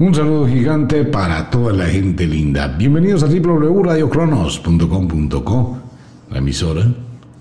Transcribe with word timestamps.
Un 0.00 0.12
saludo 0.14 0.48
gigante 0.48 1.04
para 1.04 1.50
toda 1.50 1.74
la 1.74 1.84
gente 1.84 2.26
linda. 2.26 2.68
Bienvenidos 2.68 3.22
a 3.22 3.26
www.radiocronos.com.co, 3.26 5.78
la 6.30 6.38
emisora 6.38 6.86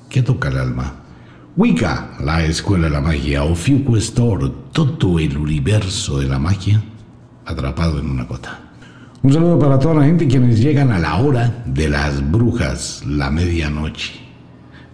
que 0.10 0.22
toca 0.22 0.50
el 0.50 0.58
alma. 0.58 0.94
Wicca, 1.56 2.18
la 2.20 2.44
escuela 2.44 2.88
de 2.88 2.90
la 2.90 3.00
magia, 3.00 3.46
Store, 3.46 4.52
todo 4.74 5.20
el 5.20 5.38
universo 5.38 6.20
de 6.20 6.28
la 6.28 6.38
magia 6.38 6.84
atrapado 7.46 7.98
en 7.98 8.10
una 8.10 8.26
gota. 8.26 8.60
Un 9.24 9.32
saludo 9.32 9.58
para 9.58 9.80
toda 9.80 9.94
la 9.94 10.04
gente 10.04 10.28
quienes 10.28 10.60
llegan 10.60 10.92
a 10.92 11.00
la 11.00 11.16
hora 11.16 11.64
de 11.66 11.88
las 11.88 12.30
brujas, 12.30 13.06
la 13.08 13.32
medianoche. 13.32 14.29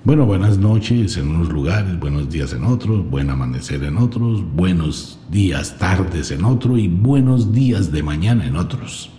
Bueno, 0.05 0.27
buenas 0.27 0.59
noches 0.59 1.17
en 1.17 1.29
unos 1.29 1.49
lugares, 1.51 1.99
buenos 1.99 2.29
días 2.29 2.53
en 2.53 2.63
otros, 2.63 3.09
buen 3.09 3.31
amanecer 3.31 3.83
en 3.83 3.97
otros, 3.97 4.43
buenos 4.53 5.17
días, 5.31 5.79
tardes 5.79 6.29
en 6.29 6.45
otro 6.45 6.77
y 6.77 6.87
buenos 6.87 7.51
días 7.51 7.91
de 7.91 8.03
mañana 8.03 8.45
en 8.45 8.55
otros. 8.55 9.09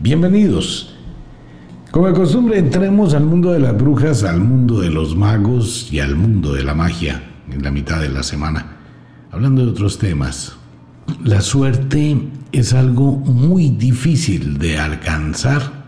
Bienvenidos. 0.00 0.92
Como 1.92 2.08
de 2.08 2.14
costumbre, 2.14 2.58
entremos 2.58 3.14
al 3.14 3.26
mundo 3.26 3.52
de 3.52 3.60
las 3.60 3.78
brujas, 3.78 4.24
al 4.24 4.40
mundo 4.40 4.80
de 4.80 4.90
los 4.90 5.14
magos 5.14 5.88
y 5.92 6.00
al 6.00 6.16
mundo 6.16 6.52
de 6.52 6.64
la 6.64 6.74
magia 6.74 7.22
en 7.48 7.62
la 7.62 7.70
mitad 7.70 8.00
de 8.00 8.08
la 8.08 8.24
semana, 8.24 8.78
hablando 9.30 9.64
de 9.64 9.70
otros 9.70 9.98
temas. 9.98 10.56
La 11.22 11.40
suerte 11.40 12.28
es 12.50 12.74
algo 12.74 13.12
muy 13.18 13.70
difícil 13.70 14.58
de 14.58 14.80
alcanzar, 14.80 15.84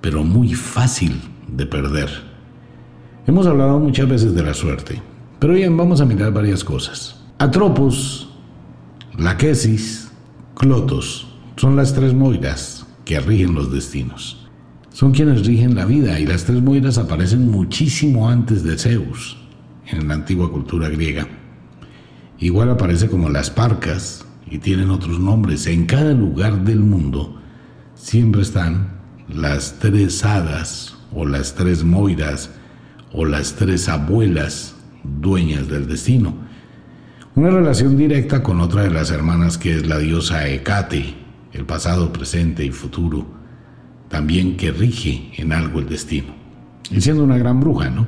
pero 0.00 0.24
muy 0.24 0.54
fácil 0.54 1.20
de 1.46 1.66
perder. 1.66 2.27
Hemos 3.28 3.46
hablado 3.46 3.78
muchas 3.78 4.08
veces 4.08 4.34
de 4.34 4.42
la 4.42 4.54
suerte, 4.54 5.02
pero 5.38 5.52
bien, 5.52 5.76
vamos 5.76 6.00
a 6.00 6.06
mirar 6.06 6.32
varias 6.32 6.64
cosas. 6.64 7.20
Atropos, 7.36 8.30
Laquesis, 9.18 10.10
Clotos 10.54 11.28
son 11.56 11.76
las 11.76 11.92
tres 11.92 12.14
moiras 12.14 12.86
que 13.04 13.20
rigen 13.20 13.54
los 13.54 13.70
destinos. 13.70 14.48
Son 14.94 15.12
quienes 15.12 15.46
rigen 15.46 15.74
la 15.74 15.84
vida 15.84 16.18
y 16.18 16.26
las 16.26 16.44
tres 16.44 16.62
moiras 16.62 16.96
aparecen 16.96 17.50
muchísimo 17.50 18.30
antes 18.30 18.64
de 18.64 18.78
Zeus 18.78 19.36
en 19.88 20.08
la 20.08 20.14
antigua 20.14 20.50
cultura 20.50 20.88
griega. 20.88 21.28
Igual 22.38 22.70
aparece 22.70 23.10
como 23.10 23.28
las 23.28 23.50
parcas 23.50 24.24
y 24.50 24.56
tienen 24.56 24.88
otros 24.88 25.20
nombres. 25.20 25.66
En 25.66 25.84
cada 25.84 26.14
lugar 26.14 26.64
del 26.64 26.80
mundo 26.80 27.38
siempre 27.94 28.40
están 28.40 28.88
las 29.28 29.78
tres 29.80 30.24
hadas 30.24 30.96
o 31.14 31.26
las 31.26 31.54
tres 31.54 31.84
moiras 31.84 32.52
o 33.12 33.24
las 33.24 33.54
tres 33.54 33.88
abuelas 33.88 34.76
dueñas 35.02 35.68
del 35.68 35.86
destino. 35.86 36.34
Una 37.34 37.50
relación 37.50 37.96
directa 37.96 38.42
con 38.42 38.60
otra 38.60 38.82
de 38.82 38.90
las 38.90 39.10
hermanas 39.10 39.58
que 39.58 39.74
es 39.74 39.86
la 39.86 39.98
diosa 39.98 40.48
Hecate, 40.48 41.14
el 41.52 41.64
pasado, 41.64 42.12
presente 42.12 42.64
y 42.64 42.70
futuro, 42.70 43.26
también 44.08 44.56
que 44.56 44.72
rige 44.72 45.30
en 45.36 45.52
algo 45.52 45.78
el 45.78 45.88
destino. 45.88 46.34
Y 46.90 47.00
siendo 47.00 47.24
una 47.24 47.38
gran 47.38 47.60
bruja, 47.60 47.90
¿no? 47.90 48.06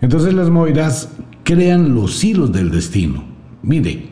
Entonces 0.00 0.32
las 0.32 0.50
moiras 0.50 1.10
crean 1.44 1.94
los 1.94 2.24
hilos 2.24 2.52
del 2.52 2.70
destino. 2.70 3.24
Mire, 3.62 4.08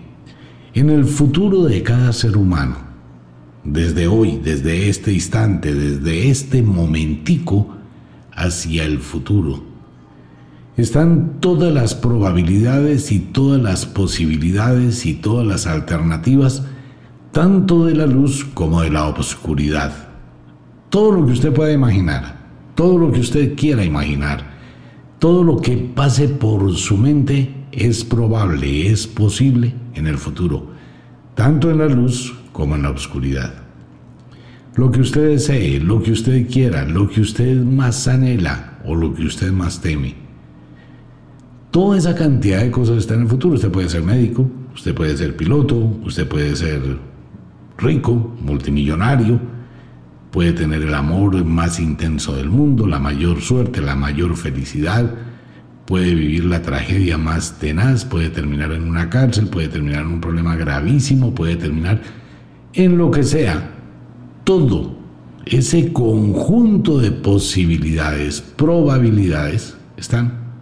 en 0.74 0.90
el 0.90 1.04
futuro 1.04 1.64
de 1.64 1.82
cada 1.82 2.12
ser 2.12 2.36
humano, 2.36 2.76
desde 3.64 4.06
hoy, 4.06 4.38
desde 4.42 4.88
este 4.88 5.12
instante, 5.12 5.74
desde 5.74 6.30
este 6.30 6.62
momentico, 6.62 7.77
hacia 8.38 8.84
el 8.84 9.00
futuro. 9.00 9.62
Están 10.76 11.40
todas 11.40 11.72
las 11.72 11.94
probabilidades 11.94 13.10
y 13.10 13.18
todas 13.18 13.60
las 13.60 13.84
posibilidades 13.84 15.06
y 15.06 15.14
todas 15.14 15.46
las 15.46 15.66
alternativas, 15.66 16.62
tanto 17.32 17.86
de 17.86 17.94
la 17.94 18.06
luz 18.06 18.46
como 18.54 18.82
de 18.82 18.90
la 18.90 19.06
oscuridad. 19.08 19.92
Todo 20.88 21.12
lo 21.12 21.26
que 21.26 21.32
usted 21.32 21.52
pueda 21.52 21.72
imaginar, 21.72 22.38
todo 22.74 22.96
lo 22.96 23.10
que 23.10 23.20
usted 23.20 23.56
quiera 23.56 23.84
imaginar, 23.84 24.56
todo 25.18 25.42
lo 25.42 25.56
que 25.56 25.76
pase 25.76 26.28
por 26.28 26.74
su 26.76 26.96
mente 26.96 27.66
es 27.72 28.04
probable, 28.04 28.86
es 28.86 29.06
posible 29.08 29.74
en 29.94 30.06
el 30.06 30.16
futuro, 30.16 30.70
tanto 31.34 31.70
en 31.70 31.78
la 31.78 31.86
luz 31.86 32.34
como 32.52 32.76
en 32.76 32.82
la 32.82 32.90
oscuridad 32.90 33.67
lo 34.78 34.92
que 34.92 35.00
usted 35.00 35.30
desee, 35.30 35.80
lo 35.80 36.00
que 36.00 36.12
usted 36.12 36.48
quiera, 36.48 36.84
lo 36.84 37.08
que 37.08 37.20
usted 37.20 37.56
más 37.64 38.06
anhela 38.06 38.78
o 38.84 38.94
lo 38.94 39.12
que 39.12 39.24
usted 39.24 39.50
más 39.50 39.80
teme. 39.80 40.14
Toda 41.72 41.98
esa 41.98 42.14
cantidad 42.14 42.60
de 42.60 42.70
cosas 42.70 42.98
está 42.98 43.14
en 43.14 43.22
el 43.22 43.28
futuro. 43.28 43.56
Usted 43.56 43.72
puede 43.72 43.88
ser 43.88 44.04
médico, 44.04 44.48
usted 44.72 44.94
puede 44.94 45.16
ser 45.16 45.36
piloto, 45.36 45.74
usted 46.04 46.28
puede 46.28 46.54
ser 46.54 46.80
rico, 47.76 48.36
multimillonario, 48.40 49.40
puede 50.30 50.52
tener 50.52 50.82
el 50.82 50.94
amor 50.94 51.44
más 51.44 51.80
intenso 51.80 52.36
del 52.36 52.48
mundo, 52.48 52.86
la 52.86 53.00
mayor 53.00 53.40
suerte, 53.40 53.80
la 53.80 53.96
mayor 53.96 54.36
felicidad, 54.36 55.12
puede 55.86 56.14
vivir 56.14 56.44
la 56.44 56.62
tragedia 56.62 57.18
más 57.18 57.58
tenaz, 57.58 58.04
puede 58.04 58.30
terminar 58.30 58.70
en 58.70 58.84
una 58.84 59.10
cárcel, 59.10 59.48
puede 59.48 59.66
terminar 59.66 60.02
en 60.02 60.12
un 60.12 60.20
problema 60.20 60.54
gravísimo, 60.54 61.34
puede 61.34 61.56
terminar 61.56 62.00
en 62.74 62.96
lo 62.96 63.10
que 63.10 63.24
sea 63.24 63.74
todo 64.48 64.92
ese 65.44 65.92
conjunto 65.92 67.00
de 67.00 67.10
posibilidades, 67.10 68.40
probabilidades, 68.40 69.76
están 69.98 70.54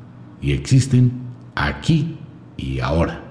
y 0.42 0.50
existen 0.50 1.12
aquí 1.54 2.16
y 2.56 2.80
ahora. 2.80 3.22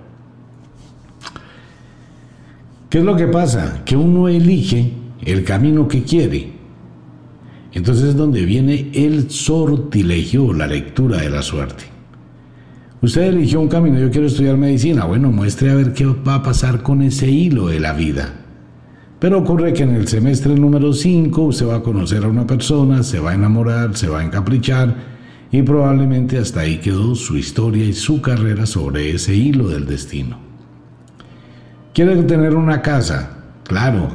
¿Qué 2.90 3.00
es 3.00 3.04
lo 3.04 3.18
que 3.18 3.28
pasa? 3.28 3.84
Que 3.84 3.98
uno 3.98 4.30
elige 4.30 4.94
el 5.26 5.44
camino 5.44 5.90
que 5.90 6.04
quiere. 6.04 6.54
Entonces 7.74 8.06
es 8.06 8.16
donde 8.16 8.46
viene 8.46 8.92
el 8.94 9.30
sortilegio, 9.30 10.54
la 10.54 10.68
lectura 10.68 11.18
de 11.18 11.32
la 11.32 11.42
suerte. 11.42 11.84
Usted 13.02 13.24
eligió 13.24 13.60
un 13.60 13.68
camino, 13.68 14.00
yo 14.00 14.10
quiero 14.10 14.28
estudiar 14.28 14.56
medicina. 14.56 15.04
Bueno, 15.04 15.32
muestre 15.32 15.70
a 15.70 15.76
ver 15.76 15.92
qué 15.92 16.06
va 16.06 16.36
a 16.36 16.44
pasar 16.44 16.82
con 16.82 17.02
ese 17.02 17.30
hilo 17.30 17.68
de 17.68 17.82
la 17.82 17.92
vida. 17.92 18.45
Pero 19.26 19.40
ocurre 19.40 19.74
que 19.74 19.82
en 19.82 19.96
el 19.96 20.08
semestre 20.08 20.54
número 20.54 20.94
5 20.94 21.42
usted 21.42 21.66
va 21.66 21.78
a 21.78 21.82
conocer 21.82 22.24
a 22.24 22.28
una 22.28 22.46
persona, 22.46 23.02
se 23.02 23.20
va 23.20 23.32
a 23.32 23.34
enamorar, 23.34 23.98
se 23.98 24.08
va 24.08 24.20
a 24.20 24.24
encaprichar 24.24 24.96
y 25.52 25.64
probablemente 25.64 26.38
hasta 26.38 26.60
ahí 26.60 26.78
quedó 26.78 27.16
su 27.16 27.36
historia 27.36 27.84
y 27.84 27.94
su 27.94 28.22
carrera 28.22 28.68
sobre 28.68 29.10
ese 29.10 29.34
hilo 29.34 29.68
del 29.68 29.88
destino. 29.88 30.38
¿Quiere 31.92 32.22
tener 32.22 32.54
una 32.54 32.84
casa? 32.84 33.38
Claro, 33.64 34.10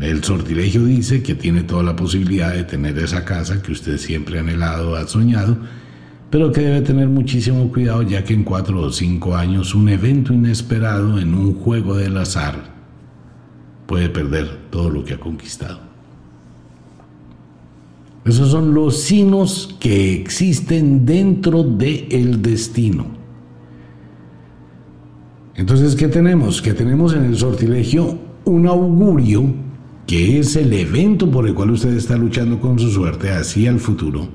el 0.00 0.22
sortilegio 0.22 0.84
dice 0.84 1.24
que 1.24 1.34
tiene 1.34 1.64
toda 1.64 1.82
la 1.82 1.96
posibilidad 1.96 2.54
de 2.54 2.62
tener 2.62 2.96
esa 3.00 3.24
casa 3.24 3.60
que 3.60 3.72
usted 3.72 3.98
siempre 3.98 4.38
ha 4.38 4.42
anhelado, 4.42 4.94
ha 4.94 5.08
soñado, 5.08 5.56
pero 6.30 6.52
que 6.52 6.60
debe 6.60 6.82
tener 6.82 7.08
muchísimo 7.08 7.68
cuidado 7.72 8.02
ya 8.02 8.22
que 8.22 8.34
en 8.34 8.44
cuatro 8.44 8.80
o 8.80 8.92
cinco 8.92 9.34
años 9.34 9.74
un 9.74 9.88
evento 9.88 10.32
inesperado 10.32 11.18
en 11.18 11.34
un 11.34 11.52
juego 11.52 11.96
del 11.96 12.16
azar 12.16 12.71
puede 13.92 14.08
perder 14.08 14.48
todo 14.70 14.88
lo 14.88 15.04
que 15.04 15.12
ha 15.12 15.20
conquistado. 15.20 15.78
Esos 18.24 18.50
son 18.50 18.72
los 18.72 19.02
signos 19.02 19.76
que 19.78 20.14
existen 20.14 21.04
dentro 21.04 21.62
del 21.62 22.06
el 22.10 22.40
destino. 22.40 23.04
Entonces, 25.56 25.94
¿qué 25.94 26.08
tenemos? 26.08 26.62
Que 26.62 26.72
tenemos 26.72 27.12
en 27.12 27.26
el 27.26 27.36
sortilegio 27.36 28.18
un 28.46 28.66
augurio, 28.66 29.52
que 30.06 30.38
es 30.38 30.56
el 30.56 30.72
evento 30.72 31.30
por 31.30 31.46
el 31.46 31.52
cual 31.52 31.72
usted 31.72 31.92
está 31.92 32.16
luchando 32.16 32.58
con 32.58 32.78
su 32.78 32.90
suerte 32.90 33.28
hacia 33.28 33.68
el 33.68 33.78
futuro. 33.78 34.26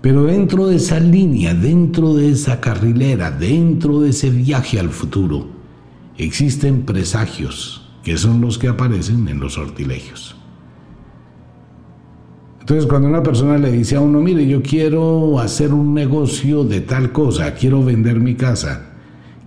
Pero 0.00 0.24
dentro 0.24 0.66
de 0.66 0.74
esa 0.74 0.98
línea, 0.98 1.54
dentro 1.54 2.14
de 2.14 2.30
esa 2.30 2.60
carrilera, 2.60 3.30
dentro 3.30 4.00
de 4.00 4.10
ese 4.10 4.30
viaje 4.30 4.80
al 4.80 4.90
futuro, 4.90 5.46
existen 6.18 6.82
presagios, 6.82 7.83
que 8.04 8.18
son 8.18 8.40
los 8.40 8.58
que 8.58 8.68
aparecen 8.68 9.26
en 9.28 9.40
los 9.40 9.54
sortilegios. 9.54 10.36
Entonces, 12.60 12.86
cuando 12.86 13.08
una 13.08 13.22
persona 13.22 13.58
le 13.58 13.72
dice 13.72 13.96
a 13.96 14.00
uno, 14.00 14.20
mire, 14.20 14.46
yo 14.46 14.62
quiero 14.62 15.38
hacer 15.38 15.72
un 15.72 15.92
negocio 15.92 16.64
de 16.64 16.80
tal 16.80 17.12
cosa, 17.12 17.54
quiero 17.54 17.84
vender 17.84 18.20
mi 18.20 18.36
casa, 18.36 18.92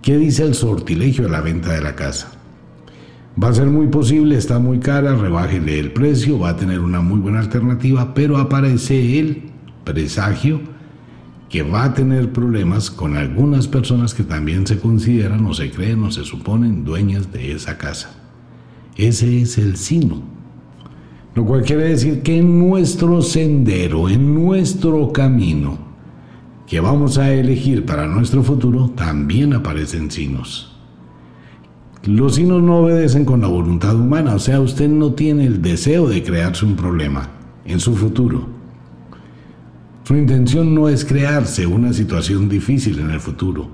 ¿qué 0.02 0.16
dice 0.16 0.44
el 0.44 0.54
sortilegio 0.54 1.24
de 1.24 1.30
la 1.30 1.40
venta 1.40 1.72
de 1.72 1.80
la 1.80 1.96
casa? 1.96 2.32
Va 3.42 3.48
a 3.48 3.54
ser 3.54 3.66
muy 3.66 3.86
posible, 3.86 4.36
está 4.36 4.58
muy 4.58 4.78
cara, 4.78 5.16
rebájele 5.16 5.78
el 5.78 5.92
precio, 5.92 6.38
va 6.38 6.50
a 6.50 6.56
tener 6.56 6.80
una 6.80 7.00
muy 7.00 7.20
buena 7.20 7.40
alternativa, 7.40 8.14
pero 8.14 8.36
aparece 8.36 9.18
el 9.18 9.50
presagio 9.84 10.60
que 11.48 11.62
va 11.62 11.84
a 11.84 11.94
tener 11.94 12.32
problemas 12.32 12.90
con 12.90 13.16
algunas 13.16 13.68
personas 13.68 14.14
que 14.14 14.22
también 14.22 14.66
se 14.66 14.78
consideran 14.78 15.46
o 15.46 15.54
se 15.54 15.70
creen 15.70 16.02
o 16.02 16.10
se 16.10 16.24
suponen 16.24 16.84
dueñas 16.84 17.32
de 17.32 17.52
esa 17.52 17.78
casa. 17.78 18.27
Ese 18.98 19.42
es 19.42 19.56
el 19.58 19.76
sino. 19.76 20.20
Lo 21.34 21.44
cual 21.44 21.62
quiere 21.62 21.84
decir 21.84 22.22
que 22.22 22.38
en 22.38 22.58
nuestro 22.58 23.22
sendero, 23.22 24.08
en 24.08 24.34
nuestro 24.34 25.12
camino 25.12 25.78
que 26.66 26.80
vamos 26.80 27.16
a 27.16 27.32
elegir 27.32 27.86
para 27.86 28.08
nuestro 28.08 28.42
futuro, 28.42 28.90
también 28.90 29.54
aparecen 29.54 30.10
sinos. 30.10 30.76
Los 32.04 32.34
signos 32.34 32.62
no 32.62 32.78
obedecen 32.78 33.24
con 33.24 33.40
la 33.40 33.46
voluntad 33.46 33.94
humana, 33.94 34.34
o 34.34 34.38
sea, 34.38 34.60
usted 34.60 34.88
no 34.88 35.12
tiene 35.12 35.46
el 35.46 35.62
deseo 35.62 36.08
de 36.08 36.22
crearse 36.22 36.66
un 36.66 36.74
problema 36.74 37.30
en 37.64 37.80
su 37.80 37.94
futuro. 37.94 38.48
Su 40.04 40.16
intención 40.16 40.74
no 40.74 40.88
es 40.88 41.04
crearse 41.04 41.66
una 41.66 41.92
situación 41.92 42.48
difícil 42.48 42.98
en 42.98 43.10
el 43.10 43.20
futuro, 43.20 43.68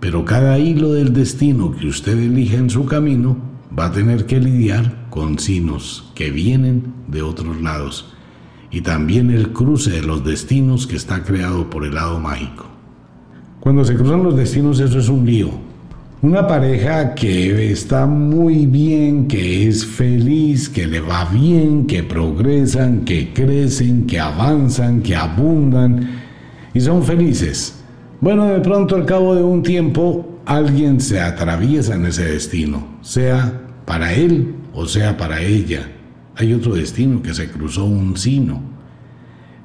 pero 0.00 0.24
cada 0.24 0.58
hilo 0.58 0.92
del 0.92 1.12
destino 1.12 1.72
que 1.72 1.86
usted 1.88 2.18
elige 2.18 2.56
en 2.56 2.70
su 2.70 2.84
camino 2.86 3.50
va 3.76 3.86
a 3.86 3.92
tener 3.92 4.26
que 4.26 4.40
lidiar 4.40 5.06
con 5.10 5.38
signos 5.38 6.10
que 6.14 6.30
vienen 6.30 6.92
de 7.08 7.22
otros 7.22 7.60
lados 7.60 8.14
y 8.70 8.82
también 8.82 9.30
el 9.30 9.52
cruce 9.52 9.90
de 9.90 10.02
los 10.02 10.24
destinos 10.24 10.86
que 10.86 10.96
está 10.96 11.22
creado 11.22 11.70
por 11.70 11.84
el 11.84 11.94
lado 11.94 12.20
mágico. 12.20 12.66
Cuando 13.60 13.84
se 13.84 13.94
cruzan 13.94 14.22
los 14.22 14.36
destinos 14.36 14.80
eso 14.80 14.98
es 14.98 15.08
un 15.08 15.26
lío, 15.26 15.50
una 16.22 16.46
pareja 16.46 17.14
que 17.14 17.72
está 17.72 18.06
muy 18.06 18.66
bien, 18.66 19.26
que 19.26 19.66
es 19.66 19.86
feliz, 19.86 20.68
que 20.68 20.86
le 20.86 21.00
va 21.00 21.24
bien, 21.24 21.86
que 21.86 22.02
progresan, 22.02 23.06
que 23.06 23.32
crecen, 23.32 24.06
que 24.06 24.20
avanzan, 24.20 25.02
que 25.02 25.16
abundan 25.16 26.20
y 26.74 26.80
son 26.80 27.02
felices. 27.02 27.79
Bueno, 28.20 28.44
de 28.46 28.60
pronto 28.60 28.96
al 28.96 29.06
cabo 29.06 29.34
de 29.34 29.42
un 29.42 29.62
tiempo 29.62 30.40
alguien 30.44 31.00
se 31.00 31.20
atraviesa 31.20 31.94
en 31.94 32.04
ese 32.04 32.24
destino, 32.24 32.86
sea 33.00 33.62
para 33.86 34.12
él 34.12 34.56
o 34.74 34.86
sea 34.86 35.16
para 35.16 35.40
ella. 35.40 35.90
Hay 36.36 36.52
otro 36.52 36.74
destino 36.74 37.22
que 37.22 37.32
se 37.32 37.48
cruzó 37.48 37.86
un 37.86 38.18
sino. 38.18 38.60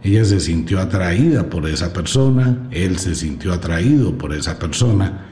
Ella 0.04 0.24
se 0.24 0.40
sintió 0.40 0.80
atraída 0.80 1.50
por 1.50 1.68
esa 1.68 1.92
persona, 1.92 2.70
él 2.72 2.98
se 2.98 3.16
sintió 3.16 3.52
atraído 3.52 4.18
por 4.18 4.34
esa 4.34 4.58
persona 4.58 5.26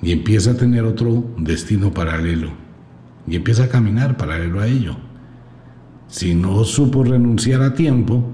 y 0.00 0.12
empieza 0.12 0.52
a 0.52 0.56
tener 0.56 0.84
otro 0.84 1.24
destino 1.36 1.92
paralelo 1.92 2.52
y 3.26 3.34
empieza 3.34 3.64
a 3.64 3.68
caminar 3.68 4.16
paralelo 4.16 4.60
a 4.60 4.68
ello. 4.68 4.96
Si 6.06 6.34
no 6.34 6.62
supo 6.62 7.02
renunciar 7.02 7.60
a 7.62 7.74
tiempo, 7.74 8.24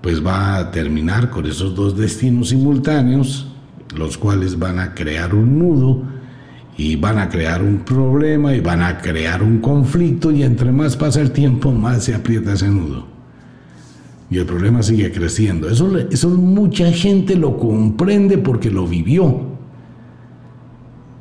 pues 0.00 0.24
va 0.24 0.56
a 0.56 0.70
terminar 0.70 1.30
con 1.30 1.46
esos 1.46 1.74
dos 1.74 1.96
destinos 1.96 2.50
simultáneos, 2.50 3.46
los 3.96 4.16
cuales 4.16 4.58
van 4.58 4.78
a 4.78 4.94
crear 4.94 5.34
un 5.34 5.58
nudo 5.58 6.02
y 6.76 6.96
van 6.96 7.18
a 7.18 7.28
crear 7.28 7.62
un 7.62 7.80
problema 7.80 8.54
y 8.54 8.60
van 8.60 8.82
a 8.82 8.98
crear 8.98 9.42
un 9.42 9.60
conflicto 9.60 10.30
y 10.30 10.42
entre 10.42 10.72
más 10.72 10.96
pasa 10.96 11.20
el 11.20 11.32
tiempo, 11.32 11.72
más 11.72 12.04
se 12.04 12.14
aprieta 12.14 12.54
ese 12.54 12.68
nudo. 12.68 13.06
Y 14.30 14.38
el 14.38 14.46
problema 14.46 14.82
sigue 14.82 15.10
creciendo. 15.10 15.68
Eso, 15.68 15.98
eso 15.98 16.30
mucha 16.30 16.90
gente 16.92 17.36
lo 17.36 17.58
comprende 17.58 18.38
porque 18.38 18.70
lo 18.70 18.86
vivió 18.86 19.50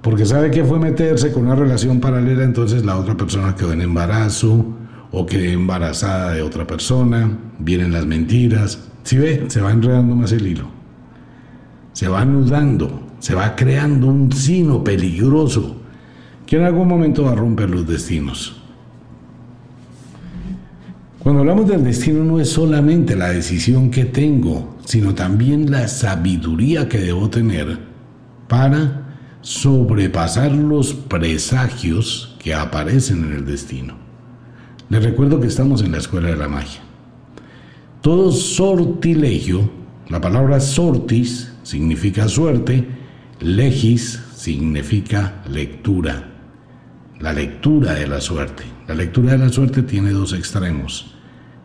porque 0.01 0.25
sabe 0.25 0.49
que 0.49 0.63
fue 0.63 0.79
meterse 0.79 1.31
con 1.31 1.45
una 1.45 1.55
relación 1.55 1.99
paralela, 1.99 2.43
entonces 2.43 2.85
la 2.85 2.97
otra 2.97 3.17
persona 3.17 3.55
quedó 3.55 3.73
en 3.73 3.81
embarazo 3.81 4.65
o 5.11 5.25
quedó 5.25 5.43
embarazada 5.43 6.33
de 6.33 6.41
otra 6.41 6.65
persona, 6.67 7.37
vienen 7.59 7.91
las 7.91 8.05
mentiras. 8.05 8.87
Si 9.03 9.17
ve, 9.17 9.45
se 9.47 9.61
va 9.61 9.71
enredando 9.71 10.15
más 10.15 10.31
el 10.31 10.45
hilo, 10.45 10.65
se 11.93 12.07
va 12.07 12.21
anudando, 12.21 13.07
se 13.19 13.33
va 13.33 13.55
creando 13.55 14.07
un 14.07 14.31
sino 14.31 14.83
peligroso 14.83 15.77
que 16.45 16.57
en 16.57 16.63
algún 16.63 16.87
momento 16.87 17.23
va 17.23 17.31
a 17.31 17.35
romper 17.35 17.69
los 17.69 17.87
destinos. 17.87 18.55
Cuando 21.19 21.41
hablamos 21.41 21.67
del 21.67 21.83
destino 21.83 22.23
no 22.23 22.39
es 22.39 22.49
solamente 22.49 23.15
la 23.15 23.29
decisión 23.29 23.91
que 23.91 24.05
tengo, 24.05 24.77
sino 24.85 25.13
también 25.13 25.69
la 25.69 25.87
sabiduría 25.87 26.87
que 26.87 26.97
debo 26.97 27.29
tener 27.29 27.77
para 28.47 29.17
sobrepasar 29.41 30.51
los 30.53 30.93
presagios 30.93 32.35
que 32.39 32.53
aparecen 32.53 33.25
en 33.25 33.33
el 33.33 33.45
destino. 33.45 33.98
Les 34.89 35.03
recuerdo 35.03 35.39
que 35.39 35.47
estamos 35.47 35.83
en 35.83 35.91
la 35.91 35.99
escuela 35.99 36.29
de 36.29 36.35
la 36.35 36.47
magia. 36.47 36.81
Todo 38.01 38.31
sortilegio, 38.31 39.69
la 40.09 40.19
palabra 40.19 40.59
sortis 40.59 41.53
significa 41.61 42.27
suerte, 42.27 42.87
legis 43.39 44.19
significa 44.35 45.43
lectura, 45.47 46.31
la 47.19 47.33
lectura 47.33 47.93
de 47.93 48.07
la 48.07 48.19
suerte. 48.19 48.63
La 48.87 48.95
lectura 48.95 49.33
de 49.33 49.37
la 49.37 49.49
suerte 49.49 49.83
tiene 49.83 50.09
dos 50.09 50.33
extremos. 50.33 51.13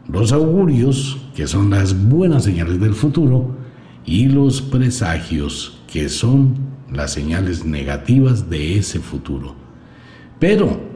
Los 0.07 0.33
augurios, 0.33 1.17
que 1.35 1.47
son 1.47 1.71
las 1.71 2.09
buenas 2.09 2.45
señales 2.45 2.79
del 2.79 2.95
futuro, 2.95 3.57
y 4.05 4.27
los 4.27 4.61
presagios, 4.61 5.81
que 5.91 6.11
son 6.11 6.57
las 6.93 7.13
señales 7.13 7.65
negativas 7.65 8.51
de 8.51 8.77
ese 8.77 8.99
futuro. 9.01 9.55
Pero 10.39 10.94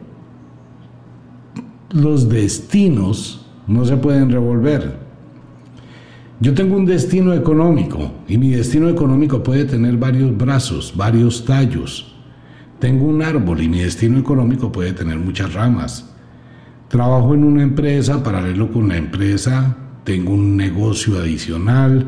los 1.91 2.29
destinos 2.29 3.47
no 3.67 3.85
se 3.85 3.97
pueden 3.97 4.31
revolver. 4.31 4.99
Yo 6.41 6.55
tengo 6.55 6.77
un 6.77 6.87
destino 6.87 7.33
económico 7.33 8.13
y 8.29 8.39
mi 8.39 8.51
destino 8.51 8.89
económico 8.89 9.43
puede 9.43 9.65
tener 9.65 9.97
varios 9.97 10.37
brazos, 10.37 10.93
varios 10.95 11.45
tallos. 11.45 12.15
Tengo 12.79 13.07
un 13.07 13.23
árbol 13.23 13.61
y 13.61 13.69
mi 13.69 13.81
destino 13.81 14.19
económico 14.19 14.71
puede 14.71 14.93
tener 14.93 15.19
muchas 15.19 15.53
ramas. 15.55 16.15
Trabajo 16.89 17.35
en 17.35 17.45
una 17.45 17.63
empresa, 17.63 18.23
paralelo 18.23 18.71
con 18.71 18.89
la 18.89 18.97
empresa, 18.97 19.77
tengo 20.05 20.33
un 20.33 20.57
negocio 20.57 21.19
adicional, 21.19 22.07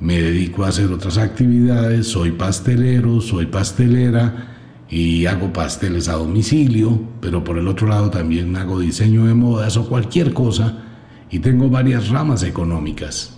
me 0.00 0.20
dedico 0.20 0.64
a 0.64 0.68
hacer 0.68 0.92
otras 0.92 1.18
actividades, 1.18 2.06
soy 2.06 2.30
pastelero, 2.30 3.20
soy 3.20 3.46
pastelera 3.46 4.53
y 4.94 5.26
hago 5.26 5.52
pasteles 5.52 6.08
a 6.08 6.12
domicilio, 6.12 7.00
pero 7.20 7.42
por 7.42 7.58
el 7.58 7.66
otro 7.66 7.88
lado 7.88 8.10
también 8.10 8.54
hago 8.54 8.78
diseño 8.78 9.24
de 9.26 9.34
modas 9.34 9.76
o 9.76 9.88
cualquier 9.88 10.32
cosa 10.32 10.84
y 11.32 11.40
tengo 11.40 11.68
varias 11.68 12.10
ramas 12.10 12.44
económicas. 12.44 13.36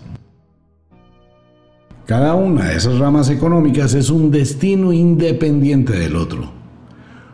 Cada 2.04 2.34
una 2.34 2.66
de 2.66 2.76
esas 2.76 2.98
ramas 2.98 3.30
económicas 3.30 3.94
es 3.94 4.10
un 4.10 4.30
destino 4.30 4.92
independiente 4.92 5.94
del 5.94 6.16
otro. 6.16 6.52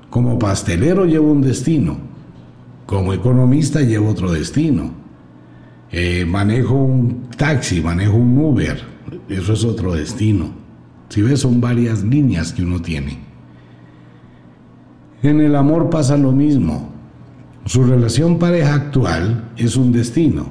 Como 0.08 0.38
pastelero 0.38 1.04
llevo 1.04 1.32
un 1.32 1.42
destino, 1.42 1.98
como 2.86 3.12
economista 3.14 3.80
llevo 3.80 4.10
otro 4.10 4.30
destino. 4.30 4.92
Eh, 5.90 6.24
manejo 6.24 6.76
un 6.76 7.28
taxi, 7.36 7.80
manejo 7.80 8.18
un 8.18 8.38
Uber, 8.38 8.80
eso 9.28 9.54
es 9.54 9.64
otro 9.64 9.94
destino. 9.94 10.52
Si 11.08 11.22
ves, 11.22 11.40
son 11.40 11.60
varias 11.60 12.04
líneas 12.04 12.52
que 12.52 12.62
uno 12.62 12.80
tiene. 12.80 13.31
En 15.22 15.40
el 15.40 15.54
amor 15.54 15.88
pasa 15.88 16.16
lo 16.16 16.32
mismo. 16.32 16.90
Su 17.64 17.84
relación 17.84 18.38
pareja 18.38 18.74
actual 18.74 19.50
es 19.56 19.76
un 19.76 19.92
destino. 19.92 20.46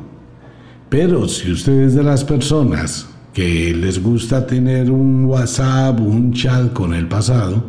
Pero 0.89 1.27
si 1.27 1.51
usted 1.51 1.81
es 1.81 1.93
de 1.93 2.03
las 2.03 2.23
personas 2.23 3.09
que 3.33 3.73
les 3.75 4.01
gusta 4.01 4.47
tener 4.47 4.89
un 4.89 5.25
WhatsApp, 5.25 5.99
un 5.99 6.31
chat 6.33 6.71
con 6.71 6.93
el 6.93 7.07
pasado, 7.07 7.63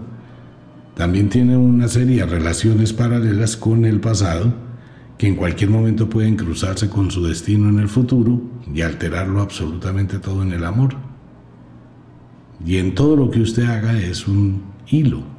también 0.94 1.28
tiene 1.28 1.56
una 1.56 1.88
serie 1.88 2.18
de 2.18 2.26
relaciones 2.26 2.92
paralelas 2.92 3.56
con 3.56 3.85
el 3.85 4.00
pasado 4.00 4.52
que 5.18 5.26
en 5.26 5.37
cualquier 5.37 5.71
momento 5.71 6.09
pueden 6.09 6.37
cruzarse 6.37 6.88
con 6.88 7.11
su 7.11 7.25
destino 7.25 7.68
en 7.68 7.78
el 7.78 7.88
futuro 7.88 8.40
y 8.73 8.82
alterarlo 8.82 9.40
absolutamente 9.40 10.18
todo 10.18 10.42
en 10.42 10.52
el 10.52 10.64
amor. 10.64 10.94
Y 12.64 12.76
en 12.76 12.94
todo 12.94 13.16
lo 13.16 13.30
que 13.30 13.40
usted 13.40 13.64
haga 13.64 13.99
es 13.99 14.28
un 14.28 14.62
hilo. 14.88 15.31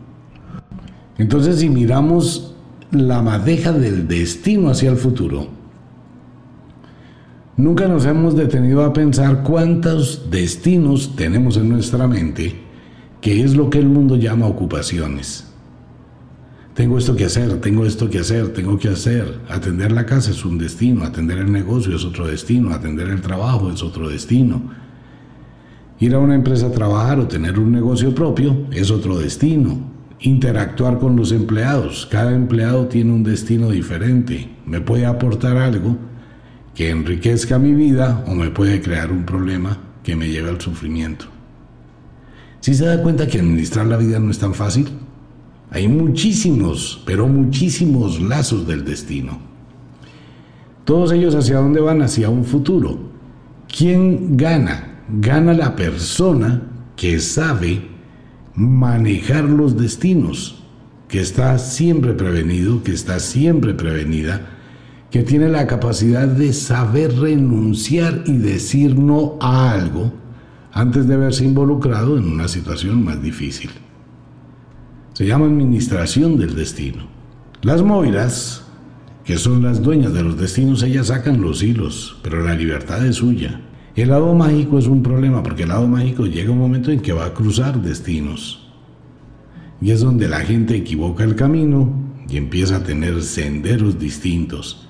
Entonces 1.17 1.59
si 1.59 1.69
miramos 1.69 2.55
la 2.91 3.21
madeja 3.21 3.71
del 3.71 4.07
destino 4.07 4.69
hacia 4.69 4.91
el 4.91 4.97
futuro, 4.97 5.47
nunca 7.55 7.87
nos 7.87 8.05
hemos 8.05 8.35
detenido 8.35 8.83
a 8.83 8.93
pensar 8.93 9.43
cuántos 9.43 10.29
destinos 10.29 11.15
tenemos 11.15 11.57
en 11.57 11.69
nuestra 11.69 12.07
mente, 12.07 12.55
que 13.21 13.43
es 13.43 13.55
lo 13.55 13.69
que 13.69 13.79
el 13.79 13.87
mundo 13.87 14.15
llama 14.15 14.47
ocupaciones. 14.47 15.47
Tengo 16.73 16.97
esto 16.97 17.15
que 17.15 17.25
hacer, 17.25 17.61
tengo 17.61 17.85
esto 17.85 18.09
que 18.09 18.17
hacer, 18.17 18.51
tengo 18.51 18.79
que 18.79 18.89
hacer. 18.89 19.41
Atender 19.47 19.91
la 19.91 20.07
casa 20.07 20.31
es 20.31 20.43
un 20.43 20.57
destino, 20.57 21.03
atender 21.03 21.37
el 21.37 21.51
negocio 21.51 21.95
es 21.95 22.03
otro 22.03 22.25
destino, 22.25 22.73
atender 22.73 23.09
el 23.09 23.21
trabajo 23.21 23.71
es 23.71 23.83
otro 23.83 24.09
destino. 24.09 24.71
Ir 25.99 26.15
a 26.15 26.19
una 26.19 26.33
empresa 26.33 26.67
a 26.67 26.71
trabajar 26.71 27.19
o 27.19 27.27
tener 27.27 27.59
un 27.59 27.71
negocio 27.71 28.15
propio 28.15 28.65
es 28.71 28.89
otro 28.89 29.19
destino. 29.19 29.92
Interactuar 30.19 30.99
con 30.99 31.15
los 31.15 31.31
empleados. 31.31 32.07
Cada 32.09 32.33
empleado 32.33 32.87
tiene 32.87 33.11
un 33.11 33.23
destino 33.23 33.69
diferente. 33.69 34.49
Me 34.65 34.81
puede 34.81 35.05
aportar 35.05 35.57
algo 35.57 35.97
que 36.75 36.89
enriquezca 36.89 37.59
mi 37.59 37.73
vida 37.73 38.23
o 38.27 38.33
me 38.33 38.49
puede 38.49 38.81
crear 38.81 39.11
un 39.11 39.25
problema 39.25 39.77
que 40.03 40.15
me 40.15 40.29
lleve 40.29 40.49
al 40.49 40.61
sufrimiento. 40.61 41.25
Si 42.61 42.73
se 42.73 42.85
da 42.85 43.01
cuenta 43.01 43.27
que 43.27 43.39
administrar 43.39 43.85
la 43.85 43.97
vida 43.97 44.19
no 44.19 44.31
es 44.31 44.39
tan 44.39 44.53
fácil, 44.53 44.87
hay 45.69 45.87
muchísimos, 45.87 47.01
pero 47.05 47.27
muchísimos 47.27 48.21
lazos 48.21 48.67
del 48.67 48.85
destino. 48.85 49.39
Todos 50.85 51.11
ellos 51.11 51.35
hacia 51.35 51.57
dónde 51.57 51.81
van? 51.81 52.01
Hacia 52.01 52.29
un 52.29 52.45
futuro. 52.45 52.99
¿Quién 53.67 54.37
gana? 54.37 55.01
Gana 55.09 55.53
la 55.53 55.75
persona 55.75 56.61
que 56.95 57.19
sabe 57.19 57.89
manejar 58.55 59.45
los 59.45 59.77
destinos, 59.77 60.63
que 61.07 61.19
está 61.21 61.57
siempre 61.59 62.13
prevenido, 62.13 62.83
que 62.83 62.91
está 62.91 63.19
siempre 63.19 63.73
prevenida, 63.73 64.49
que 65.11 65.23
tiene 65.23 65.49
la 65.49 65.67
capacidad 65.67 66.27
de 66.27 66.53
saber 66.53 67.15
renunciar 67.19 68.23
y 68.25 68.37
decir 68.37 68.97
no 68.97 69.37
a 69.39 69.71
algo 69.71 70.11
antes 70.71 71.07
de 71.07 71.13
haberse 71.13 71.45
involucrado 71.45 72.17
en 72.17 72.25
una 72.25 72.47
situación 72.47 73.03
más 73.03 73.21
difícil. 73.21 73.69
Se 75.13 75.27
llama 75.27 75.45
administración 75.45 76.37
del 76.37 76.55
destino. 76.55 77.03
Las 77.61 77.83
Moiras, 77.83 78.63
que 79.23 79.37
son 79.37 79.61
las 79.61 79.83
dueñas 79.83 80.13
de 80.13 80.23
los 80.23 80.37
destinos, 80.39 80.81
ellas 80.81 81.07
sacan 81.07 81.41
los 81.41 81.61
hilos, 81.61 82.17
pero 82.23 82.43
la 82.43 82.55
libertad 82.55 83.05
es 83.05 83.17
suya. 83.17 83.61
El 83.95 84.09
lado 84.09 84.33
mágico 84.33 84.79
es 84.79 84.87
un 84.87 85.03
problema 85.03 85.43
porque 85.43 85.63
el 85.63 85.69
lado 85.69 85.87
mágico 85.87 86.25
llega 86.25 86.51
un 86.51 86.57
momento 86.57 86.89
en 86.89 86.99
que 86.99 87.13
va 87.13 87.25
a 87.27 87.33
cruzar 87.33 87.79
destinos. 87.79 88.71
Y 89.79 89.91
es 89.91 90.01
donde 90.01 90.27
la 90.27 90.39
gente 90.39 90.75
equivoca 90.75 91.23
el 91.23 91.35
camino 91.35 91.93
y 92.27 92.37
empieza 92.37 92.77
a 92.77 92.83
tener 92.83 93.21
senderos 93.21 93.99
distintos. 93.99 94.89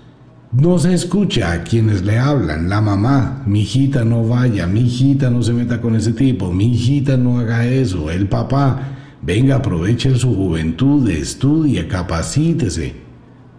No 0.54 0.80
se 0.80 0.94
escucha 0.94 1.52
a 1.52 1.64
quienes 1.64 2.04
le 2.04 2.18
hablan, 2.18 2.70
la 2.70 2.80
mamá, 2.80 3.44
mi 3.46 3.64
hijita 3.64 4.06
no 4.06 4.26
vaya, 4.26 4.68
mi 4.68 4.82
hijita 4.82 5.30
no 5.30 5.42
se 5.44 5.52
meta 5.52 5.82
con 5.82 5.96
ese 5.96 6.14
tipo, 6.14 6.54
mi 6.54 6.74
hijita 6.74 7.18
no 7.18 7.40
haga 7.40 7.66
eso, 7.66 8.10
el 8.10 8.28
papá, 8.30 9.18
venga, 9.22 9.56
aproveche 9.56 10.16
su 10.16 10.34
juventud, 10.34 11.10
estudie, 11.10 11.88
capacítese, 11.88 12.94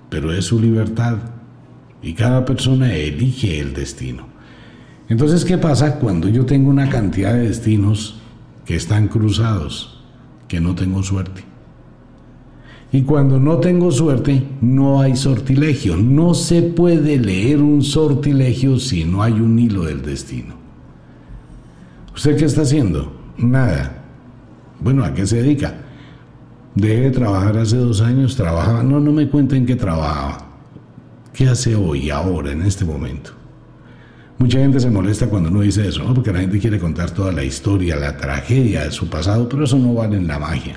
pero 0.08 0.32
es 0.32 0.44
su 0.44 0.60
libertad 0.60 1.18
y 2.00 2.14
cada 2.14 2.44
persona 2.44 2.94
elige 2.94 3.58
el 3.58 3.74
destino. 3.74 4.33
Entonces, 5.08 5.44
¿qué 5.44 5.58
pasa 5.58 5.98
cuando 5.98 6.28
yo 6.28 6.46
tengo 6.46 6.70
una 6.70 6.88
cantidad 6.88 7.34
de 7.34 7.48
destinos 7.48 8.20
que 8.64 8.76
están 8.76 9.08
cruzados, 9.08 10.02
que 10.48 10.60
no 10.60 10.74
tengo 10.74 11.02
suerte? 11.02 11.44
Y 12.90 13.02
cuando 13.02 13.40
no 13.40 13.58
tengo 13.58 13.90
suerte, 13.90 14.46
no 14.60 15.00
hay 15.00 15.16
sortilegio. 15.16 15.96
No 15.96 16.32
se 16.32 16.62
puede 16.62 17.18
leer 17.18 17.60
un 17.60 17.82
sortilegio 17.82 18.78
si 18.78 19.04
no 19.04 19.22
hay 19.22 19.32
un 19.32 19.58
hilo 19.58 19.82
del 19.82 20.00
destino. 20.00 20.54
¿Usted 22.14 22.36
qué 22.36 22.44
está 22.44 22.62
haciendo? 22.62 23.12
Nada. 23.36 24.04
Bueno, 24.80 25.04
¿a 25.04 25.12
qué 25.12 25.26
se 25.26 25.42
dedica? 25.42 25.74
Dejé 26.76 27.00
de 27.00 27.10
trabajar 27.10 27.58
hace 27.58 27.76
dos 27.76 28.00
años, 28.00 28.36
trabajaba. 28.36 28.84
No, 28.84 29.00
no 29.00 29.10
me 29.10 29.28
cuenten 29.28 29.66
qué 29.66 29.74
trabajaba. 29.74 30.46
¿Qué 31.32 31.48
hace 31.48 31.74
hoy, 31.74 32.10
ahora, 32.10 32.52
en 32.52 32.62
este 32.62 32.84
momento? 32.84 33.32
Mucha 34.38 34.58
gente 34.58 34.80
se 34.80 34.90
molesta 34.90 35.28
cuando 35.28 35.48
uno 35.48 35.60
dice 35.60 35.88
eso, 35.88 36.02
porque 36.14 36.32
la 36.32 36.40
gente 36.40 36.58
quiere 36.58 36.78
contar 36.78 37.10
toda 37.10 37.32
la 37.32 37.44
historia, 37.44 37.96
la 37.96 38.16
tragedia 38.16 38.84
de 38.84 38.90
su 38.90 39.08
pasado, 39.08 39.48
pero 39.48 39.64
eso 39.64 39.78
no 39.78 39.94
vale 39.94 40.16
en 40.16 40.26
la 40.26 40.38
magia. 40.38 40.76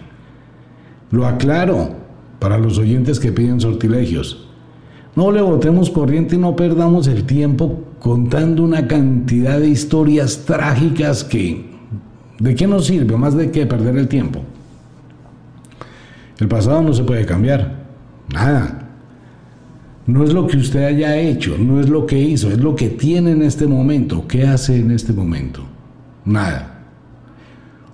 Lo 1.12 1.26
aclaro, 1.26 1.96
para 2.40 2.58
los 2.58 2.78
oyentes 2.78 3.20
que 3.20 3.32
piden 3.32 3.60
sortilegios. 3.60 4.48
No 5.16 5.32
le 5.32 5.42
botemos 5.42 5.90
corriente 5.90 6.36
y 6.36 6.38
no 6.38 6.56
perdamos 6.56 7.08
el 7.08 7.24
tiempo 7.24 7.84
contando 8.00 8.64
una 8.64 8.88
cantidad 8.88 9.60
de 9.60 9.70
historias 9.70 10.44
trágicas 10.46 11.24
que... 11.24 11.76
¿De 12.38 12.54
qué 12.54 12.68
nos 12.68 12.86
sirve? 12.86 13.18
Más 13.18 13.36
de 13.36 13.50
que 13.50 13.66
perder 13.66 13.98
el 13.98 14.08
tiempo. 14.08 14.42
El 16.40 16.48
pasado 16.48 16.84
no 16.84 16.94
se 16.94 17.04
puede 17.04 17.26
cambiar. 17.26 17.88
Nada. 18.32 18.77
No 20.08 20.24
es 20.24 20.34
lo 20.34 20.48
que 20.48 20.58
usted 20.58 20.86
haya 20.86 21.18
hecho, 21.18 21.58
no 21.58 21.82
es 21.82 21.90
lo 21.90 22.06
que 22.06 22.18
hizo, 22.18 22.50
es 22.50 22.60
lo 22.60 22.76
que 22.76 22.90
tiene 22.90 23.32
en 23.32 23.42
este 23.42 23.68
momento. 23.68 24.26
¿Qué 24.26 24.48
hace 24.48 24.80
en 24.80 24.92
este 24.92 25.12
momento? 25.12 25.64
Nada. 26.24 26.86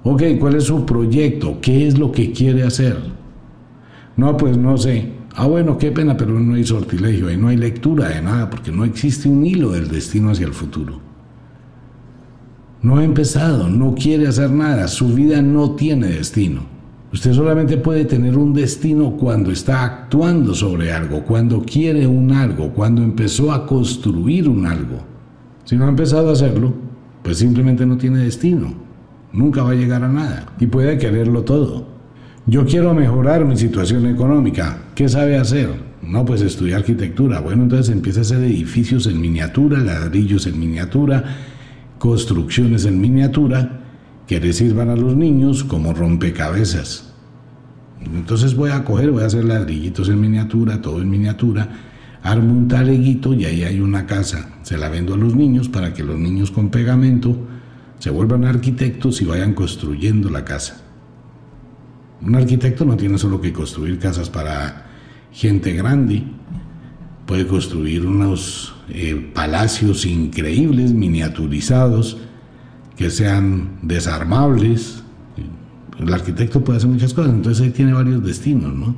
Ok, 0.03 0.21
¿cuál 0.39 0.55
es 0.55 0.65
su 0.65 0.85
proyecto? 0.85 1.59
¿Qué 1.59 1.87
es 1.87 1.97
lo 1.97 2.11
que 2.11 2.31
quiere 2.31 2.63
hacer? 2.63 2.97
No, 4.15 4.37
pues 4.37 4.57
no 4.57 4.77
sé. 4.77 5.11
Ah, 5.35 5.47
bueno, 5.47 5.79
qué 5.79 5.91
pena, 5.91 6.15
pero 6.15 6.39
no 6.39 6.53
hay 6.53 6.63
sortilegio, 6.63 7.31
y 7.31 7.37
no 7.37 7.47
hay 7.47 7.57
lectura 7.57 8.09
de 8.09 8.21
nada, 8.21 8.47
porque 8.47 8.71
no 8.71 8.85
existe 8.85 9.27
un 9.27 9.43
hilo 9.43 9.71
del 9.71 9.87
destino 9.87 10.29
hacia 10.29 10.45
el 10.45 10.53
futuro. 10.53 10.99
No 12.83 12.97
ha 12.97 13.03
empezado, 13.03 13.69
no 13.69 13.95
quiere 13.95 14.27
hacer 14.27 14.51
nada, 14.51 14.87
su 14.87 15.07
vida 15.15 15.41
no 15.41 15.71
tiene 15.71 16.07
destino. 16.07 16.72
Usted 17.13 17.31
solamente 17.31 17.77
puede 17.77 18.05
tener 18.05 18.35
un 18.35 18.55
destino 18.55 19.11
cuando 19.11 19.51
está 19.51 19.83
actuando 19.83 20.55
sobre 20.55 20.91
algo, 20.91 21.23
cuando 21.23 21.61
quiere 21.61 22.07
un 22.07 22.31
algo, 22.31 22.73
cuando 22.73 23.03
empezó 23.03 23.51
a 23.51 23.67
construir 23.67 24.49
un 24.49 24.65
algo. 24.65 24.97
Si 25.63 25.75
no 25.75 25.85
ha 25.85 25.89
empezado 25.89 26.29
a 26.29 26.33
hacerlo, 26.33 26.73
pues 27.21 27.37
simplemente 27.37 27.85
no 27.85 27.97
tiene 27.97 28.23
destino. 28.23 28.73
Nunca 29.31 29.61
va 29.61 29.71
a 29.71 29.75
llegar 29.75 30.03
a 30.03 30.07
nada 30.07 30.47
y 30.59 30.65
puede 30.65 30.97
quererlo 30.97 31.43
todo. 31.43 31.85
Yo 32.47 32.65
quiero 32.65 32.95
mejorar 32.95 33.45
mi 33.45 33.57
situación 33.57 34.07
económica. 34.07 34.79
¿Qué 34.95 35.07
sabe 35.07 35.37
hacer? 35.37 35.69
No, 36.01 36.25
pues 36.25 36.41
estudiar 36.41 36.79
arquitectura. 36.79 37.41
Bueno, 37.41 37.63
entonces 37.63 37.93
empieza 37.93 38.21
a 38.21 38.23
hacer 38.23 38.43
edificios 38.43 39.05
en 39.05 39.21
miniatura, 39.21 39.77
ladrillos 39.77 40.47
en 40.47 40.59
miniatura, 40.59 41.23
construcciones 41.99 42.85
en 42.85 42.99
miniatura 42.99 43.82
que 44.27 44.39
le 44.39 44.53
sirvan 44.53 44.89
a 44.89 44.95
los 44.95 45.15
niños 45.15 45.63
como 45.63 45.93
rompecabezas. 45.93 47.13
Entonces 48.03 48.55
voy 48.55 48.71
a 48.71 48.83
coger, 48.83 49.11
voy 49.11 49.23
a 49.23 49.27
hacer 49.27 49.45
ladrillitos 49.45 50.09
en 50.09 50.19
miniatura, 50.19 50.81
todo 50.81 51.01
en 51.01 51.09
miniatura, 51.09 51.69
armo 52.21 52.51
un 52.51 52.67
taleguito 52.67 53.33
y 53.33 53.45
ahí 53.45 53.63
hay 53.63 53.79
una 53.79 54.05
casa. 54.05 54.49
Se 54.63 54.77
la 54.77 54.89
vendo 54.89 55.13
a 55.13 55.17
los 55.17 55.35
niños 55.35 55.69
para 55.69 55.93
que 55.93 56.03
los 56.03 56.17
niños 56.17 56.51
con 56.51 56.69
pegamento 56.69 57.37
se 57.99 58.09
vuelvan 58.09 58.45
arquitectos 58.45 59.21
y 59.21 59.25
vayan 59.25 59.53
construyendo 59.53 60.29
la 60.29 60.43
casa. 60.43 60.81
Un 62.21 62.35
arquitecto 62.35 62.85
no 62.85 62.95
tiene 62.95 63.17
solo 63.17 63.41
que 63.41 63.51
construir 63.51 63.99
casas 63.99 64.29
para 64.29 64.87
gente 65.31 65.73
grande, 65.73 66.23
puede 67.25 67.47
construir 67.47 68.05
unos 68.05 68.75
eh, 68.89 69.31
palacios 69.33 70.05
increíbles, 70.05 70.93
miniaturizados, 70.93 72.17
que 72.95 73.09
sean 73.09 73.79
desarmables. 73.81 75.03
El 75.99 76.13
arquitecto 76.13 76.63
puede 76.63 76.77
hacer 76.77 76.89
muchas 76.89 77.13
cosas, 77.13 77.33
entonces 77.33 77.63
ahí 77.63 77.69
tiene 77.71 77.93
varios 77.93 78.23
destinos, 78.23 78.73
¿no? 78.73 78.95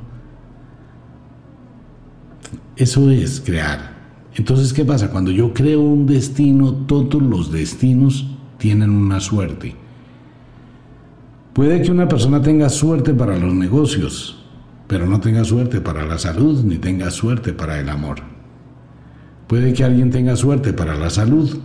Eso 2.76 3.10
es 3.10 3.40
crear. 3.40 3.96
Entonces, 4.34 4.72
¿qué 4.72 4.84
pasa? 4.84 5.10
Cuando 5.10 5.30
yo 5.30 5.54
creo 5.54 5.80
un 5.80 6.06
destino, 6.06 6.72
todos 6.72 7.22
los 7.22 7.50
destinos 7.50 8.26
tienen 8.58 8.90
una 8.90 9.20
suerte. 9.20 9.74
Puede 11.54 11.80
que 11.80 11.90
una 11.90 12.06
persona 12.06 12.42
tenga 12.42 12.68
suerte 12.68 13.14
para 13.14 13.38
los 13.38 13.54
negocios, 13.54 14.44
pero 14.86 15.06
no 15.06 15.20
tenga 15.20 15.42
suerte 15.42 15.80
para 15.80 16.04
la 16.04 16.18
salud 16.18 16.62
ni 16.64 16.76
tenga 16.76 17.10
suerte 17.10 17.54
para 17.54 17.80
el 17.80 17.88
amor. 17.88 18.18
Puede 19.46 19.72
que 19.72 19.84
alguien 19.84 20.10
tenga 20.10 20.36
suerte 20.36 20.74
para 20.74 20.96
la 20.96 21.08
salud, 21.08 21.58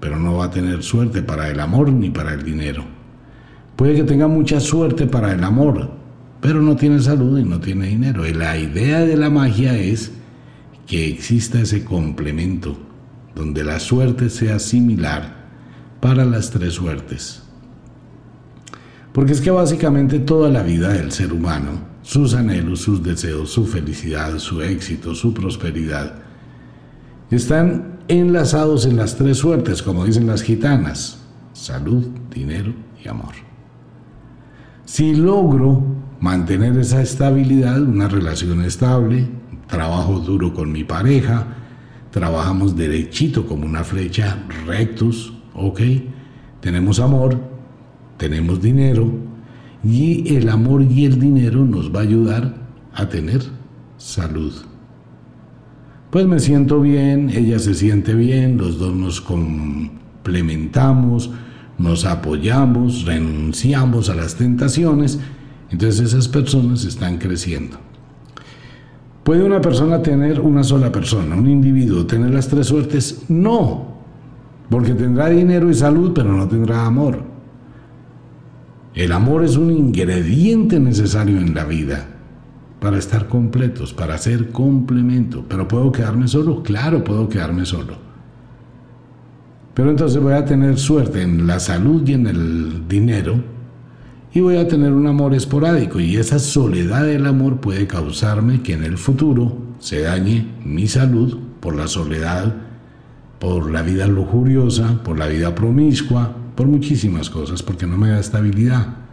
pero 0.00 0.18
no 0.18 0.36
va 0.36 0.46
a 0.46 0.50
tener 0.50 0.82
suerte 0.82 1.22
para 1.22 1.50
el 1.50 1.60
amor 1.60 1.92
ni 1.92 2.10
para 2.10 2.34
el 2.34 2.44
dinero. 2.44 2.84
Puede 3.76 3.94
que 3.94 4.04
tenga 4.04 4.28
mucha 4.28 4.60
suerte 4.60 5.06
para 5.06 5.32
el 5.32 5.44
amor, 5.44 5.90
pero 6.40 6.62
no 6.62 6.76
tiene 6.76 7.00
salud 7.00 7.38
y 7.38 7.44
no 7.44 7.60
tiene 7.60 7.88
dinero. 7.88 8.26
Y 8.26 8.32
la 8.32 8.56
idea 8.56 9.00
de 9.00 9.16
la 9.16 9.30
magia 9.30 9.76
es 9.76 10.12
que 10.86 11.08
exista 11.08 11.60
ese 11.60 11.84
complemento, 11.84 12.76
donde 13.34 13.64
la 13.64 13.80
suerte 13.80 14.30
sea 14.30 14.58
similar 14.58 15.46
para 16.00 16.24
las 16.24 16.50
tres 16.50 16.74
suertes. 16.74 17.42
Porque 19.12 19.32
es 19.32 19.40
que 19.40 19.50
básicamente 19.50 20.18
toda 20.18 20.50
la 20.50 20.62
vida 20.62 20.92
del 20.92 21.10
ser 21.10 21.32
humano, 21.32 21.80
sus 22.02 22.34
anhelos, 22.34 22.80
sus 22.80 23.02
deseos, 23.02 23.50
su 23.50 23.66
felicidad, 23.66 24.38
su 24.38 24.62
éxito, 24.62 25.14
su 25.14 25.34
prosperidad, 25.34 26.14
están 27.30 27.95
enlazados 28.08 28.86
en 28.86 28.96
las 28.96 29.16
tres 29.16 29.38
suertes, 29.38 29.82
como 29.82 30.04
dicen 30.04 30.26
las 30.26 30.42
gitanas, 30.42 31.18
salud, 31.52 32.06
dinero 32.32 32.72
y 33.02 33.08
amor. 33.08 33.34
Si 34.84 35.14
logro 35.14 35.82
mantener 36.20 36.76
esa 36.78 37.02
estabilidad, 37.02 37.82
una 37.82 38.08
relación 38.08 38.62
estable, 38.62 39.28
trabajo 39.66 40.20
duro 40.20 40.54
con 40.54 40.70
mi 40.70 40.84
pareja, 40.84 41.46
trabajamos 42.10 42.76
derechito 42.76 43.46
como 43.46 43.66
una 43.66 43.84
flecha, 43.84 44.38
rectos, 44.66 45.32
ok, 45.54 45.80
tenemos 46.60 47.00
amor, 47.00 47.38
tenemos 48.16 48.62
dinero 48.62 49.12
y 49.84 50.34
el 50.34 50.48
amor 50.48 50.82
y 50.82 51.04
el 51.04 51.20
dinero 51.20 51.64
nos 51.64 51.94
va 51.94 52.00
a 52.00 52.04
ayudar 52.04 52.54
a 52.94 53.08
tener 53.08 53.42
salud. 53.98 54.52
Pues 56.10 56.26
me 56.26 56.38
siento 56.38 56.80
bien, 56.80 57.30
ella 57.30 57.58
se 57.58 57.74
siente 57.74 58.14
bien, 58.14 58.58
los 58.58 58.78
dos 58.78 58.94
nos 58.94 59.20
complementamos, 59.20 61.32
nos 61.78 62.04
apoyamos, 62.04 63.04
renunciamos 63.04 64.08
a 64.08 64.14
las 64.14 64.36
tentaciones, 64.36 65.18
entonces 65.68 66.12
esas 66.12 66.28
personas 66.28 66.84
están 66.84 67.18
creciendo. 67.18 67.78
¿Puede 69.24 69.42
una 69.42 69.60
persona 69.60 70.00
tener 70.00 70.40
una 70.40 70.62
sola 70.62 70.92
persona, 70.92 71.34
un 71.34 71.50
individuo, 71.50 72.06
tener 72.06 72.30
las 72.30 72.46
tres 72.46 72.68
suertes? 72.68 73.24
No, 73.28 73.96
porque 74.70 74.94
tendrá 74.94 75.28
dinero 75.28 75.68
y 75.68 75.74
salud, 75.74 76.12
pero 76.14 76.32
no 76.32 76.46
tendrá 76.46 76.86
amor. 76.86 77.24
El 78.94 79.10
amor 79.10 79.44
es 79.44 79.56
un 79.56 79.72
ingrediente 79.72 80.78
necesario 80.78 81.38
en 81.38 81.52
la 81.52 81.64
vida 81.64 82.15
para 82.86 82.98
estar 82.98 83.26
completos, 83.26 83.92
para 83.92 84.16
ser 84.16 84.52
complemento. 84.52 85.44
Pero 85.48 85.66
puedo 85.66 85.90
quedarme 85.90 86.28
solo, 86.28 86.62
claro, 86.62 87.02
puedo 87.02 87.28
quedarme 87.28 87.66
solo. 87.66 87.94
Pero 89.74 89.90
entonces 89.90 90.22
voy 90.22 90.34
a 90.34 90.44
tener 90.44 90.78
suerte 90.78 91.20
en 91.20 91.48
la 91.48 91.58
salud 91.58 92.06
y 92.06 92.12
en 92.12 92.28
el 92.28 92.86
dinero 92.86 93.42
y 94.32 94.38
voy 94.38 94.58
a 94.58 94.68
tener 94.68 94.92
un 94.92 95.08
amor 95.08 95.34
esporádico 95.34 95.98
y 95.98 96.16
esa 96.16 96.38
soledad 96.38 97.04
del 97.06 97.26
amor 97.26 97.58
puede 97.58 97.88
causarme 97.88 98.62
que 98.62 98.74
en 98.74 98.84
el 98.84 98.98
futuro 98.98 99.58
se 99.80 100.02
dañe 100.02 100.46
mi 100.64 100.86
salud 100.86 101.36
por 101.58 101.74
la 101.74 101.88
soledad, 101.88 102.54
por 103.40 103.68
la 103.68 103.82
vida 103.82 104.06
lujuriosa, 104.06 105.02
por 105.02 105.18
la 105.18 105.26
vida 105.26 105.56
promiscua, 105.56 106.36
por 106.54 106.68
muchísimas 106.68 107.30
cosas, 107.30 107.64
porque 107.64 107.88
no 107.88 107.96
me 107.96 108.10
da 108.10 108.20
estabilidad. 108.20 109.05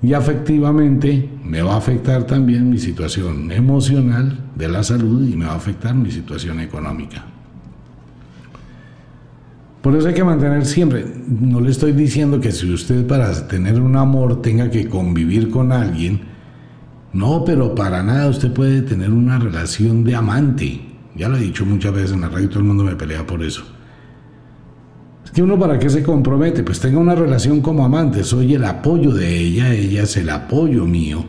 Y 0.00 0.12
afectivamente 0.12 1.28
me 1.44 1.62
va 1.62 1.74
a 1.74 1.78
afectar 1.78 2.24
también 2.24 2.70
mi 2.70 2.78
situación 2.78 3.50
emocional 3.50 4.38
de 4.54 4.68
la 4.68 4.84
salud 4.84 5.28
y 5.28 5.36
me 5.36 5.46
va 5.46 5.52
a 5.52 5.56
afectar 5.56 5.94
mi 5.94 6.10
situación 6.10 6.60
económica. 6.60 7.24
Por 9.82 9.96
eso 9.96 10.08
hay 10.08 10.14
que 10.14 10.24
mantener 10.24 10.66
siempre, 10.66 11.04
no 11.28 11.60
le 11.60 11.70
estoy 11.70 11.92
diciendo 11.92 12.40
que 12.40 12.52
si 12.52 12.70
usted 12.72 13.06
para 13.06 13.46
tener 13.48 13.80
un 13.80 13.96
amor 13.96 14.42
tenga 14.42 14.70
que 14.70 14.88
convivir 14.88 15.50
con 15.50 15.72
alguien, 15.72 16.20
no, 17.12 17.44
pero 17.44 17.74
para 17.74 18.02
nada 18.02 18.28
usted 18.28 18.52
puede 18.52 18.82
tener 18.82 19.10
una 19.10 19.38
relación 19.38 20.04
de 20.04 20.14
amante. 20.14 20.80
Ya 21.16 21.28
lo 21.28 21.36
he 21.36 21.40
dicho 21.40 21.64
muchas 21.64 21.92
veces 21.92 22.12
en 22.12 22.20
la 22.20 22.28
radio, 22.28 22.48
todo 22.48 22.60
el 22.60 22.66
mundo 22.66 22.84
me 22.84 22.96
pelea 22.96 23.26
por 23.26 23.42
eso. 23.42 23.64
Que 25.32 25.42
uno 25.42 25.58
para 25.58 25.78
qué 25.78 25.90
se 25.90 26.02
compromete, 26.02 26.62
pues 26.62 26.80
tenga 26.80 26.98
una 26.98 27.14
relación 27.14 27.60
como 27.60 27.84
amante, 27.84 28.24
soy 28.24 28.54
el 28.54 28.64
apoyo 28.64 29.12
de 29.12 29.36
ella, 29.36 29.72
ella 29.72 30.02
es 30.02 30.16
el 30.16 30.30
apoyo 30.30 30.86
mío. 30.86 31.24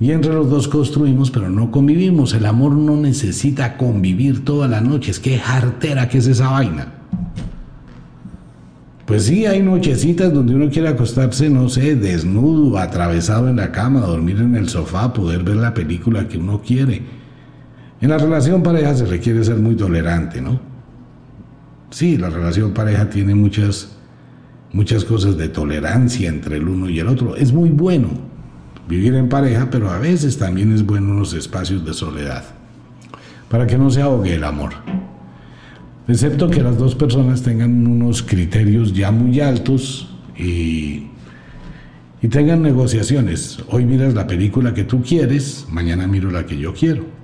Y 0.00 0.12
entre 0.12 0.32
los 0.32 0.48
dos 0.48 0.68
construimos, 0.68 1.30
pero 1.30 1.50
no 1.50 1.70
convivimos. 1.70 2.32
El 2.34 2.46
amor 2.46 2.72
no 2.72 2.96
necesita 2.96 3.76
convivir 3.76 4.44
toda 4.44 4.68
la 4.68 4.80
noche. 4.80 5.10
Es 5.10 5.18
que 5.18 5.38
jartera 5.38 6.08
que 6.08 6.18
es 6.18 6.26
esa 6.28 6.50
vaina. 6.50 6.94
Pues 9.06 9.24
sí, 9.24 9.46
hay 9.46 9.62
nochecitas 9.62 10.32
donde 10.32 10.54
uno 10.54 10.68
quiere 10.68 10.88
acostarse, 10.88 11.48
no 11.48 11.68
sé, 11.70 11.96
desnudo, 11.96 12.76
atravesado 12.78 13.48
en 13.48 13.56
la 13.56 13.72
cama, 13.72 14.00
dormir 14.00 14.38
en 14.38 14.54
el 14.54 14.68
sofá, 14.68 15.12
poder 15.12 15.42
ver 15.42 15.56
la 15.56 15.72
película 15.72 16.28
que 16.28 16.36
uno 16.36 16.60
quiere. 16.60 17.02
En 18.00 18.10
la 18.10 18.18
relación 18.18 18.62
pareja 18.62 18.94
se 18.94 19.06
requiere 19.06 19.42
ser 19.42 19.56
muy 19.56 19.74
tolerante, 19.74 20.42
¿no? 20.42 20.60
Sí, 21.90 22.16
la 22.16 22.30
relación 22.30 22.72
pareja 22.72 23.08
tiene 23.08 23.34
muchas, 23.34 23.96
muchas 24.72 25.04
cosas 25.04 25.36
de 25.36 25.48
tolerancia 25.48 26.28
entre 26.28 26.56
el 26.56 26.68
uno 26.68 26.88
y 26.88 26.98
el 26.98 27.08
otro. 27.08 27.36
Es 27.36 27.52
muy 27.52 27.70
bueno 27.70 28.08
vivir 28.88 29.14
en 29.14 29.28
pareja, 29.28 29.68
pero 29.70 29.90
a 29.90 29.98
veces 29.98 30.38
también 30.38 30.72
es 30.72 30.84
bueno 30.84 31.12
unos 31.12 31.34
espacios 31.34 31.84
de 31.84 31.94
soledad, 31.94 32.44
para 33.48 33.66
que 33.66 33.78
no 33.78 33.90
se 33.90 34.02
ahogue 34.02 34.34
el 34.34 34.44
amor 34.44 34.72
excepto 36.08 36.48
que 36.48 36.62
las 36.62 36.78
dos 36.78 36.94
personas 36.94 37.42
tengan 37.42 37.86
unos 37.86 38.22
criterios 38.22 38.94
ya 38.94 39.12
muy 39.12 39.40
altos 39.40 40.08
y, 40.36 41.04
y 42.22 42.28
tengan 42.28 42.62
negociaciones. 42.62 43.58
Hoy 43.68 43.84
miras 43.84 44.14
la 44.14 44.26
película 44.26 44.72
que 44.74 44.84
tú 44.84 45.02
quieres, 45.02 45.66
mañana 45.70 46.06
miro 46.06 46.30
la 46.30 46.46
que 46.46 46.58
yo 46.58 46.72
quiero. 46.72 47.17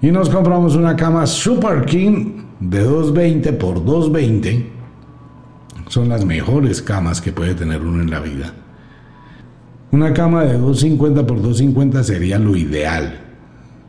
Y 0.00 0.12
nos 0.12 0.30
compramos 0.30 0.76
una 0.76 0.94
cama 0.94 1.26
Super 1.26 1.84
King 1.84 2.42
de 2.60 2.84
220 2.84 3.52
por 3.54 3.84
220. 3.84 4.70
Son 5.88 6.08
las 6.08 6.24
mejores 6.24 6.80
camas 6.80 7.20
que 7.20 7.32
puede 7.32 7.54
tener 7.54 7.82
uno 7.82 8.00
en 8.00 8.10
la 8.10 8.20
vida. 8.20 8.52
Una 9.90 10.12
cama 10.12 10.44
de 10.44 10.56
250 10.56 11.26
por 11.26 11.38
250 11.38 12.04
sería 12.04 12.38
lo 12.38 12.56
ideal. 12.56 13.20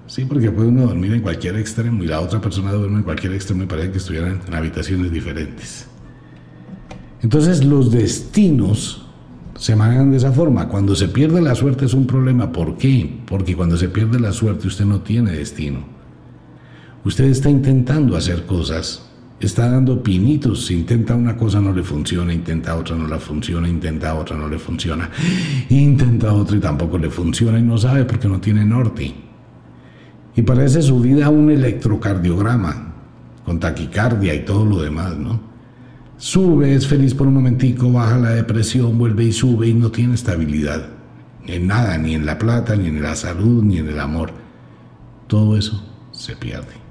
Sí, 0.07 0.25
porque 0.25 0.49
puede 0.49 0.69
uno 0.69 0.87
dormir 0.87 1.13
en 1.13 1.21
cualquier 1.21 1.57
extremo 1.57 2.03
y 2.03 2.07
la 2.07 2.21
otra 2.21 2.41
persona 2.41 2.71
duerme 2.71 2.97
en 2.97 3.03
cualquier 3.03 3.33
extremo 3.33 3.63
y 3.63 3.67
parece 3.67 3.91
que 3.91 3.97
estuvieran 3.99 4.39
en 4.47 4.53
habitaciones 4.55 5.11
diferentes. 5.11 5.87
Entonces 7.21 7.63
los 7.63 7.91
destinos 7.91 9.05
se 9.55 9.75
manejan 9.75 10.09
de 10.09 10.17
esa 10.17 10.31
forma. 10.31 10.69
Cuando 10.69 10.95
se 10.95 11.09
pierde 11.09 11.39
la 11.41 11.53
suerte 11.53 11.85
es 11.85 11.93
un 11.93 12.07
problema. 12.07 12.51
¿Por 12.51 12.77
qué? 12.77 13.19
Porque 13.27 13.55
cuando 13.55 13.77
se 13.77 13.89
pierde 13.89 14.19
la 14.19 14.31
suerte 14.31 14.67
usted 14.67 14.85
no 14.85 15.01
tiene 15.01 15.33
destino. 15.33 15.98
Usted 17.09 17.25
está 17.25 17.49
intentando 17.49 18.15
hacer 18.15 18.45
cosas, 18.45 19.01
está 19.39 19.67
dando 19.67 20.03
pinitos, 20.03 20.69
intenta 20.69 21.15
una 21.15 21.35
cosa 21.35 21.59
no 21.59 21.73
le 21.73 21.81
funciona, 21.81 22.31
intenta 22.31 22.75
otra 22.75 22.95
no 22.95 23.07
la 23.07 23.17
funciona, 23.17 23.67
intenta 23.67 24.13
otra 24.13 24.37
no 24.37 24.47
le 24.47 24.59
funciona, 24.59 25.09
intenta 25.69 26.31
otra 26.31 26.57
y 26.57 26.59
tampoco 26.59 26.99
le 26.99 27.09
funciona 27.09 27.57
y 27.57 27.63
no 27.63 27.79
sabe 27.79 28.05
porque 28.05 28.27
no 28.27 28.39
tiene 28.39 28.63
norte 28.63 29.11
y 30.35 30.43
parece 30.43 30.83
su 30.83 30.99
vida 30.99 31.29
un 31.29 31.49
electrocardiograma, 31.49 32.93
con 33.43 33.59
taquicardia 33.59 34.35
y 34.35 34.45
todo 34.45 34.63
lo 34.63 34.79
demás, 34.79 35.17
¿no? 35.17 35.39
Sube, 36.17 36.75
es 36.75 36.85
feliz 36.85 37.15
por 37.15 37.25
un 37.25 37.33
momentico, 37.33 37.91
baja 37.91 38.19
la 38.19 38.29
depresión, 38.35 38.99
vuelve 38.99 39.23
y 39.23 39.31
sube 39.31 39.69
y 39.69 39.73
no 39.73 39.89
tiene 39.89 40.13
estabilidad. 40.13 40.89
En 41.47 41.65
nada, 41.65 41.97
ni 41.97 42.13
en 42.13 42.27
la 42.27 42.37
plata, 42.37 42.75
ni 42.75 42.85
en 42.85 43.01
la 43.01 43.15
salud, 43.15 43.63
ni 43.63 43.79
en 43.79 43.87
el 43.89 43.99
amor. 43.99 44.29
Todo 45.25 45.57
eso 45.57 45.83
se 46.11 46.35
pierde. 46.35 46.88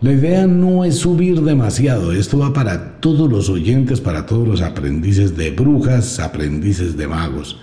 La 0.00 0.12
idea 0.12 0.46
no 0.46 0.84
es 0.84 0.98
subir 0.98 1.40
demasiado, 1.40 2.12
esto 2.12 2.36
va 2.38 2.52
para 2.52 3.00
todos 3.00 3.30
los 3.30 3.48
oyentes, 3.48 3.98
para 3.98 4.26
todos 4.26 4.46
los 4.46 4.60
aprendices 4.60 5.38
de 5.38 5.50
brujas, 5.52 6.20
aprendices 6.20 6.98
de 6.98 7.06
magos. 7.06 7.58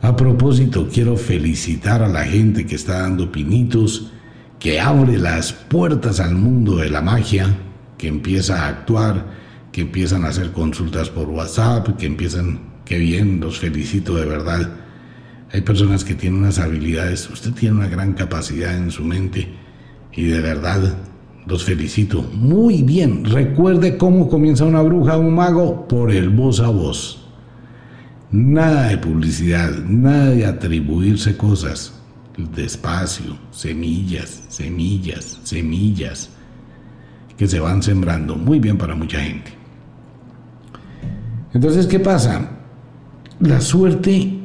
A 0.00 0.16
propósito, 0.16 0.88
quiero 0.90 1.18
felicitar 1.18 2.02
a 2.02 2.08
la 2.08 2.24
gente 2.24 2.64
que 2.64 2.76
está 2.76 3.02
dando 3.02 3.30
pinitos, 3.30 4.10
que 4.58 4.80
abre 4.80 5.18
las 5.18 5.52
puertas 5.52 6.18
al 6.18 6.34
mundo 6.34 6.76
de 6.76 6.88
la 6.88 7.02
magia, 7.02 7.54
que 7.98 8.08
empieza 8.08 8.64
a 8.64 8.68
actuar, 8.68 9.26
que 9.70 9.82
empiezan 9.82 10.24
a 10.24 10.28
hacer 10.28 10.52
consultas 10.52 11.10
por 11.10 11.28
WhatsApp, 11.28 11.98
que 11.98 12.06
empiezan, 12.06 12.60
qué 12.86 12.96
bien, 12.96 13.38
los 13.38 13.58
felicito 13.58 14.16
de 14.16 14.24
verdad. 14.24 14.70
Hay 15.52 15.60
personas 15.60 16.04
que 16.04 16.14
tienen 16.14 16.40
unas 16.40 16.58
habilidades, 16.58 17.28
usted 17.28 17.52
tiene 17.52 17.76
una 17.76 17.88
gran 17.88 18.14
capacidad 18.14 18.74
en 18.74 18.90
su 18.90 19.04
mente 19.04 19.46
y 20.14 20.24
de 20.24 20.40
verdad 20.40 20.96
los 21.50 21.64
felicito. 21.64 22.22
Muy 22.32 22.84
bien, 22.84 23.24
recuerde 23.24 23.96
cómo 23.96 24.28
comienza 24.28 24.64
una 24.64 24.82
bruja 24.82 25.18
un 25.18 25.34
mago 25.34 25.88
por 25.88 26.12
el 26.12 26.28
voz 26.28 26.60
a 26.60 26.68
voz. 26.68 27.26
Nada 28.30 28.88
de 28.88 28.98
publicidad, 28.98 29.76
nada 29.84 30.30
de 30.30 30.46
atribuirse 30.46 31.36
cosas. 31.36 32.00
Despacio, 32.54 33.36
semillas, 33.50 34.44
semillas, 34.48 35.40
semillas 35.42 36.30
que 37.36 37.48
se 37.48 37.58
van 37.58 37.82
sembrando 37.82 38.36
muy 38.36 38.60
bien 38.60 38.78
para 38.78 38.94
mucha 38.94 39.18
gente. 39.18 39.50
Entonces, 41.52 41.88
¿qué 41.88 41.98
pasa? 41.98 42.48
La 43.40 43.60
suerte 43.60 44.38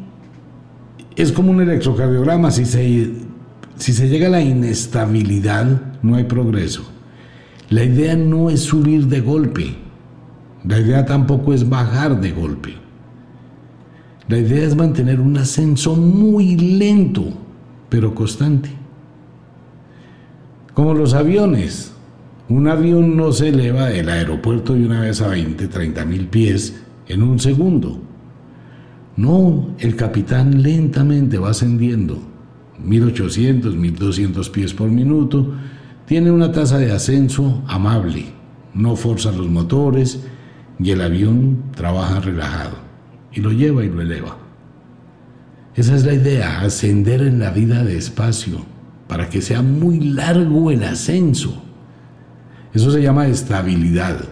es 1.16 1.32
como 1.32 1.52
un 1.52 1.62
electrocardiograma. 1.62 2.50
Si 2.50 2.66
se 2.66 4.10
llega 4.10 4.26
a 4.26 4.32
la 4.32 4.42
inestabilidad, 4.42 6.00
no 6.02 6.16
hay 6.16 6.24
progreso. 6.24 6.95
La 7.70 7.84
idea 7.84 8.16
no 8.16 8.50
es 8.50 8.62
subir 8.62 9.08
de 9.08 9.22
golpe. 9.22 9.76
La 10.68 10.80
idea 10.80 11.06
tampoco 11.06 11.54
es 11.54 11.68
bajar 11.68 12.20
de 12.20 12.32
golpe. 12.32 12.74
La 14.28 14.38
idea 14.40 14.66
es 14.66 14.76
mantener 14.76 15.20
un 15.20 15.38
ascenso 15.38 15.96
muy 15.96 16.56
lento, 16.56 17.26
pero 17.90 18.16
constante. 18.16 18.70
Como 20.74 20.94
los 20.94 21.14
aviones. 21.14 21.92
Un 22.48 22.68
avión 22.68 23.18
no 23.18 23.32
se 23.32 23.50
eleva 23.50 23.88
del 23.88 24.08
aeropuerto 24.08 24.74
de 24.74 24.86
una 24.86 25.02
vez 25.02 25.20
a 25.20 25.28
20, 25.30 25.68
30 25.68 26.06
mil 26.06 26.28
pies 26.28 26.80
en 27.08 27.24
un 27.24 27.40
segundo. 27.40 28.00
No, 29.18 29.70
el 29.80 29.96
capitán 29.96 30.62
lentamente 30.62 31.40
va 31.40 31.52
ascendiendo. 31.52 32.20
1800, 32.84 33.76
1200 33.76 34.50
pies 34.52 34.74
por 34.74 34.90
minuto. 34.90 35.54
Tiene 36.06 36.30
una 36.30 36.52
tasa 36.52 36.78
de 36.78 36.92
ascenso 36.92 37.64
amable. 37.68 38.26
No 38.76 38.96
forza 38.96 39.32
los 39.32 39.48
motores 39.48 40.20
y 40.80 40.92
el 40.92 41.02
avión 41.02 41.64
trabaja 41.76 42.20
relajado 42.20 42.78
y 43.32 43.42
lo 43.42 43.52
lleva 43.52 43.84
y 43.84 43.90
lo 43.90 44.02
eleva. 44.02 44.38
Esa 45.76 45.96
es 45.96 46.06
la 46.06 46.14
idea, 46.14 46.62
ascender 46.62 47.22
en 47.22 47.40
la 47.40 47.52
vida 47.52 47.84
despacio, 47.84 48.60
para 49.08 49.30
que 49.30 49.42
sea 49.42 49.62
muy 49.62 50.00
largo 50.00 50.72
el 50.72 50.84
ascenso. 50.84 51.62
Eso 52.74 52.92
se 52.92 53.02
llama 53.02 53.28
estabilidad. 53.28 54.26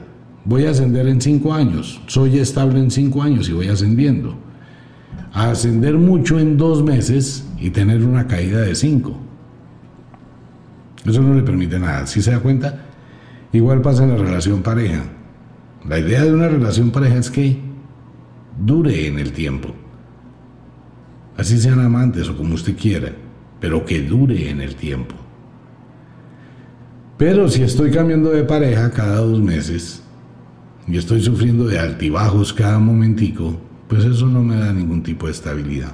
Voy 0.46 0.66
a 0.66 0.72
ascender 0.72 1.08
en 1.08 1.22
cinco 1.22 1.54
años, 1.54 2.02
soy 2.08 2.38
estable 2.38 2.80
en 2.80 2.92
cinco 2.92 3.24
años 3.24 3.50
y 3.50 3.54
voy 3.54 3.68
ascendiendo. 3.68 4.38
Ascender 5.34 5.96
mucho 5.96 6.40
en 6.40 6.58
dos 6.58 6.84
meses 6.84 7.46
y 7.60 7.72
tener 7.72 8.06
una 8.06 8.28
caída 8.28 8.62
de 8.62 8.76
cinco. 8.76 9.23
Eso 11.06 11.22
no 11.22 11.34
le 11.34 11.44
permite 11.44 11.80
nada. 11.80 12.08
Si 12.08 12.22
se 12.22 12.32
da 12.32 12.40
cuenta, 12.40 12.86
igual 13.52 13.82
pasa 13.82 14.04
en 14.04 14.10
la 14.10 14.18
relación 14.18 14.62
pareja. 14.62 15.04
La 15.88 16.00
idea 16.00 16.24
de 16.24 16.34
una 16.34 16.48
relación 16.48 16.92
pareja 16.92 17.18
es 17.18 17.30
que 17.30 17.60
dure 18.58 19.08
en 19.08 19.20
el 19.20 19.34
tiempo. 19.34 19.70
Así 21.38 21.60
sean 21.60 21.80
amantes 21.80 22.30
o 22.30 22.38
como 22.38 22.54
usted 22.54 22.78
quiera, 22.78 23.12
pero 23.60 23.86
que 23.86 24.02
dure 24.02 24.50
en 24.50 24.62
el 24.62 24.76
tiempo. 24.76 25.16
Pero 27.18 27.50
si 27.50 27.64
estoy 27.64 27.92
cambiando 27.92 28.32
de 28.32 28.44
pareja 28.44 28.92
cada 28.92 29.18
dos 29.18 29.42
meses 29.42 30.04
y 30.88 30.98
estoy 30.98 31.22
sufriendo 31.22 31.66
de 31.66 31.80
altibajos 31.80 32.54
cada 32.54 32.80
momentico, 32.80 33.60
pues 33.88 34.06
eso 34.06 34.28
no 34.28 34.44
me 34.44 34.58
da 34.58 34.74
ningún 34.74 35.04
tipo 35.04 35.26
de 35.26 35.32
estabilidad. 35.32 35.94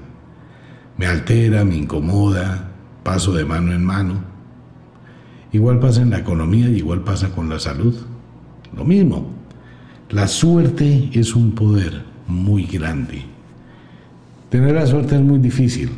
Me 0.98 1.06
altera, 1.06 1.64
me 1.64 1.78
incomoda, 1.78 2.72
paso 3.04 3.34
de 3.34 3.46
mano 3.46 3.74
en 3.74 3.84
mano. 3.84 4.24
Igual 5.52 5.80
pasa 5.80 6.02
en 6.02 6.12
la 6.12 6.20
economía 6.20 6.70
y 6.70 6.78
igual 6.78 7.02
pasa 7.02 7.30
con 7.30 7.50
la 7.50 7.60
salud. 7.60 7.96
Lo 8.76 8.86
mismo. 8.86 9.26
La 10.10 10.28
suerte 10.28 11.10
es 11.14 11.36
un 11.36 11.52
poder 11.54 12.04
muy 12.28 12.66
grande. 12.66 13.24
Tener 14.50 14.76
la 14.76 14.86
suerte 14.86 15.16
es 15.16 15.22
muy 15.22 15.40
difícil. 15.40 15.90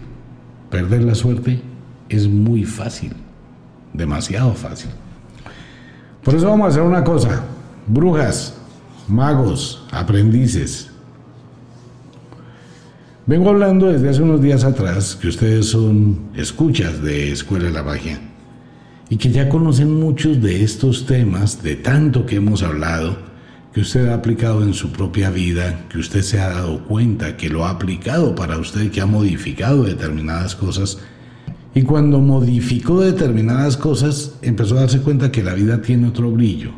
Perder 0.69 1.03
la 1.03 1.15
suerte 1.15 1.61
es 2.07 2.27
muy 2.27 2.63
fácil. 2.63 3.13
Demasiado 3.93 4.53
fácil. 4.53 4.91
Por 6.23 6.35
eso 6.35 6.47
vamos 6.47 6.67
a 6.67 6.69
hacer 6.69 6.83
una 6.83 7.03
cosa. 7.03 7.43
Brujas, 7.87 8.57
magos, 9.07 9.85
aprendices. 9.91 10.89
Vengo 13.25 13.49
hablando 13.49 13.87
desde 13.87 14.09
hace 14.09 14.21
unos 14.21 14.41
días 14.41 14.63
atrás 14.63 15.15
que 15.15 15.27
ustedes 15.27 15.67
son 15.67 16.31
escuchas 16.35 17.01
de 17.01 17.31
Escuela 17.31 17.65
de 17.65 17.71
la 17.71 17.83
Magia 17.83 18.30
y 19.11 19.17
que 19.17 19.29
ya 19.29 19.49
conocen 19.49 19.99
muchos 19.99 20.41
de 20.41 20.63
estos 20.63 21.05
temas, 21.05 21.61
de 21.61 21.75
tanto 21.75 22.25
que 22.25 22.37
hemos 22.37 22.63
hablado, 22.63 23.17
que 23.73 23.81
usted 23.81 24.07
ha 24.07 24.13
aplicado 24.13 24.63
en 24.63 24.73
su 24.73 24.93
propia 24.93 25.29
vida, 25.29 25.85
que 25.89 25.97
usted 25.97 26.21
se 26.21 26.39
ha 26.39 26.47
dado 26.47 26.85
cuenta, 26.85 27.35
que 27.35 27.49
lo 27.49 27.65
ha 27.65 27.71
aplicado 27.71 28.33
para 28.35 28.57
usted, 28.57 28.89
que 28.89 29.01
ha 29.01 29.05
modificado 29.05 29.83
determinadas 29.83 30.55
cosas. 30.55 30.99
Y 31.75 31.81
cuando 31.81 32.21
modificó 32.21 33.01
determinadas 33.01 33.75
cosas, 33.75 34.35
empezó 34.41 34.77
a 34.77 34.81
darse 34.81 35.01
cuenta 35.01 35.29
que 35.29 35.43
la 35.43 35.55
vida 35.55 35.81
tiene 35.81 36.07
otro 36.07 36.31
brillo. 36.31 36.71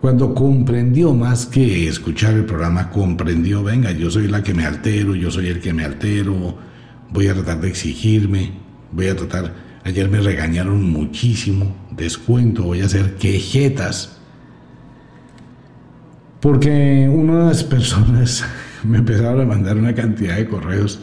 Cuando 0.00 0.34
comprendió 0.34 1.12
más 1.12 1.44
que 1.44 1.88
escuchar 1.88 2.32
el 2.32 2.46
programa, 2.46 2.88
comprendió, 2.88 3.62
venga, 3.62 3.92
yo 3.92 4.10
soy 4.10 4.28
la 4.28 4.42
que 4.42 4.54
me 4.54 4.64
altero, 4.64 5.14
yo 5.14 5.30
soy 5.30 5.48
el 5.48 5.60
que 5.60 5.74
me 5.74 5.84
altero, 5.84 6.56
voy 7.12 7.26
a 7.26 7.34
tratar 7.34 7.60
de 7.60 7.68
exigirme, 7.68 8.52
voy 8.92 9.08
a 9.08 9.16
tratar 9.16 9.69
Ayer 9.84 10.08
me 10.08 10.20
regañaron 10.20 10.90
muchísimo, 10.90 11.74
descuento, 11.90 12.64
voy 12.64 12.82
a 12.82 12.86
hacer 12.86 13.16
quejetas. 13.16 14.18
Porque 16.40 17.08
unas 17.10 17.64
personas 17.64 18.44
me 18.84 18.98
empezaron 18.98 19.40
a 19.40 19.44
mandar 19.46 19.76
una 19.76 19.94
cantidad 19.94 20.36
de 20.36 20.48
correos, 20.48 21.00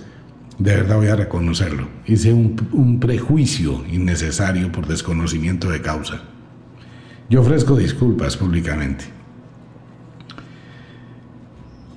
de 0.60 0.76
verdad 0.76 0.98
voy 0.98 1.08
a 1.08 1.16
reconocerlo. 1.16 1.88
Hice 2.06 2.34
un, 2.34 2.56
un 2.72 3.00
prejuicio 3.00 3.84
innecesario 3.92 4.72
por 4.72 4.88
desconocimiento 4.88 5.70
de 5.70 5.82
causa. 5.82 6.22
Yo 7.30 7.42
ofrezco 7.42 7.76
disculpas 7.76 8.38
públicamente. 8.38 9.17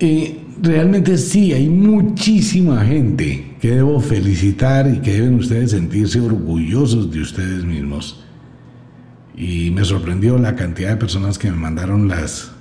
Y 0.01 0.39
realmente 0.59 1.15
sí, 1.15 1.53
hay 1.53 1.69
muchísima 1.69 2.83
gente 2.83 3.55
que 3.61 3.75
debo 3.75 3.99
felicitar 3.99 4.91
y 4.91 4.99
que 4.99 5.13
deben 5.13 5.35
ustedes 5.35 5.71
sentirse 5.71 6.19
orgullosos 6.19 7.11
de 7.11 7.21
ustedes 7.21 7.63
mismos. 7.63 8.23
Y 9.37 9.69
me 9.69 9.85
sorprendió 9.85 10.39
la 10.39 10.55
cantidad 10.55 10.89
de 10.89 10.95
personas 10.95 11.37
que 11.37 11.51
me 11.51 11.57
mandaron 11.57 12.07
las 12.07 12.51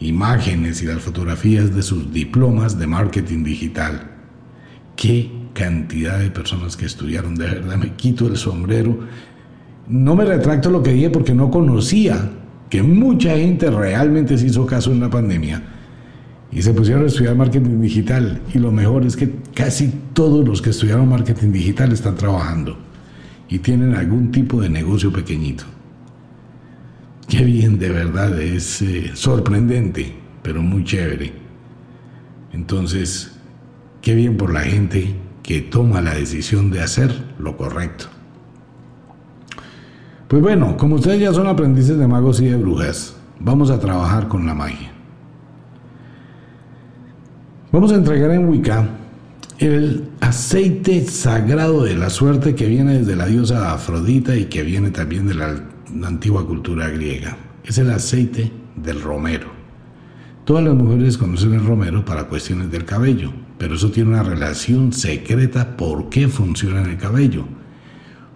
imágenes 0.00 0.82
y 0.82 0.86
las 0.86 1.00
fotografías 1.00 1.72
de 1.76 1.82
sus 1.82 2.12
diplomas 2.12 2.76
de 2.76 2.88
marketing 2.88 3.44
digital. 3.44 4.10
Qué 4.96 5.30
cantidad 5.54 6.18
de 6.18 6.32
personas 6.32 6.76
que 6.76 6.86
estudiaron, 6.86 7.36
de 7.36 7.46
verdad 7.46 7.76
me 7.76 7.94
quito 7.94 8.26
el 8.26 8.36
sombrero. 8.36 8.98
No 9.86 10.16
me 10.16 10.24
retracto 10.24 10.70
lo 10.70 10.82
que 10.82 10.92
dije 10.92 11.10
porque 11.10 11.34
no 11.34 11.52
conocía 11.52 12.32
que 12.68 12.82
mucha 12.82 13.36
gente 13.36 13.70
realmente 13.70 14.36
se 14.36 14.48
hizo 14.48 14.66
caso 14.66 14.90
en 14.90 15.00
la 15.00 15.10
pandemia 15.10 15.76
y 16.52 16.62
se 16.62 16.72
pusieron 16.74 17.04
a 17.04 17.06
estudiar 17.06 17.36
marketing 17.36 17.80
digital. 17.80 18.40
Y 18.52 18.58
lo 18.58 18.72
mejor 18.72 19.06
es 19.06 19.16
que 19.16 19.32
casi 19.54 19.92
todos 20.12 20.46
los 20.46 20.60
que 20.60 20.70
estudiaron 20.70 21.08
marketing 21.08 21.52
digital 21.52 21.92
están 21.92 22.16
trabajando 22.16 22.76
y 23.48 23.58
tienen 23.58 23.94
algún 23.94 24.30
tipo 24.30 24.60
de 24.60 24.68
negocio 24.68 25.12
pequeñito. 25.12 25.64
Qué 27.28 27.44
bien, 27.44 27.78
de 27.78 27.90
verdad, 27.90 28.40
es 28.40 28.82
eh, 28.82 29.12
sorprendente, 29.14 30.12
pero 30.42 30.62
muy 30.62 30.84
chévere. 30.84 31.32
Entonces, 32.52 33.38
qué 34.02 34.14
bien 34.14 34.36
por 34.36 34.52
la 34.52 34.60
gente 34.60 35.14
que 35.42 35.60
toma 35.60 36.00
la 36.00 36.14
decisión 36.14 36.70
de 36.70 36.80
hacer 36.80 37.12
lo 37.38 37.56
correcto. 37.56 38.06
Pues 40.26 40.42
bueno, 40.42 40.76
como 40.76 40.96
ustedes 40.96 41.20
ya 41.20 41.32
son 41.32 41.46
aprendices 41.46 41.98
de 41.98 42.06
magos 42.06 42.40
y 42.40 42.46
de 42.46 42.56
brujas, 42.56 43.16
vamos 43.38 43.70
a 43.70 43.78
trabajar 43.78 44.28
con 44.28 44.46
la 44.46 44.54
magia. 44.54 44.89
Vamos 47.72 47.92
a 47.92 47.94
entregar 47.94 48.32
en 48.32 48.48
Wicca 48.48 48.84
el 49.60 50.08
aceite 50.18 51.06
sagrado 51.06 51.84
de 51.84 51.94
la 51.94 52.10
suerte 52.10 52.56
que 52.56 52.66
viene 52.66 52.98
desde 52.98 53.14
la 53.14 53.26
diosa 53.26 53.72
Afrodita 53.72 54.34
y 54.34 54.46
que 54.46 54.64
viene 54.64 54.90
también 54.90 55.28
de 55.28 55.34
la, 55.34 55.54
antigua 56.02 56.44
cultura 56.44 56.88
griega. 56.88 57.36
Es 57.62 57.78
el 57.78 57.92
aceite 57.92 58.50
del 58.74 59.00
romero. 59.00 59.52
Todas 60.44 60.64
las 60.64 60.74
mujeres 60.74 61.16
conocen 61.16 61.54
el 61.54 61.64
romero 61.64 62.04
para 62.04 62.24
cuestiones 62.24 62.72
del 62.72 62.84
cabello, 62.84 63.32
pero 63.56 63.76
eso 63.76 63.92
tiene 63.92 64.10
una 64.10 64.24
relación 64.24 64.92
secreta 64.92 65.76
por 65.76 66.08
qué 66.08 66.26
funciona 66.26 66.80
en 66.80 66.90
el 66.90 66.96
cabello. 66.96 67.44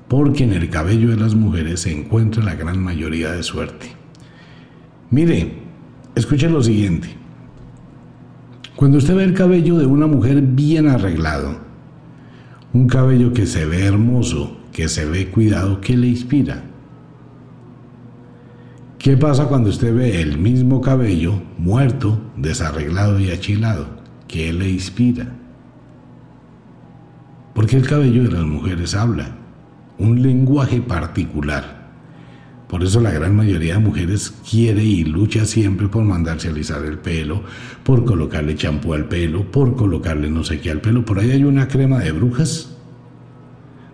Porque 0.06 0.44
en 0.44 0.52
el 0.52 0.70
cabello 0.70 1.10
de 1.10 1.16
las 1.16 1.34
mujeres 1.34 1.80
se 1.80 1.90
encuentra 1.90 2.44
la 2.44 2.54
gran 2.54 2.78
mayoría 2.78 3.32
de 3.32 3.42
suerte. 3.42 3.86
Mire, 5.10 5.54
escuchen 6.14 6.52
lo 6.52 6.62
siguiente. 6.62 7.23
Cuando 8.76 8.98
usted 8.98 9.14
ve 9.14 9.24
el 9.24 9.34
cabello 9.34 9.78
de 9.78 9.86
una 9.86 10.08
mujer 10.08 10.42
bien 10.42 10.88
arreglado, 10.88 11.58
un 12.72 12.88
cabello 12.88 13.32
que 13.32 13.46
se 13.46 13.66
ve 13.66 13.84
hermoso, 13.84 14.56
que 14.72 14.88
se 14.88 15.04
ve 15.04 15.30
cuidado, 15.30 15.80
¿qué 15.80 15.96
le 15.96 16.08
inspira? 16.08 16.64
¿Qué 18.98 19.16
pasa 19.16 19.46
cuando 19.46 19.70
usted 19.70 19.94
ve 19.94 20.20
el 20.22 20.38
mismo 20.38 20.80
cabello 20.80 21.40
muerto, 21.56 22.18
desarreglado 22.36 23.20
y 23.20 23.30
achilado? 23.30 23.86
¿Qué 24.26 24.52
le 24.52 24.70
inspira? 24.70 25.32
Porque 27.54 27.76
el 27.76 27.86
cabello 27.86 28.24
de 28.24 28.32
las 28.32 28.44
mujeres 28.44 28.96
habla, 28.96 29.36
un 29.98 30.20
lenguaje 30.20 30.80
particular. 30.80 31.73
Por 32.68 32.82
eso 32.82 33.00
la 33.00 33.10
gran 33.10 33.36
mayoría 33.36 33.74
de 33.74 33.80
mujeres 33.80 34.32
quiere 34.48 34.82
y 34.82 35.04
lucha 35.04 35.44
siempre 35.44 35.88
por 35.88 36.02
mandarse 36.02 36.48
a 36.48 36.50
alisar 36.50 36.84
el 36.84 36.98
pelo, 36.98 37.42
por 37.82 38.04
colocarle 38.04 38.56
champú 38.56 38.94
al 38.94 39.06
pelo, 39.06 39.50
por 39.50 39.76
colocarle 39.76 40.30
no 40.30 40.42
sé 40.44 40.60
qué 40.60 40.70
al 40.70 40.80
pelo. 40.80 41.04
Por 41.04 41.18
ahí 41.18 41.30
hay 41.30 41.44
una 41.44 41.68
crema 41.68 42.00
de 42.00 42.12
brujas, 42.12 42.74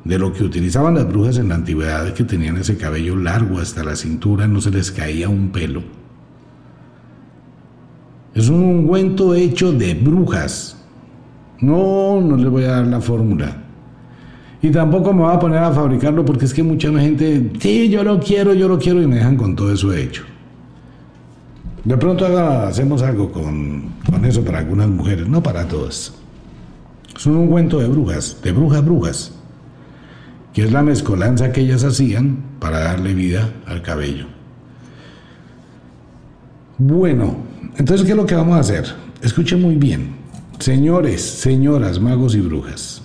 de 0.05 0.19
lo 0.19 0.33
que 0.33 0.45
utilizaban 0.45 0.95
las 0.95 1.09
brujas 1.09 1.39
en 1.39 1.49
la 1.49 1.57
antigüedad, 1.57 2.15
que 2.15 2.25
tenían 2.25 2.57
ese 2.57 2.77
cabello 2.77 3.17
largo 3.17 3.59
hasta 3.59 3.85
la 3.85 3.97
cintura, 3.97 4.47
no 4.47 4.61
se 4.61 4.71
les 4.71 4.91
caía 4.91 5.29
un 5.29 5.51
pelo. 5.51 5.83
Es 8.35 8.49
un 8.49 8.63
ungüento 8.63 9.35
hecho 9.35 9.73
de 9.73 9.95
brujas. 9.95 10.77
No, 11.61 12.21
no 12.21 12.37
les 12.37 12.49
voy 12.49 12.65
a 12.65 12.71
dar 12.71 12.87
la 12.87 13.01
fórmula. 13.01 13.65
Y 14.63 14.71
tampoco 14.71 15.13
me 15.13 15.23
voy 15.23 15.35
a 15.35 15.39
poner 15.39 15.59
a 15.59 15.73
fabricarlo 15.73 16.25
porque 16.25 16.45
es 16.45 16.53
que 16.53 16.63
mucha 16.63 16.91
gente, 16.93 17.51
sí, 17.59 17.89
yo 17.89 18.05
lo 18.05 18.21
quiero, 18.21 18.53
yo 18.53 18.69
lo 18.69 18.79
quiero 18.79 19.03
y 19.03 19.07
me 19.07 19.17
dejan 19.17 19.37
con 19.37 19.57
todo 19.57 19.73
eso 19.73 19.93
hecho. 19.93 20.25
De 21.85 21.97
pronto 21.97 22.27
hacemos 22.27 23.03
algo 23.03 23.33
con, 23.33 23.85
con 24.09 24.25
eso 24.27 24.45
para 24.45 24.59
algunas 24.59 24.89
mujeres, 24.89 25.27
no 25.29 25.43
para 25.43 25.67
todas. 25.67 26.13
Es 27.17 27.27
un 27.27 27.37
ungüento 27.37 27.79
de 27.79 27.89
brujas, 27.89 28.37
de 28.43 28.53
brujas 28.53 28.85
brujas, 28.85 29.33
que 30.53 30.65
es 30.65 30.73
la 30.73 30.83
mezcolanza 30.83 31.53
que 31.53 31.63
ellas 31.63 31.83
hacían 31.85 32.45
para 32.59 32.81
darle 32.81 33.15
vida 33.15 33.51
al 33.67 33.81
cabello. 33.81 34.27
Bueno, 36.77 37.37
entonces, 37.77 38.05
¿qué 38.07 38.13
es 38.13 38.17
lo 38.17 38.27
que 38.27 38.35
vamos 38.35 38.57
a 38.57 38.61
hacer? 38.61 38.85
Escuchen 39.23 39.61
muy 39.61 39.77
bien. 39.77 40.15
Señores, 40.59 41.23
señoras, 41.23 42.01
magos 42.01 42.35
y 42.35 42.41
brujas. 42.41 43.00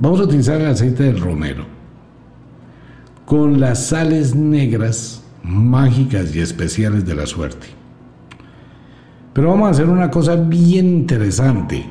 Vamos 0.00 0.20
a 0.20 0.24
utilizar 0.24 0.60
el 0.60 0.66
aceite 0.66 1.04
del 1.04 1.20
romero 1.20 1.64
con 3.24 3.60
las 3.60 3.86
sales 3.86 4.34
negras 4.34 5.22
mágicas 5.42 6.34
y 6.34 6.40
especiales 6.40 7.06
de 7.06 7.14
la 7.14 7.26
suerte. 7.26 7.68
Pero 9.32 9.50
vamos 9.50 9.68
a 9.68 9.70
hacer 9.70 9.88
una 9.88 10.10
cosa 10.10 10.34
bien 10.34 10.88
interesante. 10.88 11.86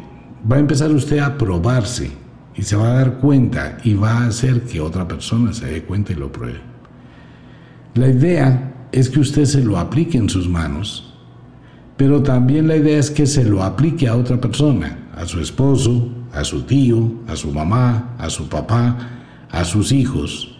Va 0.51 0.57
a 0.57 0.59
empezar 0.59 0.91
usted 0.91 1.19
a 1.19 1.37
probarse 1.37 2.11
y 2.55 2.63
se 2.63 2.75
va 2.75 2.89
a 2.89 2.95
dar 2.95 3.19
cuenta 3.19 3.77
y 3.83 3.93
va 3.93 4.17
a 4.17 4.27
hacer 4.27 4.63
que 4.63 4.81
otra 4.81 5.07
persona 5.07 5.53
se 5.53 5.67
dé 5.67 5.83
cuenta 5.83 6.11
y 6.11 6.15
lo 6.15 6.31
pruebe. 6.31 6.59
La 7.93 8.09
idea 8.09 8.73
es 8.91 9.09
que 9.09 9.19
usted 9.19 9.45
se 9.45 9.63
lo 9.63 9.77
aplique 9.77 10.17
en 10.17 10.29
sus 10.29 10.49
manos 10.49 11.09
pero 11.99 12.23
también 12.23 12.69
la 12.69 12.77
idea 12.77 12.97
es 12.97 13.11
que 13.11 13.27
se 13.27 13.43
lo 13.43 13.61
aplique 13.61 14.07
a 14.07 14.15
otra 14.15 14.39
persona, 14.39 15.09
a 15.13 15.25
su 15.25 15.41
esposo, 15.41 16.07
a 16.33 16.43
su 16.43 16.63
tío, 16.63 17.11
a 17.27 17.35
su 17.35 17.51
mamá, 17.51 18.15
a 18.17 18.29
su 18.29 18.47
papá, 18.47 18.97
a 19.49 19.63
sus 19.65 19.91
hijos. 19.91 20.57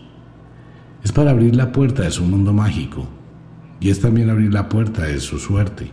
Es 1.04 1.12
para 1.12 1.32
abrir 1.32 1.56
la 1.56 1.72
puerta 1.72 2.04
de 2.04 2.12
su 2.12 2.24
mundo 2.24 2.54
mágico 2.54 3.08
y 3.80 3.90
es 3.90 4.00
también 4.00 4.30
abrir 4.30 4.54
la 4.54 4.68
puerta 4.68 5.04
de 5.04 5.20
su 5.20 5.40
suerte. 5.40 5.92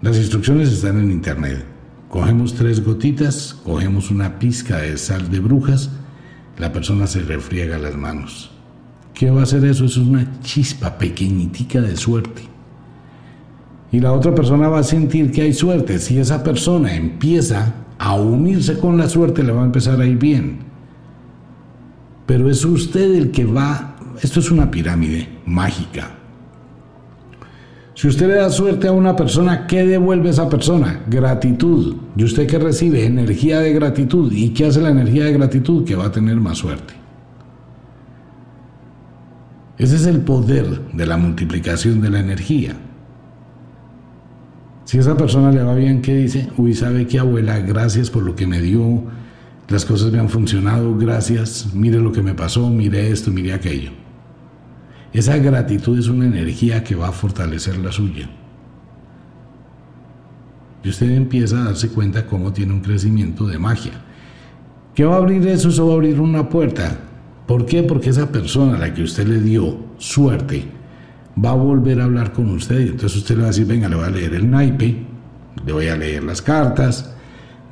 Las 0.00 0.16
instrucciones 0.16 0.72
están 0.72 0.98
en 0.98 1.10
internet. 1.10 1.64
Cogemos 2.08 2.54
tres 2.54 2.84
gotitas, 2.84 3.54
cogemos 3.64 4.10
una 4.10 4.38
pizca 4.38 4.78
de 4.78 4.98
sal 4.98 5.30
de 5.30 5.40
brujas, 5.40 5.90
la 6.58 6.72
persona 6.72 7.06
se 7.06 7.20
refriega 7.20 7.78
las 7.78 7.96
manos. 7.96 8.50
¿Qué 9.14 9.30
va 9.30 9.40
a 9.40 9.44
hacer 9.44 9.64
eso? 9.64 9.84
Es 9.84 9.96
una 9.96 10.40
chispa 10.40 10.98
pequeñitica 10.98 11.80
de 11.80 11.96
suerte. 11.96 12.51
Y 13.92 14.00
la 14.00 14.12
otra 14.14 14.34
persona 14.34 14.68
va 14.68 14.78
a 14.78 14.82
sentir 14.82 15.30
que 15.30 15.42
hay 15.42 15.52
suerte. 15.52 15.98
Si 15.98 16.18
esa 16.18 16.42
persona 16.42 16.96
empieza 16.96 17.74
a 17.98 18.14
unirse 18.14 18.78
con 18.78 18.96
la 18.96 19.08
suerte, 19.08 19.42
le 19.42 19.52
va 19.52 19.60
a 19.60 19.66
empezar 19.66 20.00
a 20.00 20.06
ir 20.06 20.16
bien. 20.16 20.60
Pero 22.24 22.48
es 22.48 22.64
usted 22.64 23.14
el 23.14 23.30
que 23.30 23.44
va, 23.44 23.96
esto 24.22 24.40
es 24.40 24.50
una 24.50 24.70
pirámide 24.70 25.28
mágica. 25.44 26.10
Si 27.94 28.08
usted 28.08 28.28
le 28.28 28.36
da 28.36 28.48
suerte 28.48 28.88
a 28.88 28.92
una 28.92 29.14
persona, 29.14 29.66
¿qué 29.66 29.84
devuelve 29.84 30.30
esa 30.30 30.48
persona? 30.48 31.02
Gratitud. 31.06 31.96
Y 32.16 32.24
usted 32.24 32.46
que 32.46 32.58
recibe 32.58 33.04
energía 33.04 33.60
de 33.60 33.74
gratitud. 33.74 34.32
¿Y 34.32 34.54
qué 34.54 34.66
hace 34.66 34.80
la 34.80 34.88
energía 34.88 35.26
de 35.26 35.34
gratitud? 35.34 35.84
Que 35.84 35.94
va 35.94 36.06
a 36.06 36.12
tener 36.12 36.36
más 36.36 36.56
suerte. 36.58 36.94
Ese 39.76 39.96
es 39.96 40.06
el 40.06 40.22
poder 40.22 40.88
de 40.92 41.06
la 41.06 41.18
multiplicación 41.18 42.00
de 42.00 42.08
la 42.08 42.20
energía. 42.20 42.74
Si 44.84 44.98
esa 44.98 45.16
persona 45.16 45.50
le 45.50 45.62
va 45.62 45.74
bien, 45.74 46.02
¿qué 46.02 46.16
dice? 46.16 46.48
Uy, 46.56 46.74
¿sabe 46.74 47.06
qué, 47.06 47.18
abuela? 47.18 47.58
Gracias 47.60 48.10
por 48.10 48.22
lo 48.22 48.34
que 48.34 48.46
me 48.46 48.60
dio. 48.60 49.04
Las 49.68 49.84
cosas 49.84 50.12
me 50.12 50.18
han 50.18 50.28
funcionado, 50.28 50.96
gracias. 50.96 51.68
Mire 51.72 51.98
lo 51.98 52.12
que 52.12 52.22
me 52.22 52.34
pasó, 52.34 52.68
mire 52.68 53.10
esto, 53.10 53.30
mire 53.30 53.52
aquello. 53.52 53.90
Esa 55.12 55.38
gratitud 55.38 55.98
es 55.98 56.08
una 56.08 56.26
energía 56.26 56.82
que 56.82 56.94
va 56.94 57.08
a 57.08 57.12
fortalecer 57.12 57.78
la 57.78 57.92
suya. 57.92 58.28
Y 60.84 60.88
usted 60.88 61.10
empieza 61.10 61.60
a 61.60 61.64
darse 61.66 61.88
cuenta 61.88 62.26
cómo 62.26 62.52
tiene 62.52 62.72
un 62.72 62.80
crecimiento 62.80 63.46
de 63.46 63.58
magia. 63.58 63.92
¿Qué 64.94 65.04
va 65.04 65.14
a 65.14 65.18
abrir 65.18 65.46
eso? 65.46 65.68
Eso 65.68 65.86
va 65.86 65.92
a 65.92 65.96
abrir 65.96 66.20
una 66.20 66.48
puerta 66.48 66.98
¿Por 67.46 67.66
qué? 67.66 67.82
Porque 67.82 68.10
esa 68.10 68.30
persona 68.30 68.76
a 68.76 68.78
la 68.78 68.94
que 68.94 69.02
usted 69.02 69.26
le 69.26 69.40
dio 69.40 69.76
suerte 69.98 70.64
va 71.42 71.50
a 71.50 71.54
volver 71.54 72.00
a 72.00 72.04
hablar 72.04 72.32
con 72.32 72.50
usted. 72.50 72.80
Y 72.80 72.88
entonces 72.88 73.18
usted 73.18 73.36
le 73.36 73.42
va 73.42 73.48
a 73.48 73.50
decir, 73.50 73.66
venga, 73.66 73.88
le 73.88 73.96
voy 73.96 74.04
a 74.04 74.10
leer 74.10 74.34
el 74.34 74.50
naipe, 74.50 75.06
le 75.64 75.72
voy 75.72 75.88
a 75.88 75.96
leer 75.96 76.24
las 76.24 76.42
cartas, 76.42 77.14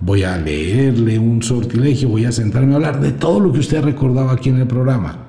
voy 0.00 0.24
a 0.24 0.36
leerle 0.36 1.18
un 1.18 1.42
sortilegio, 1.42 2.08
voy 2.08 2.24
a 2.24 2.32
sentarme 2.32 2.72
a 2.72 2.76
hablar 2.76 3.00
de 3.00 3.12
todo 3.12 3.40
lo 3.40 3.52
que 3.52 3.60
usted 3.60 3.78
ha 3.78 3.82
recordado 3.82 4.30
aquí 4.30 4.48
en 4.48 4.58
el 4.58 4.66
programa. 4.66 5.26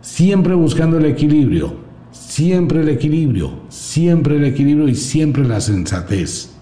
Siempre 0.00 0.54
buscando 0.54 0.98
el 0.98 1.06
equilibrio, 1.06 1.74
siempre 2.10 2.80
el 2.80 2.88
equilibrio, 2.88 3.62
siempre 3.68 4.36
el 4.36 4.44
equilibrio 4.44 4.88
y 4.88 4.94
siempre 4.94 5.44
la 5.44 5.60
sensatez. 5.60 6.52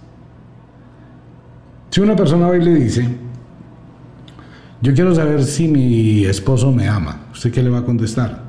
Si 1.91 2.01
una 2.01 2.17
persona 2.17 2.49
hoy 2.49 2.65
le 2.65 2.75
dice, 2.75 3.07
yo 4.81 4.95
quiero 4.95 5.15
saber 5.15 5.45
si 5.45 5.69
mi 5.69 6.25
esposo 6.25 6.73
me 6.73 6.89
ama. 6.89 7.27
¿Usted 7.33 7.53
qué 7.53 7.63
le 7.63 7.71
va 7.71 7.79
a 7.79 7.85
contestar? 7.85 8.44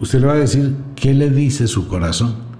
Usted 0.00 0.20
le 0.20 0.26
va 0.26 0.32
a 0.32 0.36
decir 0.36 0.74
qué 0.96 1.12
le 1.12 1.30
dice 1.30 1.66
su 1.66 1.86
corazón. 1.86 2.50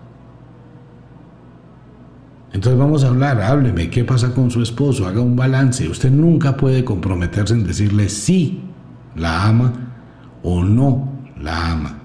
Entonces 2.52 2.78
vamos 2.78 3.04
a 3.04 3.08
hablar, 3.08 3.40
hábleme, 3.40 3.88
¿qué 3.90 4.04
pasa 4.04 4.34
con 4.34 4.50
su 4.50 4.60
esposo? 4.60 5.06
Haga 5.06 5.20
un 5.20 5.36
balance. 5.36 5.88
Usted 5.88 6.10
nunca 6.10 6.56
puede 6.56 6.84
comprometerse 6.84 7.54
en 7.54 7.66
decirle 7.66 8.08
sí 8.08 8.60
la 9.16 9.46
ama 9.46 9.72
o 10.42 10.64
no 10.64 11.08
la 11.40 11.72
ama. 11.72 11.96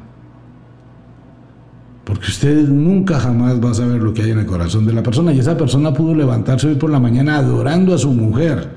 Porque 2.05 2.27
usted 2.27 2.69
nunca 2.69 3.19
jamás 3.19 3.59
va 3.59 3.71
a 3.71 3.73
saber 3.73 4.01
lo 4.01 4.13
que 4.13 4.21
hay 4.21 4.31
en 4.31 4.39
el 4.39 4.45
corazón 4.45 4.85
de 4.85 4.93
la 4.93 5.01
persona. 5.01 5.33
Y 5.33 5.39
esa 5.39 5.57
persona 5.57 5.91
pudo 5.91 6.13
levantarse 6.13 6.67
hoy 6.67 6.75
por 6.75 6.91
la 6.91 6.99
mañana 6.99 7.37
adorando 7.37 7.95
a 7.95 7.97
su 7.97 8.11
mujer. 8.11 8.69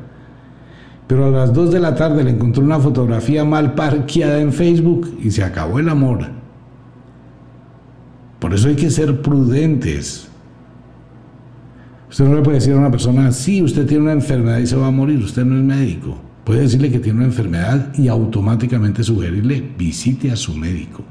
Pero 1.06 1.26
a 1.26 1.30
las 1.30 1.52
2 1.52 1.70
de 1.70 1.80
la 1.80 1.94
tarde 1.94 2.24
le 2.24 2.30
encontró 2.30 2.64
una 2.64 2.80
fotografía 2.80 3.44
mal 3.44 3.74
parqueada 3.74 4.40
en 4.40 4.52
Facebook 4.52 5.18
y 5.22 5.30
se 5.30 5.44
acabó 5.44 5.78
el 5.78 5.90
amor. 5.90 6.37
Por 8.38 8.54
eso 8.54 8.68
hay 8.68 8.76
que 8.76 8.90
ser 8.90 9.20
prudentes. 9.20 10.28
Usted 12.10 12.24
no 12.24 12.36
le 12.36 12.42
puede 12.42 12.58
decir 12.58 12.72
a 12.72 12.78
una 12.78 12.90
persona, 12.90 13.30
sí, 13.32 13.62
usted 13.62 13.86
tiene 13.86 14.04
una 14.04 14.12
enfermedad 14.12 14.58
y 14.58 14.66
se 14.66 14.76
va 14.76 14.86
a 14.86 14.90
morir, 14.90 15.18
usted 15.18 15.44
no 15.44 15.56
es 15.56 15.64
médico. 15.64 16.16
Puede 16.44 16.62
decirle 16.62 16.90
que 16.90 16.98
tiene 16.98 17.18
una 17.18 17.26
enfermedad 17.26 17.92
y 17.94 18.08
automáticamente 18.08 19.04
sugerirle, 19.04 19.72
visite 19.76 20.30
a 20.30 20.36
su 20.36 20.54
médico. 20.54 21.04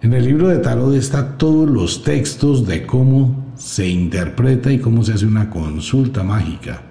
En 0.00 0.14
el 0.14 0.24
libro 0.24 0.48
de 0.48 0.58
Tarot 0.58 0.94
está 0.94 1.36
todos 1.36 1.68
los 1.68 2.02
textos 2.02 2.66
de 2.66 2.86
cómo 2.86 3.52
se 3.54 3.86
interpreta 3.86 4.72
y 4.72 4.78
cómo 4.78 5.04
se 5.04 5.12
hace 5.12 5.26
una 5.26 5.50
consulta 5.50 6.22
mágica. 6.22 6.82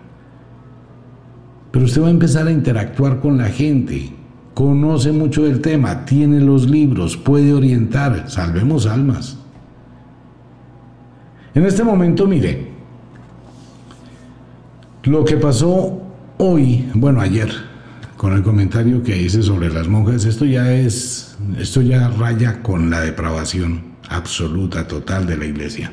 Pero 1.72 1.86
usted 1.86 2.04
va 2.04 2.08
a 2.08 2.12
empezar 2.12 2.48
a 2.48 2.52
interactuar 2.52 3.20
con 3.20 3.38
la 3.38 3.50
gente, 3.50 4.12
conoce 4.62 5.12
mucho 5.12 5.44
del 5.44 5.60
tema, 5.60 6.06
tiene 6.06 6.40
los 6.40 6.70
libros, 6.70 7.18
puede 7.18 7.52
orientar, 7.52 8.30
salvemos 8.30 8.86
almas. 8.86 9.36
En 11.56 11.66
este 11.66 11.84
momento, 11.84 12.28
mire, 12.28 12.68
lo 15.04 15.26
que 15.26 15.38
pasó 15.38 16.00
hoy, 16.38 16.88
bueno, 16.94 17.22
ayer, 17.22 17.50
con 18.18 18.34
el 18.34 18.44
comentario 18.44 19.02
que 19.02 19.20
hice 19.20 19.42
sobre 19.42 19.74
las 19.74 19.88
monjas, 19.88 20.26
esto 20.26 20.46
ya 20.46 20.72
es, 20.72 21.36
esto 21.58 21.82
ya 21.82 22.10
raya 22.10 22.62
con 22.62 22.92
la 22.92 23.02
depravación 23.02 23.96
absoluta, 24.10 24.88
total 24.88 25.26
de 25.26 25.38
la 25.38 25.46
iglesia. 25.46 25.92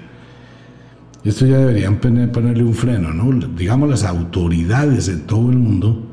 Esto 1.25 1.47
ya 1.47 1.57
deberían 1.57 1.97
ponerle 1.97 2.65
un 2.65 2.75
freno, 2.75 3.15
¿no? 3.15 3.49
Digamos, 3.49 3.89
las 3.89 4.05
autoridades 4.05 5.09
en 5.09 5.27
todo 5.27 5.51
el 5.51 5.57
mundo 5.57 6.08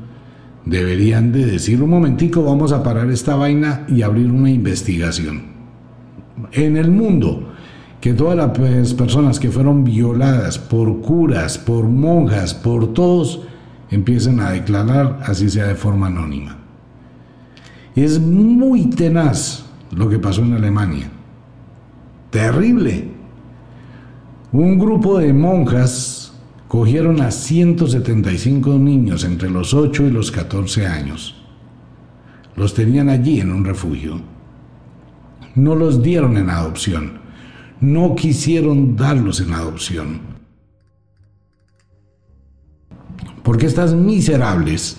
deberían 0.66 1.32
de 1.32 1.46
decir, 1.46 1.82
un 1.82 1.90
momentico, 1.90 2.42
vamos 2.42 2.72
a 2.72 2.82
parar 2.82 3.10
esta 3.10 3.36
vaina 3.36 3.86
y 3.88 4.02
abrir 4.02 4.30
una 4.30 4.50
investigación. 4.50 5.44
En 6.52 6.76
el 6.76 6.90
mundo, 6.90 7.54
que 8.00 8.12
todas 8.12 8.36
las 8.36 8.92
personas 8.94 9.40
que 9.40 9.50
fueron 9.50 9.84
violadas 9.84 10.58
por 10.58 11.00
curas, 11.00 11.56
por 11.56 11.84
monjas, 11.84 12.52
por 12.52 12.92
todos, 12.92 13.42
empiecen 13.90 14.40
a 14.40 14.50
declarar, 14.50 15.20
así 15.24 15.48
sea 15.48 15.68
de 15.68 15.76
forma 15.76 16.08
anónima. 16.08 16.56
Es 17.94 18.20
muy 18.20 18.90
tenaz 18.90 19.64
lo 19.92 20.08
que 20.08 20.18
pasó 20.18 20.42
en 20.42 20.54
Alemania. 20.54 21.10
Terrible. 22.30 23.08
Un 24.52 24.78
grupo 24.78 25.18
de 25.18 25.32
monjas 25.32 26.25
cogieron 26.68 27.20
a 27.20 27.30
175 27.30 28.78
niños 28.78 29.24
entre 29.24 29.50
los 29.50 29.74
8 29.74 30.04
y 30.04 30.10
los 30.10 30.30
14 30.30 30.86
años. 30.86 31.42
Los 32.56 32.74
tenían 32.74 33.08
allí 33.08 33.40
en 33.40 33.52
un 33.52 33.64
refugio. 33.64 34.20
No 35.54 35.74
los 35.74 36.02
dieron 36.02 36.36
en 36.36 36.50
adopción. 36.50 37.20
No 37.80 38.14
quisieron 38.14 38.96
darlos 38.96 39.40
en 39.40 39.52
adopción 39.52 40.36
Porque 43.46 43.66
estas 43.66 43.94
miserables 43.94 44.96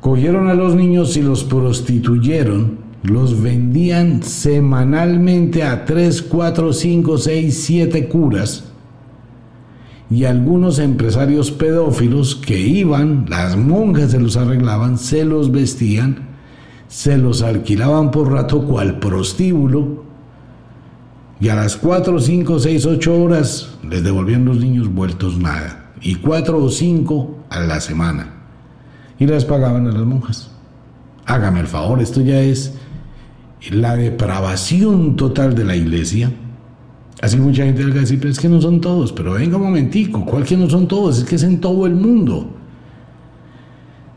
cogieron 0.00 0.48
a 0.48 0.54
los 0.54 0.74
niños 0.74 1.16
y 1.16 1.22
los 1.22 1.42
prostituyeron, 1.42 2.80
los 3.02 3.40
vendían 3.40 4.22
semanalmente 4.22 5.62
a 5.62 5.86
3, 5.86 6.20
4, 6.20 6.70
5, 6.70 7.16
6, 7.16 7.62
7 7.64 8.08
curas 8.08 8.71
y 10.10 10.24
algunos 10.24 10.78
empresarios 10.78 11.50
pedófilos 11.50 12.36
que 12.36 12.58
iban, 12.58 13.26
las 13.28 13.56
monjas 13.56 14.10
se 14.10 14.20
los 14.20 14.36
arreglaban, 14.36 14.98
se 14.98 15.24
los 15.24 15.50
vestían, 15.50 16.28
se 16.88 17.16
los 17.16 17.42
alquilaban 17.42 18.10
por 18.10 18.30
rato 18.30 18.66
cual 18.66 18.98
prostíbulo 18.98 20.04
y 21.40 21.48
a 21.48 21.54
las 21.54 21.76
4, 21.76 22.20
5, 22.20 22.58
6, 22.58 22.86
8 22.86 23.22
horas 23.22 23.78
les 23.88 24.04
devolvían 24.04 24.44
los 24.44 24.58
niños 24.58 24.92
vueltos 24.92 25.38
nada 25.38 25.82
y 26.02 26.16
cuatro 26.16 26.62
o 26.62 26.68
cinco 26.68 27.38
a 27.48 27.60
la 27.60 27.80
semana. 27.80 28.34
Y 29.18 29.26
las 29.26 29.44
pagaban 29.44 29.86
a 29.86 29.92
las 29.92 30.02
monjas. 30.02 30.50
Hágame 31.26 31.60
el 31.60 31.68
favor, 31.68 32.00
esto 32.00 32.20
ya 32.20 32.40
es 32.40 32.74
la 33.70 33.94
depravación 33.96 35.14
total 35.16 35.54
de 35.54 35.64
la 35.64 35.76
iglesia. 35.76 36.32
Así 37.22 37.36
mucha 37.36 37.64
gente 37.64 37.84
va 37.84 37.90
a 37.90 38.00
decir, 38.00 38.18
pero 38.18 38.32
es 38.32 38.40
que 38.40 38.48
no 38.48 38.60
son 38.60 38.80
todos, 38.80 39.12
pero 39.12 39.34
venga 39.34 39.56
un 39.56 39.62
momentico, 39.62 40.26
¿cuál 40.26 40.42
que 40.42 40.56
no 40.56 40.68
son 40.68 40.88
todos? 40.88 41.18
Es 41.18 41.24
que 41.24 41.36
es 41.36 41.44
en 41.44 41.60
todo 41.60 41.86
el 41.86 41.94
mundo. 41.94 42.50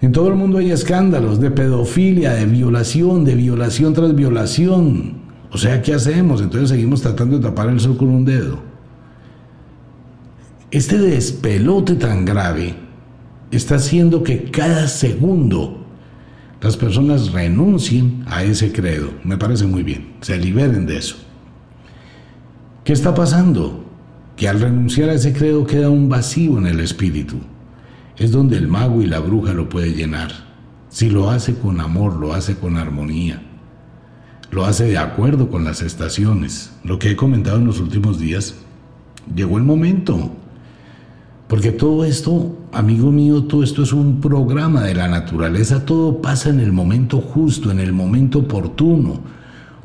En 0.02 0.12
todo 0.12 0.28
el 0.30 0.34
mundo 0.34 0.58
hay 0.58 0.72
escándalos 0.72 1.40
de 1.40 1.52
pedofilia, 1.52 2.34
de 2.34 2.48
violación, 2.48 3.24
de 3.24 3.36
violación 3.36 3.94
tras 3.94 4.16
violación. 4.16 5.18
O 5.52 5.58
sea, 5.60 5.84
¿qué 5.84 5.94
hacemos? 5.94 6.42
Entonces 6.42 6.70
seguimos 6.70 7.04
tratando 7.04 7.38
de 7.38 7.44
tapar 7.44 7.70
el 7.70 7.80
sol 7.80 7.96
con 7.96 8.10
un 8.10 8.26
dedo. 8.26 8.60
Este 10.72 10.98
despelote 10.98 11.94
tan 11.94 12.26
grave 12.26 12.74
está 13.52 13.76
haciendo 13.76 14.24
que 14.24 14.50
cada 14.50 14.88
segundo 14.88 15.86
las 16.60 16.76
personas 16.76 17.32
renuncien 17.32 18.24
a 18.26 18.44
ese 18.44 18.72
credo. 18.72 19.12
Me 19.24 19.38
parece 19.38 19.68
muy 19.68 19.84
bien, 19.84 20.14
se 20.22 20.38
liberen 20.38 20.88
de 20.88 20.98
eso. 20.98 21.25
¿Qué 22.86 22.94
está 22.94 23.16
pasando? 23.16 23.84
Que 24.36 24.48
al 24.48 24.62
renunciar 24.62 25.10
a 25.10 25.16
ese 25.16 25.34
credo 25.34 25.66
queda 25.66 25.90
un 25.90 26.08
vacío 26.08 26.60
en 26.60 26.68
el 26.68 26.80
espíritu. 26.80 27.38
Es 28.16 28.32
donde 28.32 28.58
el 28.58 28.68
mago 28.68 29.02
y 29.02 29.08
la 29.08 29.20
bruja 29.20 29.54
lo 29.54 29.70
puede 29.70 29.96
llenar. 29.96 30.30
Si 30.90 31.10
lo 31.10 31.32
hace 31.32 31.56
con 31.56 31.82
amor, 31.82 32.14
lo 32.14 32.36
hace 32.36 32.58
con 32.58 32.78
armonía. 32.78 33.42
Lo 34.52 34.66
hace 34.66 34.86
de 34.86 35.00
acuerdo 35.00 35.50
con 35.50 35.64
las 35.64 35.82
estaciones. 35.82 36.74
Lo 36.84 37.00
que 37.00 37.10
he 37.10 37.16
comentado 37.16 37.58
en 37.58 37.66
los 37.66 37.80
últimos 37.80 38.20
días, 38.20 38.54
llegó 39.36 39.58
el 39.58 39.64
momento. 39.64 40.34
Porque 41.48 41.72
todo 41.72 42.06
esto, 42.06 42.56
amigo 42.72 43.12
mío, 43.12 43.46
todo 43.46 43.64
esto 43.64 43.82
es 43.82 43.94
un 43.94 44.22
programa 44.22 44.84
de 44.84 44.94
la 44.94 45.08
naturaleza, 45.08 45.88
todo 45.88 46.22
pasa 46.22 46.52
en 46.52 46.60
el 46.60 46.72
momento 46.72 47.20
justo, 47.20 47.72
en 47.72 47.80
el 47.80 47.94
momento 47.94 48.38
oportuno. 48.40 49.22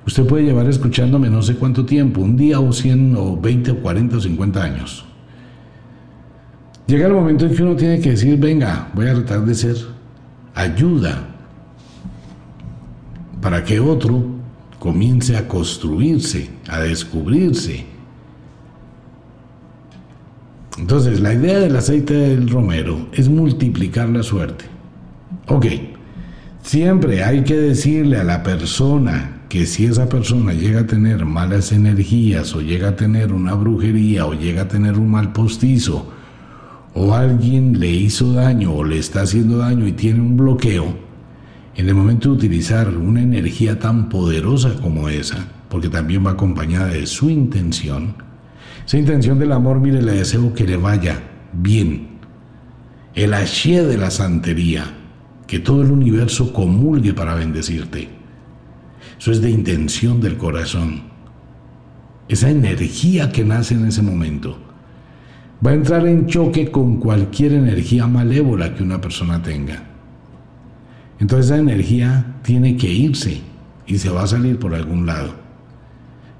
Usted 0.06 0.26
puede 0.26 0.44
llevar 0.44 0.66
escuchándome 0.68 1.28
no 1.28 1.42
sé 1.42 1.56
cuánto 1.56 1.84
tiempo, 1.84 2.20
un 2.20 2.36
día 2.36 2.60
o 2.60 2.72
100 2.72 3.16
o 3.16 3.40
20 3.40 3.70
o 3.72 3.76
40 3.76 4.16
o 4.16 4.20
50 4.20 4.62
años. 4.62 5.04
Llega 6.86 7.06
el 7.06 7.12
momento 7.12 7.46
en 7.46 7.54
que 7.54 7.62
uno 7.62 7.76
tiene 7.76 8.00
que 8.00 8.10
decir, 8.10 8.36
venga, 8.38 8.88
voy 8.94 9.06
a 9.06 9.14
tratar 9.14 9.44
de 9.44 9.54
ser 9.54 9.76
ayuda 10.54 11.28
para 13.40 13.62
que 13.62 13.78
otro 13.78 14.24
comience 14.78 15.36
a 15.36 15.46
construirse, 15.46 16.50
a 16.68 16.80
descubrirse, 16.80 17.86
entonces, 20.80 21.20
la 21.20 21.34
idea 21.34 21.58
del 21.58 21.76
aceite 21.76 22.14
del 22.14 22.48
romero 22.48 23.06
es 23.12 23.28
multiplicar 23.28 24.08
la 24.08 24.22
suerte. 24.22 24.64
Ok, 25.46 25.66
siempre 26.62 27.22
hay 27.22 27.44
que 27.44 27.54
decirle 27.54 28.16
a 28.16 28.24
la 28.24 28.42
persona 28.42 29.39
que 29.50 29.66
si 29.66 29.84
esa 29.84 30.08
persona 30.08 30.54
llega 30.54 30.82
a 30.82 30.86
tener 30.86 31.26
malas 31.26 31.72
energías 31.72 32.54
o 32.54 32.60
llega 32.60 32.90
a 32.90 32.96
tener 32.96 33.32
una 33.32 33.52
brujería 33.54 34.24
o 34.24 34.32
llega 34.32 34.62
a 34.62 34.68
tener 34.68 34.96
un 34.96 35.10
mal 35.10 35.32
postizo 35.32 36.08
o 36.94 37.14
alguien 37.14 37.80
le 37.80 37.90
hizo 37.90 38.32
daño 38.32 38.72
o 38.72 38.84
le 38.84 38.98
está 38.98 39.22
haciendo 39.22 39.58
daño 39.58 39.88
y 39.88 39.92
tiene 39.92 40.20
un 40.20 40.36
bloqueo, 40.36 40.96
en 41.74 41.88
el 41.88 41.94
momento 41.96 42.28
de 42.28 42.36
utilizar 42.36 42.96
una 42.96 43.22
energía 43.22 43.76
tan 43.80 44.08
poderosa 44.08 44.76
como 44.80 45.08
esa, 45.08 45.48
porque 45.68 45.88
también 45.88 46.24
va 46.24 46.30
acompañada 46.30 46.86
de 46.86 47.06
su 47.06 47.28
intención, 47.28 48.14
esa 48.86 48.98
intención 48.98 49.40
del 49.40 49.50
amor, 49.50 49.80
mire, 49.80 50.00
le 50.00 50.12
deseo 50.12 50.54
que 50.54 50.64
le 50.64 50.76
vaya 50.76 51.20
bien. 51.52 52.18
El 53.14 53.34
ashie 53.34 53.82
de 53.82 53.98
la 53.98 54.12
santería, 54.12 54.84
que 55.48 55.58
todo 55.58 55.82
el 55.82 55.90
universo 55.90 56.52
comulgue 56.52 57.14
para 57.14 57.34
bendecirte. 57.34 58.19
Eso 59.18 59.32
es 59.32 59.40
de 59.40 59.50
intención 59.50 60.20
del 60.20 60.36
corazón. 60.36 61.02
Esa 62.28 62.50
energía 62.50 63.30
que 63.30 63.44
nace 63.44 63.74
en 63.74 63.86
ese 63.86 64.02
momento 64.02 64.58
va 65.64 65.72
a 65.72 65.74
entrar 65.74 66.06
en 66.06 66.26
choque 66.26 66.70
con 66.70 66.98
cualquier 66.98 67.52
energía 67.52 68.06
malévola 68.06 68.74
que 68.74 68.82
una 68.82 69.00
persona 69.00 69.42
tenga. 69.42 69.82
Entonces 71.18 71.46
esa 71.46 71.58
energía 71.58 72.36
tiene 72.42 72.76
que 72.76 72.88
irse 72.88 73.40
y 73.86 73.98
se 73.98 74.10
va 74.10 74.22
a 74.22 74.26
salir 74.26 74.58
por 74.58 74.74
algún 74.74 75.06
lado. 75.06 75.34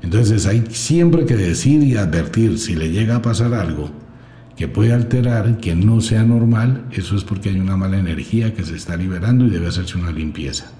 Entonces 0.03 0.47
hay 0.47 0.65
siempre 0.71 1.27
que 1.27 1.37
decir 1.37 1.83
y 1.83 1.97
advertir 1.97 2.59
si 2.59 2.75
le 2.75 2.91
llega 2.91 3.17
a 3.17 3.23
pasar 3.23 3.53
algo 3.53 3.91
que 4.57 4.69
puede 4.69 4.93
alterar, 4.93 5.59
que 5.59 5.75
no 5.75 6.01
sea 6.01 6.23
normal, 6.23 6.85
eso 6.93 7.17
es 7.17 7.25
porque 7.25 7.49
hay 7.49 7.59
una 7.59 7.79
mala 7.79 7.99
energía 7.99 8.53
que 8.53 8.63
se 8.63 8.77
está 8.77 8.95
liberando 8.95 9.47
y 9.47 9.51
debe 9.51 9.69
hacerse 9.69 9.97
una 9.97 10.13
limpieza. 10.13 10.71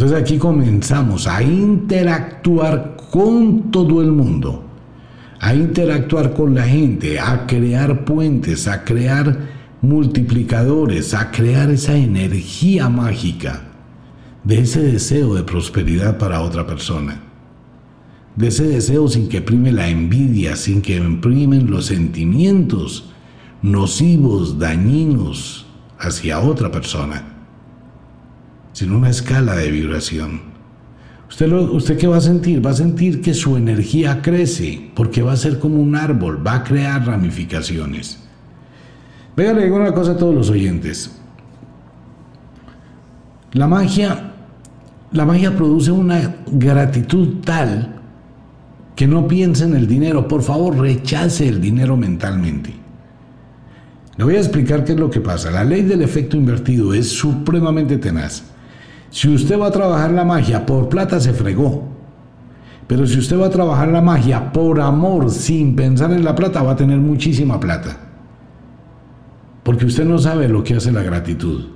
Entonces 0.00 0.18
aquí 0.18 0.38
comenzamos 0.38 1.26
a 1.26 1.42
interactuar 1.42 2.96
con 3.12 3.70
todo 3.70 4.00
el 4.00 4.10
mundo, 4.10 4.64
a 5.38 5.54
interactuar 5.54 6.32
con 6.32 6.54
la 6.54 6.62
gente, 6.62 7.20
a 7.20 7.46
crear 7.46 8.06
puentes, 8.06 8.66
a 8.66 8.82
crear 8.82 9.38
multiplicadores, 9.82 11.12
a 11.12 11.30
crear 11.30 11.70
esa 11.70 11.98
energía 11.98 12.88
mágica 12.88 13.64
de 14.42 14.60
ese 14.60 14.80
deseo 14.84 15.34
de 15.34 15.42
prosperidad 15.42 16.16
para 16.16 16.40
otra 16.40 16.66
persona, 16.66 17.20
de 18.36 18.48
ese 18.48 18.68
deseo 18.68 19.06
sin 19.06 19.28
que 19.28 19.42
prime 19.42 19.70
la 19.70 19.90
envidia, 19.90 20.56
sin 20.56 20.80
que 20.80 20.96
imprimen 20.96 21.70
los 21.70 21.84
sentimientos 21.84 23.10
nocivos, 23.60 24.58
dañinos 24.58 25.66
hacia 25.98 26.40
otra 26.40 26.70
persona, 26.70 27.29
sin 28.72 28.92
una 28.92 29.10
escala 29.10 29.56
de 29.56 29.70
vibración. 29.70 30.40
¿Usted, 31.28 31.52
¿Usted 31.52 31.96
qué 31.96 32.06
va 32.06 32.16
a 32.16 32.20
sentir? 32.20 32.64
Va 32.64 32.70
a 32.70 32.74
sentir 32.74 33.20
que 33.20 33.34
su 33.34 33.56
energía 33.56 34.20
crece, 34.22 34.90
porque 34.94 35.22
va 35.22 35.32
a 35.32 35.36
ser 35.36 35.58
como 35.58 35.80
un 35.80 35.94
árbol, 35.94 36.44
va 36.44 36.56
a 36.56 36.64
crear 36.64 37.06
ramificaciones. 37.06 38.18
Venga, 39.36 39.52
le 39.52 39.64
digo 39.64 39.76
una 39.76 39.94
cosa 39.94 40.12
a 40.12 40.16
todos 40.16 40.34
los 40.34 40.50
oyentes. 40.50 41.16
La 43.52 43.68
magia 43.68 44.30
la 45.12 45.24
magia 45.24 45.56
produce 45.56 45.90
una 45.90 46.36
gratitud 46.52 47.40
tal 47.44 47.96
que 48.94 49.08
no 49.08 49.26
piense 49.26 49.64
en 49.64 49.74
el 49.74 49.88
dinero. 49.88 50.28
Por 50.28 50.42
favor, 50.42 50.78
rechace 50.78 51.48
el 51.48 51.60
dinero 51.60 51.96
mentalmente. 51.96 52.72
Le 54.16 54.24
voy 54.24 54.36
a 54.36 54.38
explicar 54.38 54.84
qué 54.84 54.92
es 54.92 55.00
lo 55.00 55.10
que 55.10 55.20
pasa. 55.20 55.50
La 55.50 55.64
ley 55.64 55.82
del 55.82 56.02
efecto 56.02 56.36
invertido 56.36 56.94
es 56.94 57.08
supremamente 57.08 57.98
tenaz. 57.98 58.44
Si 59.10 59.28
usted 59.28 59.58
va 59.58 59.66
a 59.66 59.72
trabajar 59.72 60.12
la 60.12 60.24
magia 60.24 60.64
por 60.64 60.88
plata, 60.88 61.20
se 61.20 61.32
fregó. 61.32 61.88
Pero 62.86 63.06
si 63.06 63.18
usted 63.18 63.38
va 63.38 63.46
a 63.46 63.50
trabajar 63.50 63.88
la 63.88 64.00
magia 64.00 64.52
por 64.52 64.80
amor, 64.80 65.30
sin 65.30 65.76
pensar 65.76 66.12
en 66.12 66.24
la 66.24 66.34
plata, 66.34 66.62
va 66.62 66.72
a 66.72 66.76
tener 66.76 66.98
muchísima 66.98 67.60
plata. 67.60 67.96
Porque 69.62 69.86
usted 69.86 70.04
no 70.04 70.18
sabe 70.18 70.48
lo 70.48 70.64
que 70.64 70.74
hace 70.74 70.90
la 70.90 71.02
gratitud. 71.02 71.66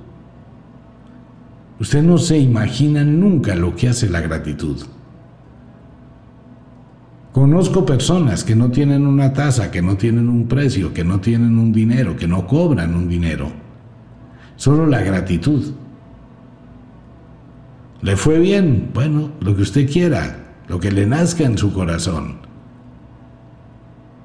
Usted 1.79 2.03
no 2.03 2.17
se 2.17 2.37
imagina 2.37 3.03
nunca 3.03 3.55
lo 3.55 3.75
que 3.75 3.89
hace 3.89 4.09
la 4.09 4.21
gratitud. 4.21 4.77
Conozco 7.31 7.85
personas 7.85 8.45
que 8.45 8.55
no 8.55 8.71
tienen 8.71 9.05
una 9.05 9.33
tasa, 9.33 9.69
que 9.69 9.81
no 9.81 9.97
tienen 9.97 10.29
un 10.29 10.47
precio, 10.47 10.93
que 10.93 11.03
no 11.03 11.19
tienen 11.19 11.59
un 11.59 11.73
dinero, 11.73 12.15
que 12.15 12.29
no 12.29 12.47
cobran 12.47 12.95
un 12.95 13.09
dinero. 13.09 13.51
Solo 14.55 14.87
la 14.87 15.01
gratitud. 15.01 15.73
¿Le 18.01 18.15
fue 18.15 18.39
bien? 18.39 18.91
Bueno, 18.93 19.31
lo 19.39 19.55
que 19.55 19.61
usted 19.61 19.89
quiera, 19.89 20.37
lo 20.67 20.79
que 20.79 20.91
le 20.91 21.05
nazca 21.05 21.43
en 21.43 21.57
su 21.57 21.73
corazón. 21.73 22.37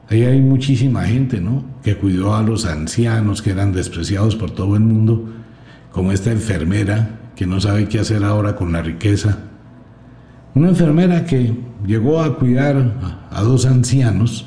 Ahí 0.09 0.25
hay 0.25 0.41
muchísima 0.41 1.05
gente, 1.05 1.41
¿no? 1.41 1.65
Que 1.83 1.97
cuidó 1.97 2.35
a 2.35 2.43
los 2.43 2.67
ancianos 2.67 3.43
que 3.43 3.51
eran 3.51 3.73
despreciados 3.73 4.35
por 4.35 4.51
todo 4.51 4.75
el 4.75 4.83
mundo, 4.83 5.25
como 5.93 6.13
esta 6.13 6.33
enfermera 6.33 7.21
que 7.37 7.47
no 7.47 7.61
sabe 7.61 7.89
qué 7.89 8.01
hacer 8.01 8.25
ahora 8.25 8.57
con 8.57 8.73
la 8.73 8.83
riqueza. 8.83 9.39
Una 10.55 10.71
enfermera 10.71 11.25
que 11.25 11.55
llegó 11.87 12.21
a 12.21 12.37
cuidar 12.37 12.97
a 13.31 13.43
dos 13.43 13.67
ancianos 13.67 14.47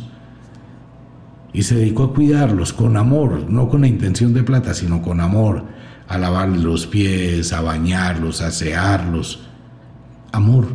y 1.54 1.64
se 1.64 1.76
dedicó 1.76 2.04
a 2.04 2.14
cuidarlos 2.14 2.74
con 2.74 2.97
amor, 2.97 3.50
no 3.50 3.70
con 3.70 3.82
la 3.82 3.88
intención 3.88 4.34
de 4.34 4.43
plata, 4.43 4.74
sino 4.74 5.02
con 5.02 5.22
amor, 5.22 5.64
a 6.14 6.18
lavarles 6.18 6.61
los 6.61 6.88
pies, 6.88 7.53
a 7.53 7.61
bañarlos, 7.61 8.41
a 8.41 8.47
asearlos. 8.47 9.41
Amor, 10.32 10.68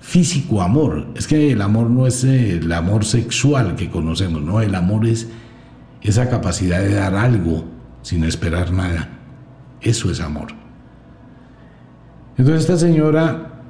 físico 0.00 0.62
amor. 0.62 1.08
Es 1.14 1.26
que 1.26 1.52
el 1.52 1.62
amor 1.62 1.90
no 1.90 2.06
es 2.06 2.24
el 2.24 2.70
amor 2.72 3.04
sexual 3.04 3.76
que 3.76 3.90
conocemos, 3.90 4.42
no, 4.42 4.60
el 4.60 4.74
amor 4.74 5.06
es 5.06 5.28
esa 6.02 6.28
capacidad 6.28 6.80
de 6.80 6.94
dar 6.94 7.14
algo 7.14 7.64
sin 8.02 8.24
esperar 8.24 8.72
nada. 8.72 9.08
Eso 9.80 10.10
es 10.10 10.20
amor. 10.20 10.48
Entonces 12.38 12.62
esta 12.62 12.76
señora 12.76 13.62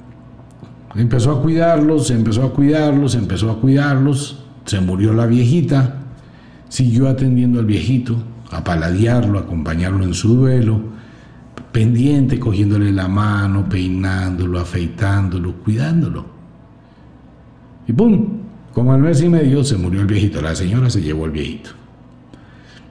empezó 0.95 1.31
a 1.31 1.41
cuidarlos, 1.41 2.11
empezó 2.11 2.43
a 2.43 2.53
cuidarlos, 2.53 3.15
empezó 3.15 3.51
a 3.51 3.59
cuidarlos, 3.59 4.43
se 4.65 4.79
murió 4.81 5.13
la 5.13 5.25
viejita, 5.25 6.01
siguió 6.69 7.07
atendiendo 7.07 7.59
al 7.59 7.65
viejito, 7.65 8.17
a 8.51 8.63
paladearlo, 8.63 9.39
acompañarlo 9.39 10.03
en 10.03 10.13
su 10.13 10.35
duelo, 10.35 10.81
pendiente, 11.71 12.39
cogiéndole 12.39 12.91
la 12.91 13.07
mano, 13.07 13.67
peinándolo, 13.67 14.59
afeitándolo, 14.59 15.53
cuidándolo. 15.55 16.25
Y 17.87 17.93
¡pum! 17.93 18.25
Como 18.73 18.93
al 18.93 19.01
mes 19.01 19.21
y 19.21 19.29
medio 19.29 19.63
se 19.63 19.77
murió 19.77 20.01
el 20.01 20.07
viejito, 20.07 20.41
la 20.41 20.55
señora 20.55 20.89
se 20.89 21.01
llevó 21.01 21.25
al 21.25 21.31
viejito. 21.31 21.71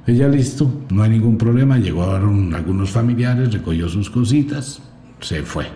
Ella 0.06 0.28
listo, 0.28 0.70
no 0.90 1.02
hay 1.02 1.10
ningún 1.10 1.36
problema, 1.36 1.78
llegaron 1.78 2.54
algunos 2.54 2.90
familiares, 2.90 3.52
recogió 3.52 3.88
sus 3.88 4.08
cositas, 4.08 4.80
se 5.20 5.42
fue. 5.42 5.66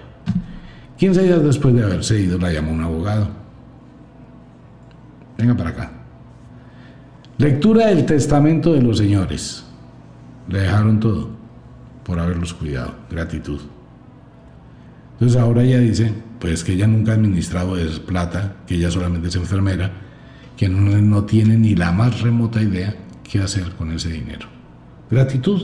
15 0.98 1.22
días 1.22 1.42
después 1.42 1.74
de 1.74 1.82
haberse 1.82 2.20
ido, 2.20 2.38
la 2.38 2.52
llamó 2.52 2.72
un 2.72 2.82
abogado. 2.82 3.28
Venga 5.38 5.56
para 5.56 5.70
acá. 5.70 5.92
Lectura 7.38 7.86
del 7.86 8.04
testamento 8.04 8.72
de 8.72 8.82
los 8.82 8.98
señores. 8.98 9.64
Le 10.50 10.60
dejaron 10.60 11.00
todo 11.00 11.30
por 12.04 12.18
haberlos 12.18 12.52
cuidado. 12.52 12.94
Gratitud. 13.10 13.60
Entonces 15.12 15.40
ahora 15.40 15.62
ella 15.62 15.78
dice, 15.78 16.12
pues 16.38 16.64
que 16.64 16.72
ella 16.72 16.86
nunca 16.86 17.12
ha 17.12 17.14
administrado 17.14 17.76
es 17.76 18.00
plata, 18.00 18.56
que 18.66 18.74
ella 18.74 18.90
solamente 18.90 19.28
es 19.28 19.36
enfermera, 19.36 19.92
que 20.56 20.68
no, 20.68 20.98
no 20.98 21.24
tiene 21.24 21.56
ni 21.56 21.74
la 21.76 21.92
más 21.92 22.20
remota 22.20 22.60
idea 22.60 22.94
qué 23.22 23.38
hacer 23.38 23.70
con 23.76 23.92
ese 23.92 24.08
dinero. 24.08 24.48
Gratitud. 25.10 25.62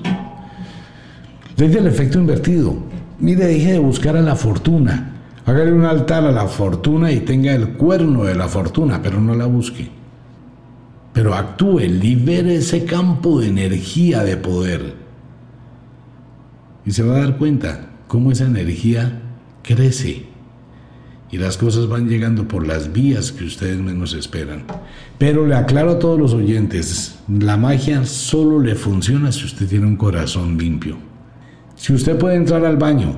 Ley 1.57 1.69
del 1.69 1.87
efecto 1.87 2.19
invertido. 2.19 2.77
Mire, 3.19 3.47
deje 3.47 3.73
de 3.73 3.79
buscar 3.79 4.17
a 4.17 4.23
la 4.23 4.37
fortuna. 4.37 5.13
Hágale 5.47 5.73
un 5.73 5.85
altar 5.85 6.25
a 6.25 6.33
la 6.33 6.47
fortuna 6.47 7.11
y 7.11 7.21
tenga 7.21 7.55
el 7.55 7.71
cuerno 7.71 8.25
de 8.25 8.35
la 8.35 8.47
fortuna, 8.47 9.01
pero 9.03 9.21
no 9.21 9.35
la 9.35 9.47
busque. 9.47 9.96
Pero 11.17 11.33
actúe, 11.35 11.81
libere 11.89 12.57
ese 12.57 12.85
campo 12.85 13.41
de 13.41 13.49
energía 13.49 14.23
de 14.23 14.37
poder. 14.37 14.97
Y 16.85 16.91
se 16.91 17.03
va 17.03 17.17
a 17.17 17.21
dar 17.21 17.39
cuenta 17.39 17.89
cómo 18.07 18.31
esa 18.31 18.45
energía 18.45 19.23
crece 19.63 20.27
y 21.31 21.39
las 21.39 21.57
cosas 21.57 21.89
van 21.89 22.07
llegando 22.07 22.47
por 22.47 22.67
las 22.67 22.93
vías 22.93 23.33
que 23.33 23.45
ustedes 23.45 23.79
menos 23.79 24.13
esperan. 24.13 24.65
Pero 25.17 25.47
le 25.47 25.55
aclaro 25.55 25.93
a 25.93 25.99
todos 25.99 26.21
los 26.21 26.35
oyentes, 26.35 27.19
la 27.29 27.57
magia 27.57 28.05
solo 28.05 28.61
le 28.61 28.75
funciona 28.75 29.33
si 29.33 29.47
usted 29.47 29.67
tiene 29.67 29.87
un 29.87 29.97
corazón 29.97 30.59
limpio. 30.59 30.99
Si 31.77 31.95
usted 31.95 32.19
puede 32.19 32.37
entrar 32.37 32.63
al 32.67 32.77
baño 32.77 33.15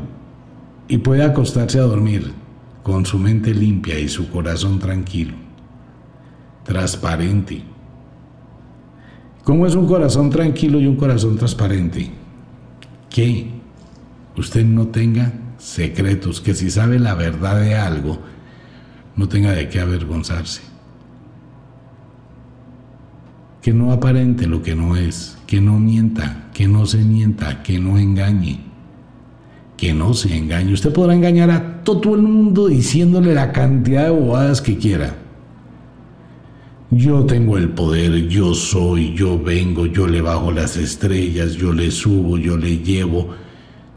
y 0.87 0.99
puede 0.99 1.25
acostarse 1.25 1.81
a 1.81 1.83
dormir 1.83 2.31
con 2.85 3.05
su 3.05 3.19
mente 3.19 3.53
limpia 3.53 3.99
y 3.99 4.09
su 4.09 4.31
corazón 4.31 4.79
tranquilo, 4.79 5.35
transparente. 6.63 7.65
¿Cómo 9.49 9.67
es 9.67 9.75
un 9.75 9.87
corazón 9.87 10.29
tranquilo 10.29 10.79
y 10.79 10.87
un 10.87 10.97
corazón 10.97 11.39
transparente? 11.39 12.11
Que 13.09 13.47
usted 14.37 14.63
no 14.63 14.89
tenga 14.89 15.33
secretos, 15.57 16.43
que 16.43 16.53
si 16.53 16.71
sabe 16.71 16.99
la 16.99 17.15
verdad 17.15 17.59
de 17.59 17.75
algo, 17.75 18.19
no 19.17 19.27
tenga 19.27 19.53
de 19.53 19.71
qué 19.71 19.81
avergonzarse. 19.81 20.61
Que 23.63 23.73
no 23.73 23.91
aparente 23.91 24.47
lo 24.47 24.63
que 24.63 24.75
no 24.75 24.97
es, 24.97 25.39
que 25.47 25.63
no 25.63 25.79
mienta, 25.79 26.51
que 26.53 26.69
no 26.69 26.85
se 26.85 26.99
mienta, 26.99 27.63
que 27.63 27.79
no 27.79 27.97
engañe, 27.97 28.61
que 29.79 29.95
no 29.95 30.13
se 30.13 30.37
engañe. 30.37 30.75
Usted 30.75 30.93
podrá 30.93 31.15
engañar 31.15 31.51
a 31.51 31.85
todo 31.85 32.15
el 32.17 32.21
mundo 32.21 32.69
diciéndole 32.69 33.33
la 33.33 33.51
cantidad 33.53 34.05
de 34.05 34.11
bobadas 34.11 34.61
que 34.61 34.77
quiera. 34.77 35.17
Yo 36.91 37.25
tengo 37.25 37.59
el 37.59 37.69
poder, 37.71 38.29
yo 38.29 38.55
soy, 38.55 39.15
yo 39.15 39.39
vengo, 39.39 39.87
yo 39.87 40.07
le 40.07 40.23
bajo 40.23 40.53
las 40.53 40.77
estrellas, 40.77 41.55
yo 41.55 41.73
le 41.73 41.91
subo, 41.91 42.39
yo 42.39 42.57
le 42.57 42.79
llevo 42.79 43.29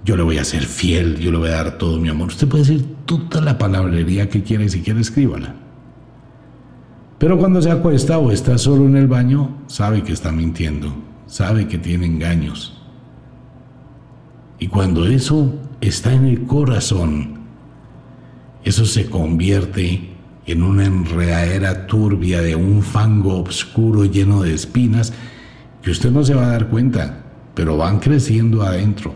yo 0.04 0.16
le 0.16 0.24
voy 0.24 0.38
a 0.38 0.44
ser 0.44 0.64
fiel, 0.64 1.18
yo 1.20 1.32
le 1.32 1.38
voy 1.38 1.50
a 1.50 1.64
dar 1.64 1.78
todo 1.78 2.00
mi 2.00 2.10
amor. 2.10 2.30
Usted 2.30 2.48
puede 2.48 2.64
decir 2.64 2.86
toda 3.06 3.42
la 3.42 3.58
palabrería 3.58 4.30
que 4.30 4.42
quiera 4.42 4.64
y 4.64 4.70
si 4.70 4.82
quiere 4.82 5.02
escríbala. 5.02 5.56
Pero 7.20 7.38
cuando 7.38 7.62
se 7.62 7.70
acuesta 7.70 8.18
o 8.18 8.32
está 8.32 8.58
solo 8.58 8.86
en 8.86 8.98
el 8.98 9.08
baño, 9.08 9.58
sabe 9.68 10.02
que 10.02 10.12
está 10.12 10.32
mintiendo, 10.32 10.92
sabe 11.28 11.68
que 11.68 11.78
tiene 11.78 12.08
engaños. 12.08 12.82
Y 14.58 14.68
cuando 14.68 15.06
eso 15.06 15.54
está 15.82 16.14
en 16.14 16.26
el 16.26 16.46
corazón, 16.46 17.42
eso 18.64 18.86
se 18.86 19.08
convierte 19.08 20.11
en 20.46 20.64
una 20.64 20.86
enredadera 20.86 21.88
turbia 21.88 22.42
de 22.42 22.56
un 22.56 22.82
fango 22.82 23.42
oscuro 23.42 24.06
lleno 24.06 24.42
de 24.42 24.54
espinas 24.54 25.14
que 25.82 25.92
usted 25.92 26.12
no 26.12 26.24
se 26.24 26.34
va 26.34 26.46
a 26.46 26.52
dar 26.52 26.68
cuenta, 26.68 27.24
pero 27.54 27.78
van 27.78 28.00
creciendo 28.00 28.64
adentro. 28.64 29.14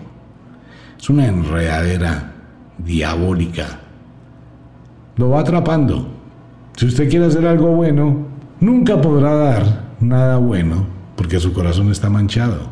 Es 0.99 1.09
una 1.09 1.27
enredadera 1.27 2.33
diabólica. 2.77 3.79
Lo 5.17 5.29
va 5.29 5.41
atrapando. 5.41 6.09
Si 6.75 6.85
usted 6.85 7.09
quiere 7.09 7.25
hacer 7.25 7.45
algo 7.45 7.71
bueno, 7.71 8.27
nunca 8.59 8.99
podrá 8.99 9.33
dar 9.33 9.85
nada 9.99 10.37
bueno 10.37 10.85
porque 11.15 11.39
su 11.39 11.53
corazón 11.53 11.91
está 11.91 12.09
manchado 12.09 12.69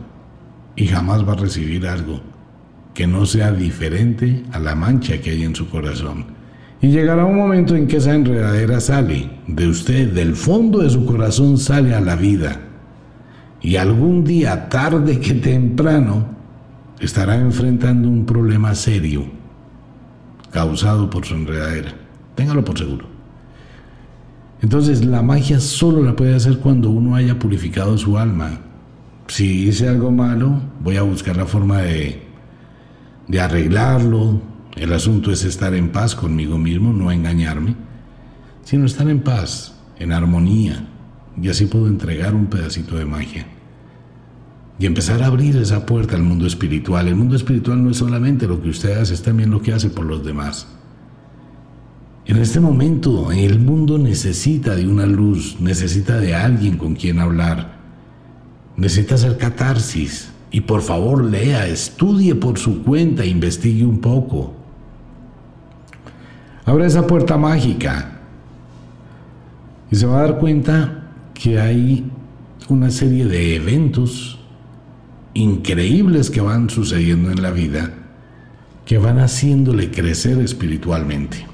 y 0.76 0.88
jamás 0.88 1.28
va 1.28 1.34
a 1.34 1.38
recibir 1.38 1.88
algo 1.88 2.20
que 2.94 3.08
no 3.08 3.26
sea 3.26 3.52
diferente 3.52 4.44
a 4.52 4.60
la 4.60 4.76
mancha 4.76 5.20
que 5.22 5.32
hay 5.32 5.44
en 5.44 5.56
su 5.56 5.70
corazón. 5.70 6.26
Y 6.84 6.90
llegará 6.90 7.24
un 7.24 7.38
momento 7.38 7.78
en 7.78 7.88
que 7.88 7.96
esa 7.96 8.14
enredadera 8.14 8.82
sale 8.82 9.30
de 9.48 9.70
usted, 9.70 10.12
del 10.12 10.36
fondo 10.36 10.80
de 10.80 10.90
su 10.90 11.06
corazón 11.06 11.58
sale 11.58 11.96
a 11.96 12.02
la 12.02 12.18
vida. 12.18 12.60
Y 13.62 13.78
algún 13.78 14.26
día, 14.26 14.68
tarde 14.68 15.22
que 15.22 15.34
temprano, 15.36 16.26
estará 17.00 17.38
enfrentando 17.38 18.10
un 18.10 18.26
problema 18.26 18.76
serio 18.76 19.24
causado 20.52 21.10
por 21.10 21.26
su 21.26 21.36
enredadera. 21.36 21.94
Téngalo 22.36 22.66
por 22.66 22.78
seguro. 22.78 23.06
Entonces 24.62 25.06
la 25.06 25.22
magia 25.22 25.62
solo 25.62 26.04
la 26.04 26.18
puede 26.18 26.36
hacer 26.36 26.60
cuando 26.60 26.90
uno 26.90 27.16
haya 27.16 27.40
purificado 27.40 27.98
su 27.98 28.18
alma. 28.18 28.60
Si 29.28 29.70
hice 29.70 29.88
algo 29.88 30.12
malo, 30.12 30.60
voy 30.82 30.98
a 30.98 31.04
buscar 31.04 31.38
la 31.38 31.46
forma 31.46 31.78
de, 31.78 32.22
de 33.30 33.40
arreglarlo. 33.40 34.53
El 34.76 34.92
asunto 34.94 35.32
es 35.32 35.44
estar 35.44 35.74
en 35.74 35.92
paz 35.92 36.16
conmigo 36.16 36.58
mismo, 36.58 36.94
no 36.94 37.12
engañarme, 37.12 37.76
sino 38.64 38.86
estar 38.86 39.10
en 39.10 39.22
paz, 39.22 39.76
en 40.00 40.12
armonía. 40.12 40.88
Y 41.42 41.50
así 41.50 41.66
puedo 41.66 41.88
entregar 41.88 42.34
un 42.36 42.48
pedacito 42.48 42.98
de 42.98 43.06
magia 43.06 43.46
y 44.80 44.86
empezar 44.86 45.22
a 45.22 45.28
abrir 45.28 45.56
esa 45.58 45.86
puerta 45.86 46.16
al 46.16 46.24
mundo 46.24 46.46
espiritual. 46.46 47.08
El 47.08 47.16
mundo 47.16 47.36
espiritual 47.36 47.84
no 47.84 47.92
es 47.92 47.98
solamente 47.98 48.48
lo 48.48 48.62
que 48.62 48.70
usted 48.70 48.98
hace, 48.98 49.14
es 49.14 49.22
también 49.22 49.52
lo 49.52 49.62
que 49.62 49.74
hace 49.74 49.90
por 49.90 50.06
los 50.06 50.26
demás. 50.26 50.68
En 52.26 52.38
este 52.38 52.60
momento 52.60 53.32
el 53.32 53.60
mundo 53.60 53.98
necesita 53.98 54.76
de 54.76 54.88
una 54.88 55.06
luz, 55.06 55.58
necesita 55.60 56.20
de 56.20 56.34
alguien 56.34 56.78
con 56.78 56.96
quien 56.96 57.20
hablar, 57.20 57.80
necesita 58.78 59.16
hacer 59.16 59.38
catarsis 59.38 60.32
y 60.50 60.62
por 60.62 60.82
favor 60.82 61.24
lea, 61.26 61.68
estudie 61.68 62.36
por 62.36 62.58
su 62.58 62.84
cuenta, 62.84 63.26
investigue 63.26 63.86
un 63.86 64.00
poco. 64.00 64.63
Abra 66.66 66.86
esa 66.86 67.06
puerta 67.06 67.38
mágica 67.38 68.20
y 69.92 69.96
se 69.96 70.06
va 70.06 70.20
a 70.20 70.22
dar 70.24 70.40
cuenta 70.40 71.10
que 71.34 71.60
hay 71.60 72.10
una 72.70 72.90
serie 72.90 73.26
de 73.26 73.56
eventos 73.56 74.40
increíbles 75.34 76.30
que 76.30 76.42
van 76.42 76.70
sucediendo 76.70 77.32
en 77.32 77.42
la 77.42 77.52
vida 77.52 77.94
que 78.86 78.98
van 78.98 79.20
haciéndole 79.20 79.92
crecer 79.92 80.40
espiritualmente. 80.40 81.46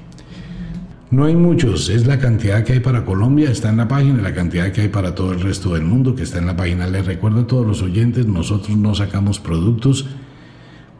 No 1.10 1.24
hay 1.24 1.34
muchos, 1.34 1.88
es 1.88 2.06
la 2.06 2.18
cantidad 2.18 2.62
que 2.62 2.74
hay 2.74 2.80
para 2.80 3.04
Colombia, 3.04 3.50
está 3.50 3.70
en 3.70 3.78
la 3.78 3.88
página, 3.88 4.22
la 4.22 4.34
cantidad 4.34 4.70
que 4.70 4.82
hay 4.82 4.88
para 4.88 5.14
todo 5.14 5.32
el 5.32 5.40
resto 5.40 5.74
del 5.74 5.82
mundo 5.82 6.14
que 6.14 6.22
está 6.22 6.38
en 6.38 6.46
la 6.46 6.56
página. 6.56 6.86
Les 6.86 7.04
recuerdo 7.04 7.40
a 7.40 7.46
todos 7.46 7.66
los 7.66 7.82
oyentes, 7.82 8.26
nosotros 8.26 8.76
no 8.76 8.94
sacamos 8.94 9.40
productos 9.40 10.06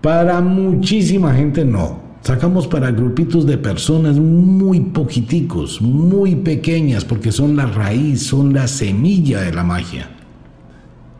para 0.00 0.40
muchísima 0.40 1.34
gente, 1.34 1.64
no. 1.64 2.09
Sacamos 2.22 2.66
para 2.66 2.90
grupitos 2.90 3.46
de 3.46 3.58
personas 3.58 4.18
muy 4.18 4.80
poquiticos, 4.80 5.80
muy 5.80 6.36
pequeñas, 6.36 7.04
porque 7.04 7.32
son 7.32 7.56
la 7.56 7.66
raíz, 7.66 8.26
son 8.26 8.52
la 8.52 8.68
semilla 8.68 9.40
de 9.40 9.52
la 9.52 9.64
magia. 9.64 10.10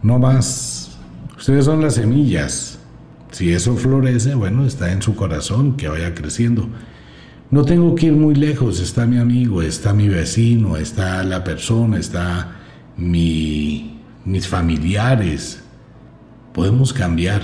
No 0.02 0.18
más 0.18 0.80
Ustedes 1.40 1.64
son 1.64 1.80
las 1.80 1.94
semillas. 1.94 2.78
Si 3.30 3.50
eso 3.50 3.74
florece, 3.74 4.34
bueno, 4.34 4.66
está 4.66 4.92
en 4.92 5.00
su 5.00 5.16
corazón, 5.16 5.74
que 5.74 5.88
vaya 5.88 6.14
creciendo. 6.14 6.68
No 7.50 7.64
tengo 7.64 7.94
que 7.94 8.08
ir 8.08 8.12
muy 8.12 8.34
lejos, 8.34 8.78
está 8.78 9.06
mi 9.06 9.16
amigo, 9.16 9.62
está 9.62 9.94
mi 9.94 10.06
vecino, 10.06 10.76
está 10.76 11.24
la 11.24 11.42
persona, 11.42 11.98
está 11.98 12.58
mi, 12.98 14.02
mis 14.26 14.46
familiares. 14.46 15.62
Podemos 16.52 16.92
cambiar 16.92 17.40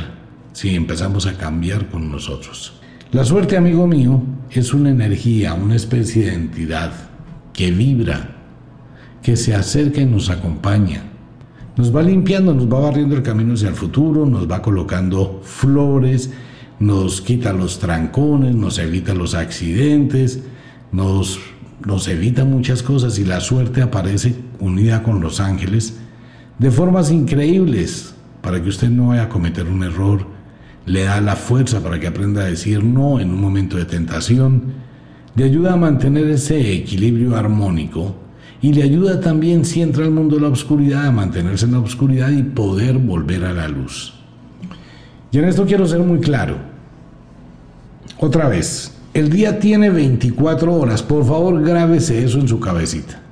si 0.53 0.75
empezamos 0.75 1.25
a 1.25 1.39
cambiar 1.39 1.89
con 1.89 2.13
nosotros. 2.13 2.76
La 3.17 3.25
suerte, 3.25 3.57
amigo 3.57 3.87
mío, 3.87 4.21
es 4.51 4.75
una 4.75 4.91
energía, 4.91 5.55
una 5.55 5.75
especie 5.75 6.27
de 6.27 6.35
entidad 6.35 6.93
que 7.55 7.71
vibra, 7.71 8.37
que 9.23 9.37
se 9.37 9.55
acerca 9.55 10.03
y 10.03 10.05
nos 10.05 10.29
acompaña. 10.29 11.03
Nos 11.79 11.97
va 11.97 12.03
limpiando, 12.03 12.53
nos 12.53 12.71
va 12.71 12.79
barriendo 12.79 13.17
el 13.17 13.23
camino 13.23 13.55
hacia 13.55 13.71
el 13.71 13.75
futuro, 13.75 14.27
nos 14.27 14.51
va 14.51 14.61
colocando 14.61 15.41
flores, 15.43 16.31
nos 16.79 17.23
quita 17.23 17.55
los 17.55 17.79
trancones, 17.79 18.55
nos 18.55 18.79
evita 18.79 19.15
los 19.15 19.35
accidentes, 19.35 20.43
nos, 20.93 21.41
nos 21.87 22.09
evita 22.09 22.45
muchas 22.45 22.83
cosas 22.83 23.19
y 23.19 23.25
la 23.25 23.41
suerte 23.41 23.81
aparece 23.81 24.35
unida 24.61 25.03
con 25.03 25.23
los 25.23 25.41
ángeles 25.41 25.97
de 26.59 26.71
formas 26.71 27.11
increíbles 27.11 28.15
para 28.43 28.63
que 28.63 28.69
usted 28.69 28.91
no 28.91 29.09
vaya 29.09 29.23
a 29.23 29.29
cometer 29.31 29.69
un 29.69 29.85
error, 29.85 30.36
le 30.87 31.03
da 31.03 31.21
la 31.21 31.37
fuerza 31.37 31.81
para 31.81 32.01
que 32.01 32.07
aprenda 32.07 32.43
a 32.43 32.47
decir 32.47 32.83
no 32.83 33.21
en 33.21 33.31
un 33.31 33.41
momento 33.41 33.77
de 33.77 33.85
tentación, 33.85 34.87
le 35.35 35.45
ayuda 35.45 35.75
a 35.75 35.77
mantener 35.77 36.29
ese 36.29 36.73
equilibrio 36.73 37.37
armónico 37.37 38.15
y 38.63 38.73
le 38.73 38.83
ayuda 38.83 39.21
también 39.21 39.65
si 39.65 39.83
entra 39.83 40.05
al 40.05 40.13
mundo 40.13 40.37
de 40.37 40.43
la 40.43 40.49
oscuridad 40.49 41.07
a 41.07 41.13
mantenerse 41.13 41.67
en 41.67 41.73
la 41.73 41.81
oscuridad 41.81 42.31
y 42.31 42.43
poder 42.43 42.99
volver 42.99 43.45
a 43.45 43.53
la 43.53 43.69
luz. 43.69 44.15
Y 45.31 45.39
en 45.39 45.45
esto 45.45 45.67
quiero 45.67 45.87
ser 45.87 46.01
muy 46.01 46.21
claro. 46.21 46.57
Otra 48.19 48.49
vez, 48.49 48.97
el 49.13 49.29
día 49.29 49.59
tiene 49.59 49.91
24 49.91 50.73
horas, 50.73 51.03
por 51.03 51.27
favor 51.27 51.63
grábese 51.63 52.25
eso 52.25 52.39
en 52.39 52.49
su 52.49 52.59
cabecita. 52.61 53.26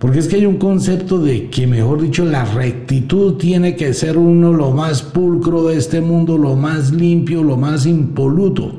Porque 0.00 0.18
es 0.18 0.28
que 0.28 0.36
hay 0.36 0.46
un 0.46 0.56
concepto 0.56 1.18
de 1.18 1.50
que, 1.50 1.66
mejor 1.66 2.00
dicho, 2.00 2.24
la 2.24 2.46
rectitud 2.46 3.34
tiene 3.34 3.76
que 3.76 3.92
ser 3.92 4.16
uno 4.16 4.50
lo 4.50 4.70
más 4.70 5.02
pulcro 5.02 5.64
de 5.64 5.76
este 5.76 6.00
mundo, 6.00 6.38
lo 6.38 6.56
más 6.56 6.90
limpio, 6.90 7.44
lo 7.44 7.58
más 7.58 7.84
impoluto. 7.84 8.72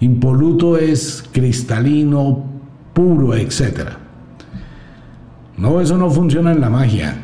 Impoluto 0.00 0.76
es 0.76 1.24
cristalino, 1.32 2.44
puro, 2.92 3.34
etc. 3.34 3.92
No, 5.56 5.80
eso 5.80 5.96
no 5.96 6.10
funciona 6.10 6.52
en 6.52 6.60
la 6.60 6.68
magia. 6.68 7.16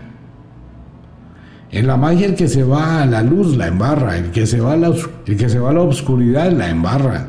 En 1.70 1.86
la 1.86 1.99
magia 1.99 2.28
el 2.28 2.34
que 2.34 2.49
se 2.49 2.64
va 2.64 3.03
a 3.03 3.07
la 3.07 3.22
luz 3.22 3.59
la 3.59 3.66
embarra, 3.66 4.16
el 4.16 4.30
que 4.30 4.47
se 4.47 4.59
va 4.59 4.72
a 4.72 4.76
la, 4.78 4.94
el 5.26 5.36
que 5.36 5.51
se 5.51 5.59
va 5.59 5.68
a 5.68 5.74
la 5.74 5.82
oscuridad 5.82 6.51
la 6.51 6.70
embarra. 6.70 7.28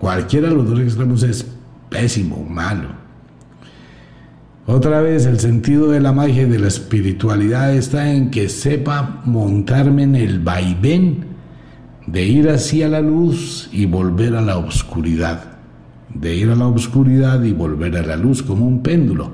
Cualquiera 0.00 0.48
de 0.48 0.56
los 0.56 0.68
dos 0.68 0.80
extremos 0.80 1.22
es 1.22 1.46
pésimo, 1.88 2.44
malo. 2.44 2.99
Otra 4.72 5.00
vez, 5.00 5.26
el 5.26 5.40
sentido 5.40 5.90
de 5.90 5.98
la 5.98 6.12
magia 6.12 6.42
y 6.42 6.48
de 6.48 6.60
la 6.60 6.68
espiritualidad 6.68 7.74
está 7.74 8.12
en 8.12 8.30
que 8.30 8.48
sepa 8.48 9.20
montarme 9.24 10.04
en 10.04 10.14
el 10.14 10.38
vaivén 10.38 11.24
de 12.06 12.24
ir 12.24 12.48
hacia 12.48 12.86
la 12.86 13.00
luz 13.00 13.68
y 13.72 13.86
volver 13.86 14.36
a 14.36 14.40
la 14.40 14.58
oscuridad, 14.58 15.58
de 16.14 16.36
ir 16.36 16.50
a 16.50 16.54
la 16.54 16.68
oscuridad 16.68 17.42
y 17.42 17.50
volver 17.50 17.96
a 17.96 18.06
la 18.06 18.16
luz 18.16 18.44
como 18.44 18.64
un 18.64 18.80
péndulo. 18.80 19.32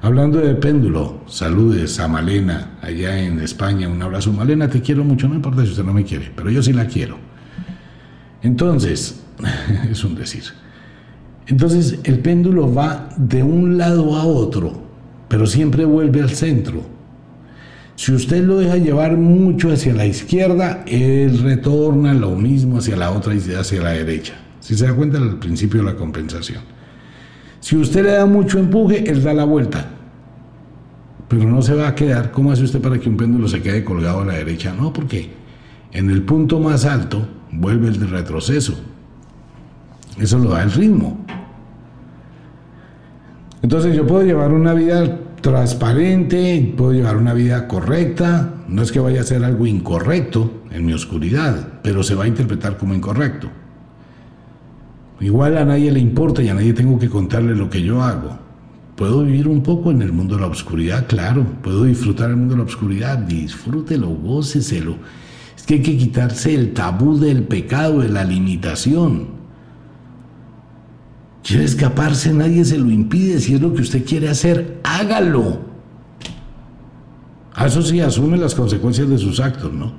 Hablando 0.00 0.38
de 0.38 0.54
péndulo, 0.54 1.22
saludes 1.26 1.98
a 1.98 2.06
Malena 2.06 2.78
allá 2.80 3.20
en 3.20 3.40
España, 3.40 3.88
un 3.88 4.00
abrazo. 4.00 4.32
Malena, 4.32 4.70
te 4.70 4.80
quiero 4.80 5.02
mucho, 5.02 5.26
no 5.26 5.34
importa 5.34 5.64
si 5.64 5.70
usted 5.70 5.82
no 5.82 5.92
me 5.92 6.04
quiere, 6.04 6.30
pero 6.36 6.50
yo 6.50 6.62
sí 6.62 6.72
la 6.72 6.86
quiero. 6.86 7.18
Entonces, 8.42 9.24
es 9.90 10.04
un 10.04 10.14
decir. 10.14 10.44
Entonces 11.48 11.98
el 12.04 12.20
péndulo 12.20 12.72
va 12.72 13.08
de 13.16 13.42
un 13.42 13.78
lado 13.78 14.14
a 14.16 14.24
otro, 14.24 14.74
pero 15.28 15.46
siempre 15.46 15.84
vuelve 15.84 16.20
al 16.20 16.30
centro. 16.30 16.82
Si 17.96 18.12
usted 18.12 18.44
lo 18.44 18.58
deja 18.58 18.76
llevar 18.76 19.16
mucho 19.16 19.72
hacia 19.72 19.92
la 19.94 20.06
izquierda, 20.06 20.84
él 20.86 21.38
retorna 21.38 22.14
lo 22.14 22.36
mismo 22.36 22.78
hacia 22.78 22.96
la 22.96 23.10
otra 23.10 23.34
y 23.34 23.38
hacia 23.38 23.82
la 23.82 23.90
derecha. 23.90 24.34
Si 24.60 24.76
se 24.76 24.86
da 24.86 24.94
cuenta 24.94 25.18
del 25.18 25.36
principio 25.36 25.80
de 25.80 25.86
la 25.86 25.96
compensación. 25.96 26.62
Si 27.60 27.76
usted 27.76 28.04
le 28.04 28.12
da 28.12 28.26
mucho 28.26 28.58
empuje, 28.58 29.10
él 29.10 29.22
da 29.22 29.32
la 29.32 29.44
vuelta. 29.44 29.86
Pero 31.28 31.44
no 31.44 31.62
se 31.62 31.74
va 31.74 31.88
a 31.88 31.94
quedar. 31.94 32.30
¿Cómo 32.30 32.52
hace 32.52 32.62
usted 32.62 32.80
para 32.80 32.98
que 32.98 33.08
un 33.08 33.16
péndulo 33.16 33.48
se 33.48 33.62
quede 33.62 33.82
colgado 33.82 34.20
a 34.20 34.26
la 34.26 34.34
derecha? 34.34 34.72
No, 34.72 34.92
porque 34.92 35.30
en 35.92 36.10
el 36.10 36.22
punto 36.22 36.60
más 36.60 36.84
alto 36.84 37.26
vuelve 37.50 37.88
el 37.88 38.08
retroceso. 38.10 38.78
Eso 40.18 40.38
lo 40.38 40.50
da 40.50 40.62
el 40.62 40.72
ritmo. 40.72 41.24
Entonces 43.62 43.96
yo 43.96 44.06
puedo 44.06 44.24
llevar 44.24 44.52
una 44.52 44.74
vida 44.74 45.18
transparente, 45.40 46.74
puedo 46.76 46.92
llevar 46.92 47.16
una 47.16 47.34
vida 47.34 47.66
correcta, 47.68 48.54
no 48.68 48.82
es 48.82 48.92
que 48.92 49.00
vaya 49.00 49.20
a 49.20 49.24
ser 49.24 49.44
algo 49.44 49.66
incorrecto 49.66 50.62
en 50.70 50.86
mi 50.86 50.92
oscuridad, 50.92 51.80
pero 51.82 52.02
se 52.02 52.14
va 52.14 52.24
a 52.24 52.28
interpretar 52.28 52.76
como 52.76 52.94
incorrecto. 52.94 53.48
Igual 55.20 55.58
a 55.58 55.64
nadie 55.64 55.90
le 55.90 56.00
importa 56.00 56.42
y 56.42 56.48
a 56.48 56.54
nadie 56.54 56.72
tengo 56.72 56.98
que 56.98 57.08
contarle 57.08 57.54
lo 57.54 57.68
que 57.68 57.82
yo 57.82 58.02
hago. 58.02 58.38
Puedo 58.94 59.24
vivir 59.24 59.48
un 59.48 59.62
poco 59.62 59.90
en 59.90 60.02
el 60.02 60.12
mundo 60.12 60.36
de 60.36 60.42
la 60.42 60.48
oscuridad, 60.48 61.06
claro, 61.06 61.44
puedo 61.62 61.84
disfrutar 61.84 62.30
el 62.30 62.36
mundo 62.36 62.54
de 62.54 62.58
la 62.58 62.66
oscuridad, 62.66 63.18
disfrútelo, 63.18 64.08
góceselo. 64.08 64.96
Es 65.56 65.64
que 65.64 65.74
hay 65.74 65.82
que 65.82 65.96
quitarse 65.96 66.54
el 66.54 66.72
tabú 66.72 67.18
del 67.18 67.44
pecado, 67.44 68.00
de 68.00 68.08
la 68.08 68.24
limitación. 68.24 69.37
Quiere 71.42 71.64
escaparse, 71.64 72.32
nadie 72.32 72.64
se 72.64 72.78
lo 72.78 72.90
impide. 72.90 73.40
Si 73.40 73.54
es 73.54 73.60
lo 73.60 73.72
que 73.72 73.82
usted 73.82 74.04
quiere 74.04 74.28
hacer, 74.28 74.80
hágalo. 74.84 75.60
A 77.54 77.66
eso 77.66 77.82
sí, 77.82 78.00
asume 78.00 78.36
las 78.36 78.54
consecuencias 78.54 79.08
de 79.08 79.18
sus 79.18 79.40
actos, 79.40 79.72
¿no? 79.72 79.92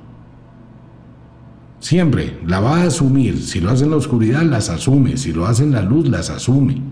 Siempre 1.80 2.38
la 2.46 2.60
va 2.60 2.82
a 2.82 2.84
asumir. 2.84 3.42
Si 3.42 3.60
lo 3.60 3.70
hace 3.70 3.84
en 3.84 3.90
la 3.90 3.96
oscuridad, 3.96 4.42
las 4.42 4.68
asume. 4.68 5.16
Si 5.16 5.32
lo 5.32 5.46
hace 5.46 5.64
en 5.64 5.72
la 5.72 5.82
luz, 5.82 6.08
las 6.08 6.30
asume. 6.30 6.82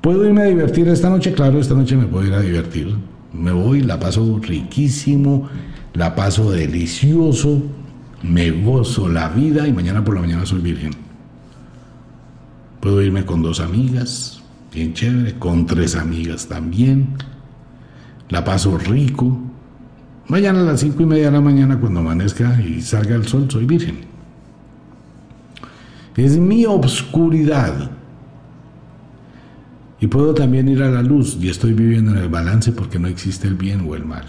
¿Puedo 0.00 0.26
irme 0.26 0.42
a 0.42 0.46
divertir 0.46 0.88
esta 0.88 1.08
noche? 1.08 1.32
Claro, 1.32 1.60
esta 1.60 1.74
noche 1.74 1.96
me 1.96 2.06
puedo 2.06 2.26
ir 2.26 2.34
a 2.34 2.40
divertir. 2.40 2.94
Me 3.32 3.52
voy, 3.52 3.82
la 3.82 4.00
paso 4.00 4.40
riquísimo, 4.42 5.48
la 5.94 6.14
paso 6.14 6.50
delicioso, 6.50 7.62
me 8.22 8.50
gozo 8.50 9.08
la 9.08 9.28
vida 9.28 9.68
y 9.68 9.72
mañana 9.72 10.04
por 10.04 10.14
la 10.14 10.22
mañana 10.22 10.44
soy 10.44 10.60
virgen. 10.60 10.90
Puedo 12.82 13.00
irme 13.00 13.24
con 13.24 13.42
dos 13.42 13.60
amigas, 13.60 14.42
bien 14.74 14.92
chévere, 14.92 15.38
con 15.38 15.66
tres 15.66 15.94
amigas 15.94 16.48
también. 16.48 17.10
La 18.28 18.42
paso 18.42 18.76
rico. 18.76 19.38
Mañana 20.26 20.62
a 20.62 20.64
las 20.64 20.80
cinco 20.80 21.04
y 21.04 21.06
media 21.06 21.26
de 21.26 21.30
la 21.30 21.40
mañana, 21.40 21.78
cuando 21.78 22.00
amanezca 22.00 22.60
y 22.60 22.80
salga 22.80 23.14
el 23.14 23.24
sol, 23.28 23.46
soy 23.48 23.66
virgen. 23.66 23.98
Es 26.16 26.36
mi 26.36 26.66
obscuridad. 26.66 27.92
Y 30.00 30.08
puedo 30.08 30.34
también 30.34 30.68
ir 30.68 30.82
a 30.82 30.90
la 30.90 31.02
luz 31.02 31.38
y 31.40 31.50
estoy 31.50 31.74
viviendo 31.74 32.10
en 32.10 32.18
el 32.18 32.28
balance 32.28 32.72
porque 32.72 32.98
no 32.98 33.06
existe 33.06 33.46
el 33.46 33.54
bien 33.54 33.86
o 33.88 33.94
el 33.94 34.04
mal. 34.04 34.24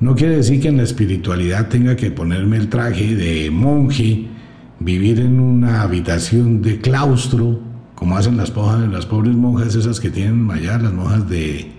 No 0.00 0.14
quiere 0.14 0.36
decir 0.36 0.62
que 0.62 0.68
en 0.68 0.78
la 0.78 0.84
espiritualidad 0.84 1.68
tenga 1.68 1.94
que 1.94 2.10
ponerme 2.10 2.56
el 2.56 2.70
traje 2.70 3.14
de 3.14 3.50
monje 3.50 4.39
vivir 4.80 5.20
en 5.20 5.38
una 5.38 5.82
habitación 5.82 6.62
de 6.62 6.80
claustro, 6.80 7.60
como 7.94 8.16
hacen 8.16 8.36
las, 8.36 8.52
las 8.90 9.06
pobres 9.06 9.34
monjas 9.34 9.74
esas 9.74 10.00
que 10.00 10.10
tienen 10.10 10.50
allá, 10.50 10.78
las 10.78 10.92
monjas 10.92 11.28
de... 11.28 11.70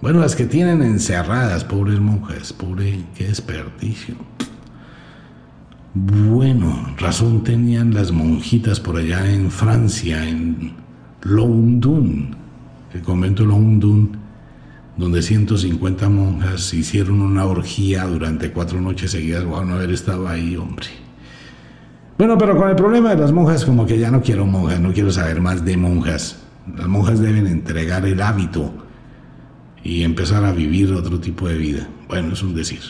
Bueno, 0.00 0.20
las 0.20 0.34
que 0.34 0.46
tienen 0.46 0.80
encerradas, 0.82 1.64
pobres 1.64 2.00
monjas, 2.00 2.52
pobre, 2.52 3.04
qué 3.14 3.26
desperdicio. 3.26 4.14
Bueno, 5.94 6.94
razón 6.98 7.42
tenían 7.42 7.92
las 7.92 8.12
monjitas 8.12 8.78
por 8.78 8.96
allá 8.96 9.30
en 9.30 9.50
Francia, 9.50 10.26
en 10.26 10.72
Loundun, 11.22 12.36
el 12.94 13.02
convento 13.02 13.44
Loundun, 13.44 14.16
donde 14.96 15.20
150 15.20 16.08
monjas 16.08 16.72
hicieron 16.72 17.20
una 17.20 17.44
orgía 17.44 18.04
durante 18.06 18.52
cuatro 18.52 18.80
noches 18.80 19.10
seguidas. 19.10 19.44
Bueno, 19.44 19.74
haber 19.74 19.90
estado 19.90 20.28
ahí, 20.28 20.56
hombre. 20.56 21.07
Bueno, 22.18 22.36
pero 22.36 22.56
con 22.56 22.68
el 22.68 22.74
problema 22.74 23.10
de 23.10 23.20
las 23.20 23.30
monjas, 23.30 23.64
como 23.64 23.86
que 23.86 23.96
ya 23.96 24.10
no 24.10 24.20
quiero 24.20 24.44
monjas, 24.44 24.80
no 24.80 24.92
quiero 24.92 25.12
saber 25.12 25.40
más 25.40 25.64
de 25.64 25.76
monjas. 25.76 26.36
Las 26.76 26.88
monjas 26.88 27.20
deben 27.20 27.46
entregar 27.46 28.04
el 28.06 28.20
hábito 28.20 28.74
y 29.84 30.02
empezar 30.02 30.44
a 30.44 30.50
vivir 30.50 30.92
otro 30.92 31.20
tipo 31.20 31.48
de 31.48 31.56
vida. 31.56 31.88
Bueno, 32.08 32.32
es 32.32 32.42
un 32.42 32.56
decir. 32.56 32.80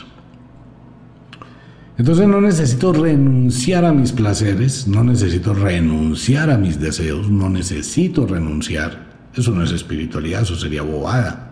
Entonces 1.98 2.26
no 2.26 2.40
necesito 2.40 2.94
renunciar 2.94 3.84
a 3.84 3.92
mis 3.92 4.12
placeres, 4.12 4.88
no 4.88 5.04
necesito 5.04 5.52
renunciar 5.52 6.48
a 6.48 6.56
mis 6.56 6.80
deseos, 6.80 7.28
no 7.28 7.50
necesito 7.50 8.26
renunciar. 8.26 9.08
Eso 9.34 9.50
no 9.50 9.62
es 9.62 9.72
espiritualidad, 9.72 10.42
eso 10.42 10.56
sería 10.56 10.80
bobada. 10.80 11.47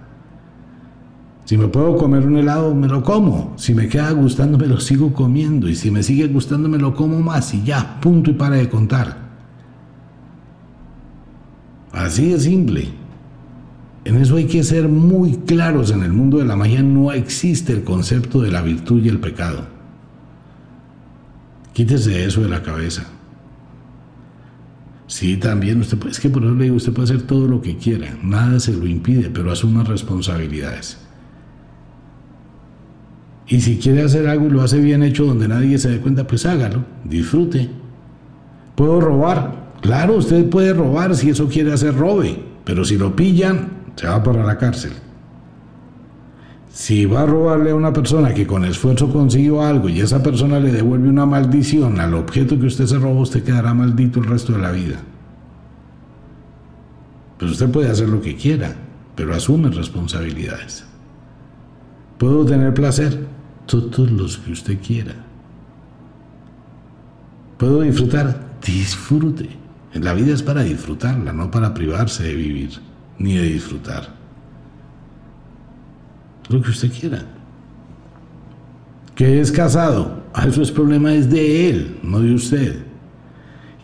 Si 1.47 1.57
me 1.57 1.69
puedo 1.69 1.97
comer 1.97 2.27
un 2.27 2.37
helado, 2.37 2.75
me 2.75 2.89
lo 2.89 3.05
como. 3.05 3.55
Si 3.57 3.73
me 3.73 3.89
queda 3.89 4.11
gustando, 4.11 4.59
me 4.59 4.67
lo 4.67 4.81
sigo 4.81 5.13
comiendo. 5.13 5.69
Y 5.69 5.77
si 5.77 5.93
me 5.93 6.03
sigue 6.03 6.27
gustando, 6.27 6.69
me 6.69 6.77
lo 6.77 6.93
como 6.93 7.23
más. 7.23 7.55
Y 7.55 7.63
ya, 7.63 8.01
punto 8.01 8.33
y 8.33 8.35
para 8.35 8.57
de 8.57 8.69
contar. 8.69 9.17
Así 11.93 12.33
de 12.33 12.41
simple. 12.41 12.89
En 14.05 14.17
eso 14.17 14.37
hay 14.37 14.47
que 14.47 14.65
ser 14.65 14.89
muy 14.89 15.37
claros. 15.37 15.93
En 15.93 16.03
el 16.03 16.13
mundo 16.13 16.39
de 16.39 16.47
la 16.47 16.57
magia 16.57 16.83
no 16.83 17.13
existe 17.13 17.73
el 17.73 17.85
concepto 17.85 18.41
de 18.41 18.51
la 18.51 18.63
virtud 18.63 19.05
y 19.05 19.09
el 19.09 19.21
pecado. 19.21 19.69
Quítese 21.73 22.25
eso 22.25 22.43
de 22.43 22.49
la 22.49 22.65
cabeza. 22.65 23.07
Sí, 25.07 25.37
también 25.37 25.81
usted 25.81 26.05
es 26.09 26.19
que 26.19 26.29
por 26.29 26.43
eso 26.43 26.55
le 26.55 26.65
digo, 26.65 26.77
usted 26.77 26.93
puede 26.93 27.05
hacer 27.05 27.23
todo 27.23 27.47
lo 27.47 27.63
que 27.63 27.77
quiera, 27.77 28.19
nada 28.25 28.59
se 28.59 28.73
lo 28.73 28.89
impide, 28.89 29.31
pero 29.31 29.53
asuma 29.53 29.85
responsabilidades. 29.85 31.06
Y 33.49 33.61
si 33.61 33.79
quiere 33.79 34.03
hacer 34.03 34.27
algo 34.29 34.47
y 34.47 34.51
lo 34.51 34.63
hace 34.63 34.81
bien 34.81 35.03
hecho 35.03 35.25
donde 35.25 35.47
nadie 35.47 35.79
se 35.79 35.91
dé 35.91 35.99
cuenta, 35.99 36.27
pues 36.27 36.47
hágalo, 36.47 36.85
disfrute. 37.05 37.69
¿Puedo 38.75 39.01
robar? 39.01 39.67
Claro, 39.81 40.17
usted 40.17 40.49
puede 40.49 40.73
robar 40.73 41.15
si 41.15 41.31
eso 41.31 41.49
quiere 41.49 41.73
hacer 41.73 41.95
robe, 41.95 42.39
pero 42.65 42.85
si 42.85 42.99
lo 42.99 43.15
pillan, 43.15 43.69
se 43.95 44.07
va 44.09 44.23
para 44.23 44.45
la 44.45 44.59
cárcel. 44.59 44.93
Si 46.73 47.07
va 47.07 47.23
a 47.23 47.27
robarle 47.27 47.71
a 47.71 47.75
una 47.75 47.93
persona 47.93 48.35
que 48.35 48.47
con 48.47 48.65
esfuerzo 48.65 49.11
consiguió 49.11 49.63
algo 49.63 49.89
y 49.89 50.01
esa 50.01 50.23
persona 50.23 50.61
le 50.61 50.73
devuelve 50.73 51.09
una 51.09 51.25
maldición 51.25 52.01
al 52.01 52.13
objeto 52.15 52.59
que 52.59 52.67
usted 52.67 52.85
se 52.85 52.99
robó, 52.99 53.21
usted 53.21 53.43
quedará 53.43 53.73
maldito 53.73 54.21
el 54.21 54.27
resto 54.27 54.53
de 54.53 54.59
la 54.59 54.73
vida. 54.73 54.97
Pues 57.39 57.53
usted 57.53 57.71
puede 57.71 57.91
hacer 57.91 58.09
lo 58.09 58.21
que 58.21 58.37
quiera, 58.37 58.75
pero 59.15 59.35
asume 59.35 59.71
responsabilidades. 59.71 60.85
Puedo 62.19 62.45
tener 62.45 62.75
placer, 62.75 63.27
todos 63.67 64.11
los 64.11 64.39
que 64.39 64.53
usted 64.53 64.79
quiera. 64.81 65.15
Puedo 67.59 67.83
disfrutar, 67.83 68.59
disfrute. 68.65 69.49
La 69.95 70.13
vida 70.13 70.35
es 70.35 70.43
para 70.43 70.63
disfrutarla, 70.63 71.33
no 71.33 71.51
para 71.51 71.73
privarse 71.73 72.25
de 72.25 72.35
vivir, 72.35 72.71
ni 73.19 73.35
de 73.35 73.45
disfrutar. 73.45 74.15
Lo 76.49 76.61
que 76.63 76.71
usted 76.71 76.93
quiera. 76.93 77.25
Que 79.15 79.41
es 79.41 79.51
casado, 79.51 80.25
ah, 80.35 80.47
eso 80.47 80.61
es 80.61 80.71
problema 80.71 81.15
es 81.15 81.31
de 81.31 81.71
él, 81.71 81.99
no 82.03 82.21
de 82.21 82.35
usted. 82.35 82.85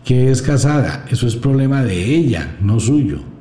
Que 0.05 0.29
es 0.29 0.41
casada, 0.41 1.05
eso 1.09 1.25
es 1.25 1.35
problema 1.35 1.83
de 1.83 2.15
ella, 2.15 2.55
no 2.61 2.79
suyo. 2.79 3.32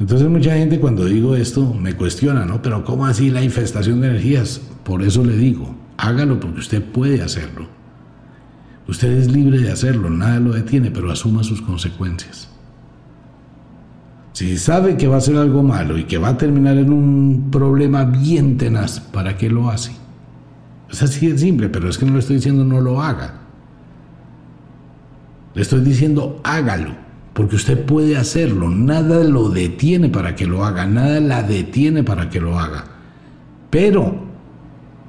Entonces 0.00 0.28
mucha 0.30 0.54
gente 0.54 0.80
cuando 0.80 1.04
digo 1.04 1.36
esto 1.36 1.74
me 1.74 1.94
cuestiona, 1.94 2.46
¿no? 2.46 2.62
Pero 2.62 2.84
¿cómo 2.84 3.04
así 3.04 3.30
la 3.30 3.42
infestación 3.42 4.00
de 4.00 4.08
energías? 4.08 4.58
Por 4.82 5.02
eso 5.02 5.22
le 5.22 5.36
digo, 5.36 5.74
hágalo 5.98 6.40
porque 6.40 6.60
usted 6.60 6.82
puede 6.82 7.20
hacerlo. 7.20 7.66
Usted 8.88 9.12
es 9.12 9.30
libre 9.30 9.58
de 9.58 9.70
hacerlo, 9.70 10.08
nada 10.08 10.40
lo 10.40 10.52
detiene, 10.52 10.90
pero 10.90 11.12
asuma 11.12 11.44
sus 11.44 11.60
consecuencias. 11.60 12.48
Si 14.32 14.56
sabe 14.56 14.96
que 14.96 15.06
va 15.06 15.16
a 15.16 15.18
hacer 15.18 15.36
algo 15.36 15.62
malo 15.62 15.98
y 15.98 16.04
que 16.04 16.16
va 16.16 16.28
a 16.28 16.38
terminar 16.38 16.78
en 16.78 16.92
un 16.92 17.50
problema 17.50 18.04
bien 18.04 18.56
tenaz, 18.56 19.00
¿para 19.00 19.36
qué 19.36 19.50
lo 19.50 19.68
hace? 19.68 19.92
Es 20.90 21.02
así 21.02 21.26
de 21.26 21.36
simple, 21.36 21.68
pero 21.68 21.90
es 21.90 21.98
que 21.98 22.06
no 22.06 22.14
le 22.14 22.20
estoy 22.20 22.36
diciendo 22.36 22.64
no 22.64 22.80
lo 22.80 23.02
haga. 23.02 23.34
Le 25.54 25.60
estoy 25.60 25.80
diciendo 25.80 26.40
hágalo 26.42 27.09
porque 27.40 27.56
usted 27.56 27.86
puede 27.86 28.18
hacerlo, 28.18 28.68
nada 28.68 29.24
lo 29.24 29.48
detiene 29.48 30.10
para 30.10 30.36
que 30.36 30.46
lo 30.46 30.62
haga, 30.62 30.84
nada 30.84 31.20
la 31.20 31.42
detiene 31.42 32.04
para 32.04 32.28
que 32.28 32.38
lo 32.38 32.58
haga. 32.60 32.84
Pero, 33.70 34.14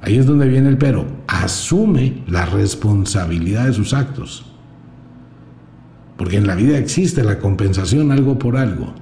ahí 0.00 0.16
es 0.16 0.24
donde 0.24 0.48
viene 0.48 0.70
el 0.70 0.78
pero, 0.78 1.04
asume 1.26 2.22
la 2.26 2.46
responsabilidad 2.46 3.66
de 3.66 3.74
sus 3.74 3.92
actos. 3.92 4.46
Porque 6.16 6.38
en 6.38 6.46
la 6.46 6.54
vida 6.54 6.78
existe 6.78 7.22
la 7.22 7.38
compensación 7.38 8.10
algo 8.10 8.38
por 8.38 8.56
algo. 8.56 8.94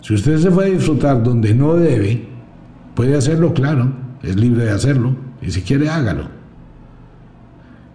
Si 0.00 0.14
usted 0.14 0.38
se 0.38 0.52
fue 0.52 0.66
a 0.66 0.68
disfrutar 0.68 1.24
donde 1.24 1.54
no 1.54 1.74
debe, 1.74 2.28
puede 2.94 3.16
hacerlo, 3.16 3.52
claro, 3.52 3.90
es 4.22 4.36
libre 4.36 4.66
de 4.66 4.70
hacerlo, 4.70 5.16
y 5.42 5.50
si 5.50 5.62
quiere 5.62 5.90
hágalo. 5.90 6.28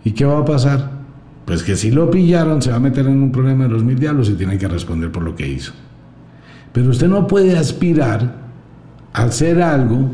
¿Y 0.03 0.11
qué 0.11 0.25
va 0.25 0.39
a 0.39 0.45
pasar? 0.45 1.02
Pues 1.45 1.63
que 1.63 1.75
si 1.75 1.91
lo 1.91 2.09
pillaron 2.09 2.61
se 2.61 2.71
va 2.71 2.77
a 2.77 2.79
meter 2.79 3.05
en 3.05 3.21
un 3.21 3.31
problema 3.31 3.65
de 3.65 3.69
los 3.69 3.83
mil 3.83 3.99
diablos 3.99 4.29
y 4.29 4.33
tiene 4.33 4.57
que 4.57 4.67
responder 4.67 5.11
por 5.11 5.23
lo 5.23 5.35
que 5.35 5.47
hizo. 5.47 5.73
Pero 6.71 6.89
usted 6.89 7.07
no 7.07 7.27
puede 7.27 7.57
aspirar 7.57 8.35
a 9.13 9.23
hacer 9.23 9.61
algo 9.61 10.09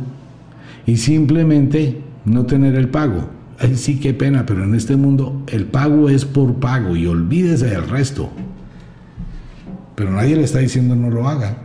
y 0.86 0.98
simplemente 0.98 2.02
no 2.26 2.46
tener 2.46 2.76
el 2.76 2.90
pago. 2.90 3.30
Ay, 3.60 3.76
sí, 3.76 4.00
qué 4.00 4.14
pena, 4.14 4.46
pero 4.46 4.64
en 4.64 4.74
este 4.74 4.96
mundo 4.96 5.44
el 5.48 5.66
pago 5.66 6.10
es 6.10 6.26
por 6.26 6.56
pago 6.56 6.96
y 6.96 7.06
olvídese 7.06 7.68
del 7.68 7.88
resto. 7.88 8.30
Pero 9.96 10.12
nadie 10.12 10.36
le 10.36 10.44
está 10.44 10.60
diciendo 10.60 10.96
no 10.96 11.10
lo 11.10 11.28
haga. 11.28 11.58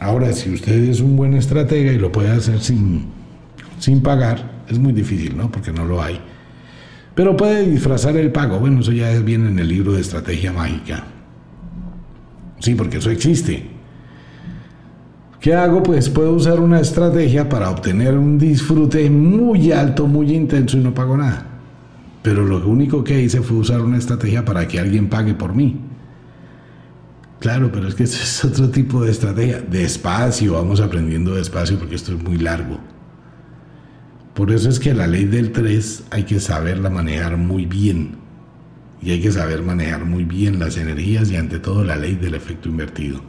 Ahora, 0.00 0.32
si 0.32 0.52
usted 0.52 0.88
es 0.88 1.00
un 1.00 1.16
buen 1.16 1.34
estratega 1.34 1.92
y 1.92 1.98
lo 1.98 2.10
puede 2.10 2.30
hacer 2.30 2.60
sin, 2.60 3.06
sin 3.78 4.02
pagar, 4.02 4.62
es 4.68 4.78
muy 4.78 4.92
difícil, 4.92 5.36
¿no? 5.36 5.50
Porque 5.50 5.72
no 5.72 5.84
lo 5.84 6.02
hay. 6.02 6.20
Pero 7.14 7.36
puede 7.36 7.68
disfrazar 7.68 8.16
el 8.16 8.32
pago. 8.32 8.58
Bueno, 8.58 8.80
eso 8.80 8.92
ya 8.92 9.10
viene 9.20 9.48
en 9.48 9.58
el 9.58 9.68
libro 9.68 9.92
de 9.92 10.00
estrategia 10.00 10.52
mágica. 10.52 11.04
Sí, 12.58 12.74
porque 12.74 12.98
eso 12.98 13.10
existe. 13.10 13.70
¿Qué 15.40 15.54
hago? 15.54 15.82
Pues 15.82 16.08
puedo 16.08 16.32
usar 16.32 16.58
una 16.58 16.80
estrategia 16.80 17.48
para 17.48 17.70
obtener 17.70 18.16
un 18.16 18.38
disfrute 18.38 19.10
muy 19.10 19.70
alto, 19.72 20.06
muy 20.06 20.34
intenso 20.34 20.78
y 20.78 20.80
no 20.80 20.94
pago 20.94 21.16
nada. 21.16 21.46
Pero 22.22 22.44
lo 22.44 22.66
único 22.66 23.04
que 23.04 23.20
hice 23.20 23.42
fue 23.42 23.58
usar 23.58 23.82
una 23.82 23.98
estrategia 23.98 24.44
para 24.44 24.66
que 24.66 24.80
alguien 24.80 25.10
pague 25.10 25.34
por 25.34 25.54
mí. 25.54 25.78
Claro, 27.38 27.70
pero 27.70 27.88
es 27.88 27.94
que 27.94 28.04
eso 28.04 28.22
es 28.22 28.44
otro 28.46 28.70
tipo 28.70 29.04
de 29.04 29.10
estrategia. 29.10 29.60
Despacio, 29.60 30.54
vamos 30.54 30.80
aprendiendo 30.80 31.34
despacio 31.34 31.78
porque 31.78 31.96
esto 31.96 32.14
es 32.14 32.22
muy 32.22 32.38
largo. 32.38 32.78
Por 34.34 34.50
eso 34.50 34.68
es 34.68 34.80
que 34.80 34.92
la 34.94 35.06
ley 35.06 35.26
del 35.26 35.52
3 35.52 36.04
hay 36.10 36.24
que 36.24 36.40
saberla 36.40 36.90
manejar 36.90 37.36
muy 37.36 37.66
bien. 37.66 38.16
Y 39.00 39.10
hay 39.12 39.20
que 39.20 39.30
saber 39.30 39.62
manejar 39.62 40.04
muy 40.04 40.24
bien 40.24 40.58
las 40.58 40.76
energías 40.76 41.30
y 41.30 41.36
ante 41.36 41.58
todo 41.58 41.84
la 41.84 41.96
ley 41.96 42.16
del 42.16 42.34
efecto 42.34 42.68
invertido. 42.68 43.20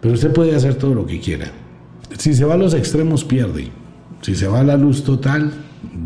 Pero 0.00 0.14
usted 0.14 0.32
puede 0.32 0.54
hacer 0.54 0.76
todo 0.76 0.94
lo 0.94 1.06
que 1.06 1.20
quiera. 1.20 1.50
Si 2.16 2.34
se 2.34 2.44
va 2.44 2.54
a 2.54 2.58
los 2.58 2.74
extremos, 2.74 3.24
pierde. 3.24 3.70
Si 4.22 4.34
se 4.34 4.46
va 4.46 4.60
a 4.60 4.64
la 4.64 4.76
luz 4.76 5.02
total, 5.02 5.52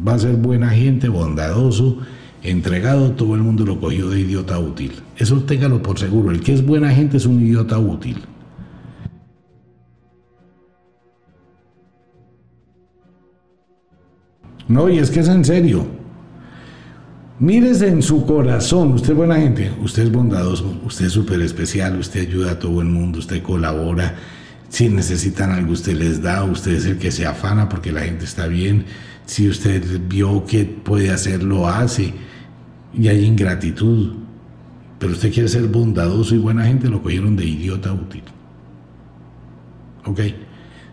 va 0.07 0.14
a 0.14 0.18
ser 0.18 0.36
buena 0.36 0.70
gente, 0.70 1.09
bondadoso, 1.09 1.99
entregado, 2.43 3.12
todo 3.12 3.34
el 3.34 3.43
mundo 3.43 3.66
lo 3.66 3.78
cogió 3.78 4.09
de 4.09 4.20
idiota 4.20 4.59
útil. 4.59 4.93
Eso 5.16 5.43
téngalo 5.43 5.82
por 5.82 5.99
seguro. 5.99 6.30
El 6.30 6.40
que 6.40 6.55
es 6.55 6.64
buena 6.64 6.90
gente 6.90 7.18
es 7.18 7.26
un 7.26 7.40
idiota 7.43 7.78
útil. 7.78 8.22
No, 14.73 14.89
y 14.89 14.99
es 14.99 15.11
que 15.11 15.20
es 15.20 15.29
en 15.29 15.45
serio. 15.45 15.87
Mírese 17.39 17.89
en 17.89 18.01
su 18.01 18.25
corazón, 18.25 18.93
usted 18.93 19.11
es 19.11 19.16
buena 19.16 19.37
gente, 19.37 19.70
usted 19.83 20.05
es 20.05 20.11
bondadoso, 20.11 20.81
usted 20.87 21.07
es 21.07 21.12
súper 21.12 21.43
especial, 21.43 21.99
usted 21.99 22.23
ayuda 22.23 22.53
a 22.53 22.59
todo 22.59 22.81
el 22.81 22.89
mundo, 22.89 23.18
usted 23.18 23.43
colabora, 23.43 24.14
si 24.70 24.89
necesitan 24.89 25.51
algo 25.51 25.73
usted 25.73 25.95
les 25.95 26.23
da, 26.23 26.45
usted 26.45 26.73
es 26.73 26.87
el 26.87 26.97
que 26.97 27.11
se 27.11 27.27
afana 27.27 27.68
porque 27.68 27.93
la 27.93 28.01
gente 28.01 28.25
está 28.25 28.47
bien, 28.47 28.87
si 29.27 29.47
usted 29.47 29.83
vio 30.09 30.47
que 30.47 30.64
puede 30.64 31.11
hacer, 31.11 31.43
lo 31.43 31.68
hace, 31.68 32.14
y 32.95 33.09
hay 33.09 33.27
ingratitud, 33.27 34.14
pero 34.99 35.12
usted 35.12 35.35
quiere 35.35 35.51
ser 35.51 35.64
bondadoso 35.64 36.35
y 36.35 36.39
buena 36.39 36.64
gente, 36.64 36.89
lo 36.89 37.03
cogieron 37.03 37.37
de 37.37 37.45
idiota 37.45 37.93
útil. 37.93 38.23
¿Ok? 40.07 40.20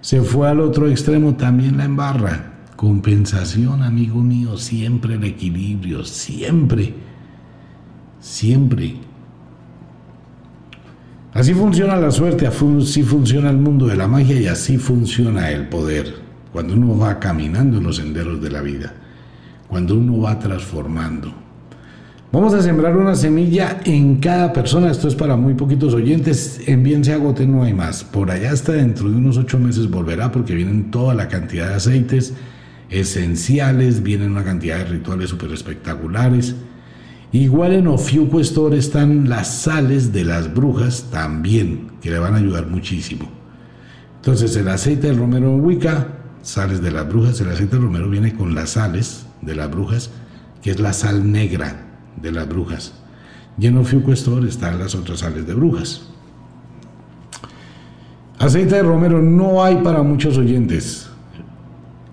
Se 0.01 0.21
fue 0.21 0.49
al 0.49 0.59
otro 0.59 0.89
extremo, 0.89 1.35
también 1.35 1.77
la 1.77 1.85
embarra. 1.85 2.58
Compensación, 2.79 3.83
amigo 3.83 4.23
mío, 4.23 4.55
siempre 4.55 5.15
el 5.15 5.25
equilibrio, 5.25 6.05
siempre, 6.05 6.93
siempre. 8.21 8.95
Así 11.33 11.53
funciona 11.53 11.97
la 11.97 12.09
suerte, 12.09 12.47
así 12.47 13.03
funciona 13.03 13.49
el 13.49 13.57
mundo 13.57 13.85
de 13.85 13.97
la 13.97 14.07
magia 14.07 14.39
y 14.39 14.47
así 14.47 14.77
funciona 14.77 15.51
el 15.51 15.67
poder. 15.67 16.21
Cuando 16.53 16.73
uno 16.73 16.97
va 16.97 17.19
caminando 17.19 17.79
en 17.79 17.83
los 17.83 17.97
senderos 17.97 18.41
de 18.41 18.49
la 18.49 18.61
vida, 18.61 18.93
cuando 19.67 19.97
uno 19.97 20.21
va 20.21 20.39
transformando. 20.39 21.33
Vamos 22.31 22.53
a 22.53 22.61
sembrar 22.61 22.95
una 22.95 23.15
semilla 23.15 23.81
en 23.83 24.21
cada 24.21 24.53
persona. 24.53 24.89
Esto 24.89 25.09
es 25.09 25.15
para 25.15 25.35
muy 25.35 25.53
poquitos 25.53 25.93
oyentes. 25.93 26.61
Envíense 26.65 27.11
a 27.11 27.17
Gote, 27.17 27.45
no 27.45 27.61
hay 27.61 27.73
más. 27.73 28.05
Por 28.05 28.31
allá 28.31 28.53
hasta 28.53 28.71
dentro 28.71 29.09
de 29.09 29.17
unos 29.17 29.35
ocho 29.35 29.59
meses 29.59 29.89
volverá 29.89 30.31
porque 30.31 30.55
vienen 30.55 30.91
toda 30.91 31.13
la 31.13 31.27
cantidad 31.27 31.67
de 31.67 31.75
aceites 31.75 32.33
esenciales, 32.89 34.01
vienen 34.01 34.31
una 34.31 34.43
cantidad 34.43 34.77
de 34.79 34.85
rituales 34.85 35.29
súper 35.29 35.51
espectaculares. 35.51 36.55
Igual 37.31 37.73
en 37.73 37.87
Ofiuco 37.87 38.39
Store 38.39 38.77
están 38.77 39.29
las 39.29 39.61
sales 39.61 40.11
de 40.11 40.23
las 40.23 40.53
brujas 40.53 41.05
también, 41.11 41.91
que 42.01 42.09
le 42.09 42.19
van 42.19 42.33
a 42.33 42.37
ayudar 42.37 42.67
muchísimo. 42.67 43.29
Entonces 44.15 44.55
el 44.55 44.67
aceite 44.67 45.07
del 45.07 45.17
romero 45.17 45.55
Wicca, 45.55 46.07
sales 46.41 46.81
de 46.81 46.91
las 46.91 47.07
brujas, 47.07 47.39
el 47.41 47.49
aceite 47.49 47.75
del 47.75 47.85
romero 47.85 48.09
viene 48.09 48.33
con 48.33 48.55
las 48.55 48.71
sales 48.71 49.25
de 49.41 49.55
las 49.55 49.69
brujas, 49.69 50.09
que 50.61 50.71
es 50.71 50.79
la 50.79 50.93
sal 50.93 51.31
negra 51.31 51.85
de 52.21 52.31
las 52.31 52.47
brujas. 52.49 52.93
Y 53.59 53.67
en 53.67 53.77
Ofiuco 53.77 54.11
Store 54.13 54.47
están 54.47 54.79
las 54.79 54.95
otras 54.95 55.19
sales 55.19 55.45
de 55.45 55.53
brujas. 55.53 56.09
Aceite 58.39 58.75
de 58.75 58.83
romero 58.83 59.21
no 59.21 59.63
hay 59.63 59.75
para 59.83 60.01
muchos 60.01 60.37
oyentes. 60.37 61.08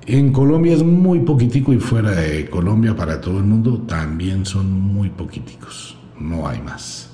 En 0.09 0.31
Colombia 0.31 0.73
es 0.73 0.85
muy 0.85 1.21
poquitico 1.21 1.73
y 1.73 1.79
fuera 1.79 2.13
de 2.13 2.49
Colombia 2.49 2.95
para 2.95 3.21
todo 3.21 3.39
el 3.39 3.45
mundo 3.45 3.83
también 3.89 4.47
son 4.47 4.71
muy 4.71 5.11
poquiticos. 5.11 5.97
No 6.21 6.47
hay 6.47 6.63
más. 6.63 7.11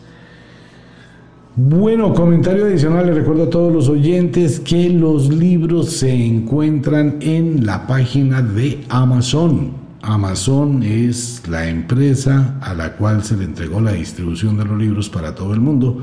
Bueno, 1.57 2.13
comentario 2.13 2.67
adicional, 2.67 3.07
le 3.07 3.15
recuerdo 3.15 3.45
a 3.45 3.51
todos 3.51 3.73
los 3.73 3.89
oyentes 3.89 4.61
que 4.61 4.91
los 4.91 5.31
libros 5.31 5.89
se 5.89 6.13
encuentran 6.13 7.17
en 7.21 7.65
la 7.65 7.87
página 7.87 8.43
de 8.43 8.85
Amazon. 8.91 9.73
Amazon 10.03 10.83
es 10.83 11.43
la 11.49 11.69
empresa 11.69 12.59
a 12.61 12.75
la 12.75 12.93
cual 12.93 13.25
se 13.25 13.39
le 13.39 13.45
entregó 13.45 13.81
la 13.81 13.93
distribución 13.93 14.59
de 14.59 14.67
los 14.67 14.79
libros 14.79 15.09
para 15.09 15.35
todo 15.35 15.55
el 15.55 15.61
mundo, 15.61 15.99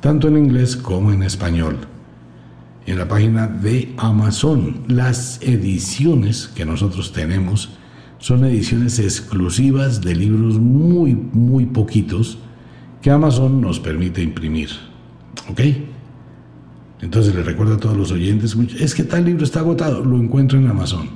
tanto 0.00 0.28
en 0.28 0.36
inglés 0.36 0.76
como 0.76 1.10
en 1.10 1.22
español. 1.22 1.78
En 2.88 2.98
la 2.98 3.06
página 3.06 3.46
de 3.46 3.92
Amazon. 3.98 4.82
Las 4.88 5.40
ediciones 5.42 6.48
que 6.48 6.64
nosotros 6.64 7.12
tenemos 7.12 7.70
son 8.18 8.44
ediciones 8.44 8.98
exclusivas 8.98 10.00
de 10.00 10.16
libros 10.16 10.58
muy, 10.58 11.14
muy 11.14 11.66
poquitos 11.66 12.38
que 13.02 13.10
Amazon 13.10 13.60
nos 13.60 13.78
permite 13.78 14.22
imprimir. 14.22 14.70
¿Ok? 15.50 15.60
Entonces 17.00 17.34
les 17.34 17.44
recuerdo 17.44 17.74
a 17.74 17.78
todos 17.78 17.96
los 17.96 18.10
oyentes, 18.10 18.56
es 18.80 18.94
que 18.94 19.04
tal 19.04 19.26
libro 19.26 19.44
está 19.44 19.60
agotado, 19.60 20.02
lo 20.02 20.16
encuentro 20.16 20.58
en 20.58 20.66
Amazon. 20.66 21.10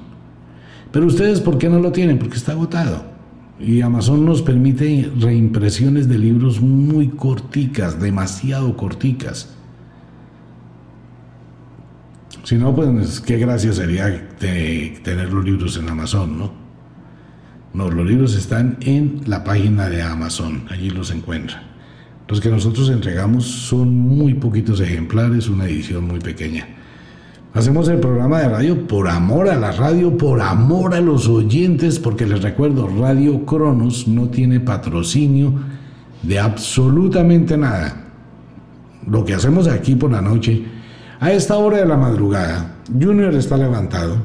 Pero 0.93 1.07
ustedes, 1.07 1.41
¿por 1.41 1.57
qué 1.57 1.70
no 1.70 1.81
lo 1.81 1.91
tienen? 1.91 2.18
Porque 2.18 2.37
está 2.37 2.53
agotado. 2.53 3.03
Y 3.59 3.81
Amazon 3.81 4.27
nos 4.27 4.43
permite 4.43 5.11
reimpresiones 5.18 6.07
de 6.07 6.18
libros 6.18 6.61
muy 6.61 7.09
corticas, 7.09 7.99
demasiado 7.99 8.77
corticas. 8.77 9.57
Si 12.45 12.57
no, 12.57 12.74
pues 12.74 13.20
qué 13.20 13.38
gracia 13.38 13.72
sería 13.72 14.28
tener 14.38 15.32
los 15.32 15.45
libros 15.45 15.76
en 15.76 15.88
Amazon, 15.88 16.38
¿no? 16.38 16.53
No, 17.72 17.90
los 17.90 18.07
libros 18.07 18.34
están 18.34 18.76
en 18.80 19.22
la 19.26 19.45
página 19.45 19.88
de 19.88 20.03
Amazon, 20.03 20.64
allí 20.68 20.90
los 20.90 21.11
encuentran. 21.11 21.62
Los 22.28 22.40
que 22.40 22.51
nosotros 22.51 22.90
entregamos 22.90 23.45
son 23.45 23.97
muy 23.97 24.34
poquitos 24.34 24.80
ejemplares, 24.80 25.49
una 25.49 25.66
edición 25.66 26.07
muy 26.07 26.18
pequeña. 26.18 26.66
Hacemos 27.55 27.88
el 27.88 28.01
programa 28.01 28.40
de 28.40 28.49
radio 28.49 28.86
por 28.86 29.09
amor 29.09 29.49
a 29.49 29.57
la 29.57 29.72
radio, 29.72 30.16
por 30.16 30.40
amor 30.40 30.95
a 30.95 31.01
los 31.01 31.28
oyentes, 31.28 31.99
porque 31.99 32.26
les 32.26 32.43
recuerdo, 32.43 32.88
Radio 32.88 33.45
Cronos 33.45 34.09
no 34.09 34.28
tiene 34.28 34.61
patrocinio 34.61 35.53
de 36.22 36.38
absolutamente 36.38 37.57
nada. 37.57 38.07
Lo 39.07 39.24
que 39.24 39.34
hacemos 39.34 39.68
aquí 39.68 39.95
por 39.95 40.11
la 40.11 40.22
noche, 40.22 40.64
a 41.23 41.31
esta 41.31 41.57
hora 41.57 41.77
de 41.77 41.87
la 41.87 41.97
madrugada, 41.97 42.79
Junior 42.89 43.33
está 43.37 43.57
levantado, 43.57 44.16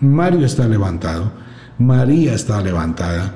Mario 0.00 0.44
está 0.44 0.66
levantado, 0.66 1.30
María 1.78 2.34
está 2.34 2.60
levantada, 2.60 3.32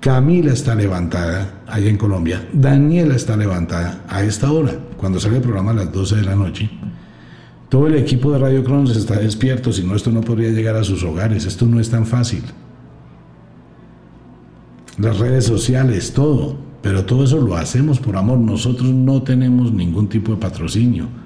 Camila 0.00 0.50
está 0.50 0.74
levantada 0.74 1.60
allá 1.66 1.90
en 1.90 1.98
Colombia, 1.98 2.48
Daniela 2.54 3.14
está 3.14 3.36
levantada 3.36 4.04
a 4.08 4.22
esta 4.22 4.50
hora, 4.50 4.72
cuando 4.96 5.20
sale 5.20 5.36
el 5.36 5.42
programa 5.42 5.72
a 5.72 5.74
las 5.74 5.92
12 5.92 6.16
de 6.16 6.22
la 6.22 6.34
noche. 6.34 6.70
Todo 7.68 7.88
el 7.88 7.96
equipo 7.96 8.32
de 8.32 8.38
Radio 8.38 8.64
Cronos 8.64 8.96
está 8.96 9.18
despierto, 9.18 9.70
si 9.70 9.84
no 9.84 9.94
esto 9.94 10.10
no 10.10 10.22
podría 10.22 10.48
llegar 10.48 10.76
a 10.76 10.84
sus 10.84 11.04
hogares, 11.04 11.44
esto 11.44 11.66
no 11.66 11.78
es 11.78 11.90
tan 11.90 12.06
fácil. 12.06 12.42
Las 14.96 15.18
redes 15.18 15.44
sociales, 15.44 16.14
todo, 16.14 16.56
pero 16.80 17.04
todo 17.04 17.24
eso 17.24 17.38
lo 17.38 17.56
hacemos 17.56 18.00
por 18.00 18.16
amor, 18.16 18.38
nosotros 18.38 18.88
no 18.88 19.22
tenemos 19.24 19.74
ningún 19.74 20.08
tipo 20.08 20.32
de 20.32 20.38
patrocinio. 20.38 21.20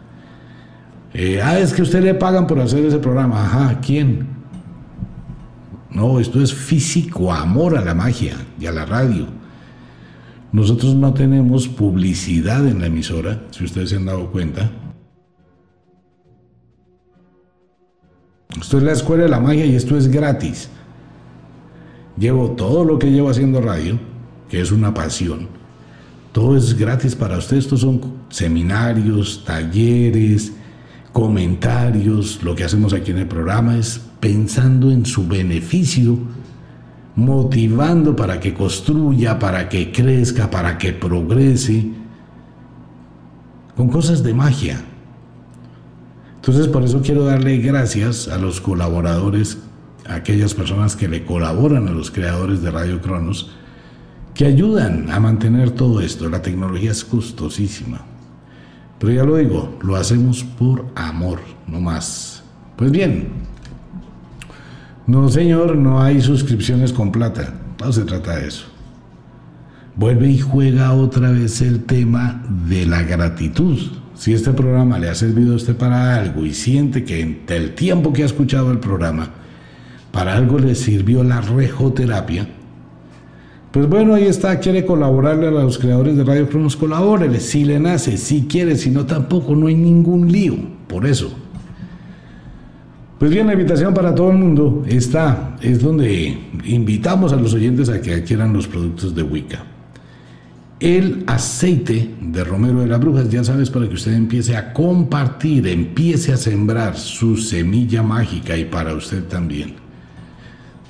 Eh, 1.14 1.40
ah, 1.40 1.60
es 1.60 1.72
que 1.72 1.82
usted 1.82 2.02
le 2.02 2.14
pagan 2.14 2.46
por 2.46 2.58
hacer 2.58 2.84
ese 2.84 2.98
programa, 2.98 3.44
ajá, 3.44 3.80
¿quién? 3.80 4.26
No, 5.90 6.18
esto 6.18 6.42
es 6.42 6.52
físico, 6.52 7.32
amor 7.32 7.76
a 7.76 7.84
la 7.84 7.94
magia 7.94 8.34
y 8.58 8.66
a 8.66 8.72
la 8.72 8.84
radio. 8.84 9.28
Nosotros 10.50 10.96
no 10.96 11.14
tenemos 11.14 11.68
publicidad 11.68 12.66
en 12.66 12.80
la 12.80 12.86
emisora, 12.86 13.44
si 13.52 13.64
ustedes 13.64 13.90
se 13.90 13.96
han 13.96 14.06
dado 14.06 14.30
cuenta. 14.32 14.72
Esto 18.60 18.78
es 18.78 18.82
la 18.82 18.92
escuela 18.92 19.22
de 19.22 19.28
la 19.28 19.40
magia 19.40 19.66
y 19.66 19.76
esto 19.76 19.96
es 19.96 20.08
gratis. 20.08 20.68
Llevo 22.18 22.50
todo 22.50 22.84
lo 22.84 22.98
que 22.98 23.12
llevo 23.12 23.30
haciendo 23.30 23.60
radio, 23.60 24.00
que 24.48 24.60
es 24.60 24.72
una 24.72 24.92
pasión. 24.92 25.48
Todo 26.32 26.56
es 26.56 26.76
gratis 26.76 27.14
para 27.14 27.38
ustedes. 27.38 27.64
Estos 27.64 27.80
son 27.80 28.00
seminarios, 28.30 29.44
talleres, 29.44 30.52
comentarios. 31.14 32.42
Lo 32.42 32.56
que 32.56 32.64
hacemos 32.64 32.92
aquí 32.92 33.12
en 33.12 33.18
el 33.18 33.28
programa 33.28 33.78
es 33.78 34.00
pensando 34.18 34.90
en 34.90 35.06
su 35.06 35.26
beneficio, 35.26 36.18
motivando 37.14 38.16
para 38.16 38.40
que 38.40 38.52
construya, 38.52 39.38
para 39.38 39.68
que 39.68 39.92
crezca, 39.92 40.50
para 40.50 40.76
que 40.76 40.92
progrese, 40.92 41.88
con 43.76 43.88
cosas 43.88 44.24
de 44.24 44.34
magia. 44.34 44.82
Entonces 46.34 46.66
por 46.66 46.82
eso 46.82 47.00
quiero 47.00 47.24
darle 47.24 47.58
gracias 47.58 48.26
a 48.26 48.36
los 48.36 48.60
colaboradores, 48.60 49.58
a 50.06 50.16
aquellas 50.16 50.52
personas 50.52 50.96
que 50.96 51.06
le 51.06 51.24
colaboran 51.24 51.86
a 51.86 51.92
los 51.92 52.10
creadores 52.10 52.60
de 52.60 52.72
Radio 52.72 53.00
Cronos, 53.00 53.52
que 54.34 54.46
ayudan 54.46 55.08
a 55.12 55.20
mantener 55.20 55.70
todo 55.70 56.00
esto. 56.00 56.28
La 56.28 56.42
tecnología 56.42 56.90
es 56.90 57.04
costosísima. 57.04 58.04
Pero 59.04 59.16
ya 59.16 59.24
lo 59.24 59.36
digo, 59.36 59.76
lo 59.82 59.96
hacemos 59.96 60.42
por 60.42 60.86
amor, 60.94 61.38
no 61.66 61.78
más. 61.78 62.42
Pues 62.74 62.90
bien, 62.90 63.28
no, 65.06 65.28
señor, 65.28 65.76
no 65.76 66.02
hay 66.02 66.22
suscripciones 66.22 66.90
con 66.90 67.12
plata. 67.12 67.52
No 67.78 67.92
se 67.92 68.04
trata 68.04 68.36
de 68.36 68.48
eso. 68.48 68.64
Vuelve 69.94 70.30
y 70.30 70.38
juega 70.38 70.94
otra 70.94 71.32
vez 71.32 71.60
el 71.60 71.84
tema 71.84 72.42
de 72.66 72.86
la 72.86 73.02
gratitud. 73.02 73.78
Si 74.14 74.32
este 74.32 74.52
programa 74.52 74.98
le 74.98 75.10
ha 75.10 75.14
servido 75.14 75.52
a 75.52 75.56
usted 75.56 75.76
para 75.76 76.18
algo 76.18 76.46
y 76.46 76.54
siente 76.54 77.04
que 77.04 77.20
en 77.20 77.42
el 77.48 77.74
tiempo 77.74 78.10
que 78.10 78.22
ha 78.22 78.26
escuchado 78.26 78.72
el 78.72 78.78
programa, 78.78 79.32
para 80.12 80.34
algo 80.34 80.58
le 80.58 80.74
sirvió 80.74 81.22
la 81.24 81.42
rejoterapia, 81.42 82.48
pues 83.74 83.88
bueno, 83.88 84.14
ahí 84.14 84.26
está, 84.26 84.60
quiere 84.60 84.86
colaborarle 84.86 85.48
a 85.48 85.50
los 85.50 85.78
creadores 85.78 86.16
de 86.16 86.22
Radio 86.22 86.48
Cronos, 86.48 86.76
colabórele, 86.76 87.40
si 87.40 87.64
le 87.64 87.80
nace, 87.80 88.16
si 88.16 88.42
quiere, 88.42 88.76
si 88.76 88.88
no 88.88 89.04
tampoco, 89.04 89.56
no 89.56 89.66
hay 89.66 89.74
ningún 89.74 90.30
lío, 90.30 90.54
por 90.86 91.04
eso. 91.04 91.36
Pues 93.18 93.32
bien, 93.32 93.48
la 93.48 93.54
invitación 93.54 93.92
para 93.92 94.14
todo 94.14 94.30
el 94.30 94.38
mundo 94.38 94.84
está, 94.86 95.56
es 95.60 95.82
donde 95.82 96.38
invitamos 96.66 97.32
a 97.32 97.36
los 97.36 97.52
oyentes 97.52 97.88
a 97.88 98.00
que 98.00 98.14
adquieran 98.14 98.52
los 98.52 98.68
productos 98.68 99.12
de 99.12 99.24
Wicca. 99.24 99.64
El 100.78 101.24
aceite 101.26 102.14
de 102.20 102.44
Romero 102.44 102.78
de 102.78 102.86
las 102.86 103.00
Brujas, 103.00 103.28
ya 103.28 103.42
sabes, 103.42 103.70
para 103.70 103.88
que 103.88 103.94
usted 103.94 104.12
empiece 104.12 104.56
a 104.56 104.72
compartir, 104.72 105.66
empiece 105.66 106.32
a 106.32 106.36
sembrar 106.36 106.96
su 106.96 107.36
semilla 107.36 108.04
mágica 108.04 108.56
y 108.56 108.66
para 108.66 108.94
usted 108.94 109.24
también. 109.24 109.83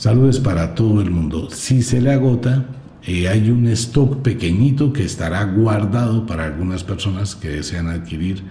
Saludos 0.05 0.39
para 0.39 0.75
todo 0.75 1.01
el 1.01 1.11
mundo. 1.11 1.49
Si 1.51 1.81
se 1.81 1.99
le 1.99 2.13
agota, 2.13 2.67
eh, 3.07 3.27
hay 3.27 3.49
un 3.49 3.67
stock 3.69 4.21
pequeñito 4.21 4.93
que 4.93 5.03
estará 5.03 5.43
guardado 5.45 6.27
para 6.27 6.45
algunas 6.45 6.85
personas 6.85 7.35
que 7.35 7.49
desean 7.49 7.89
adquirir. 7.89 8.43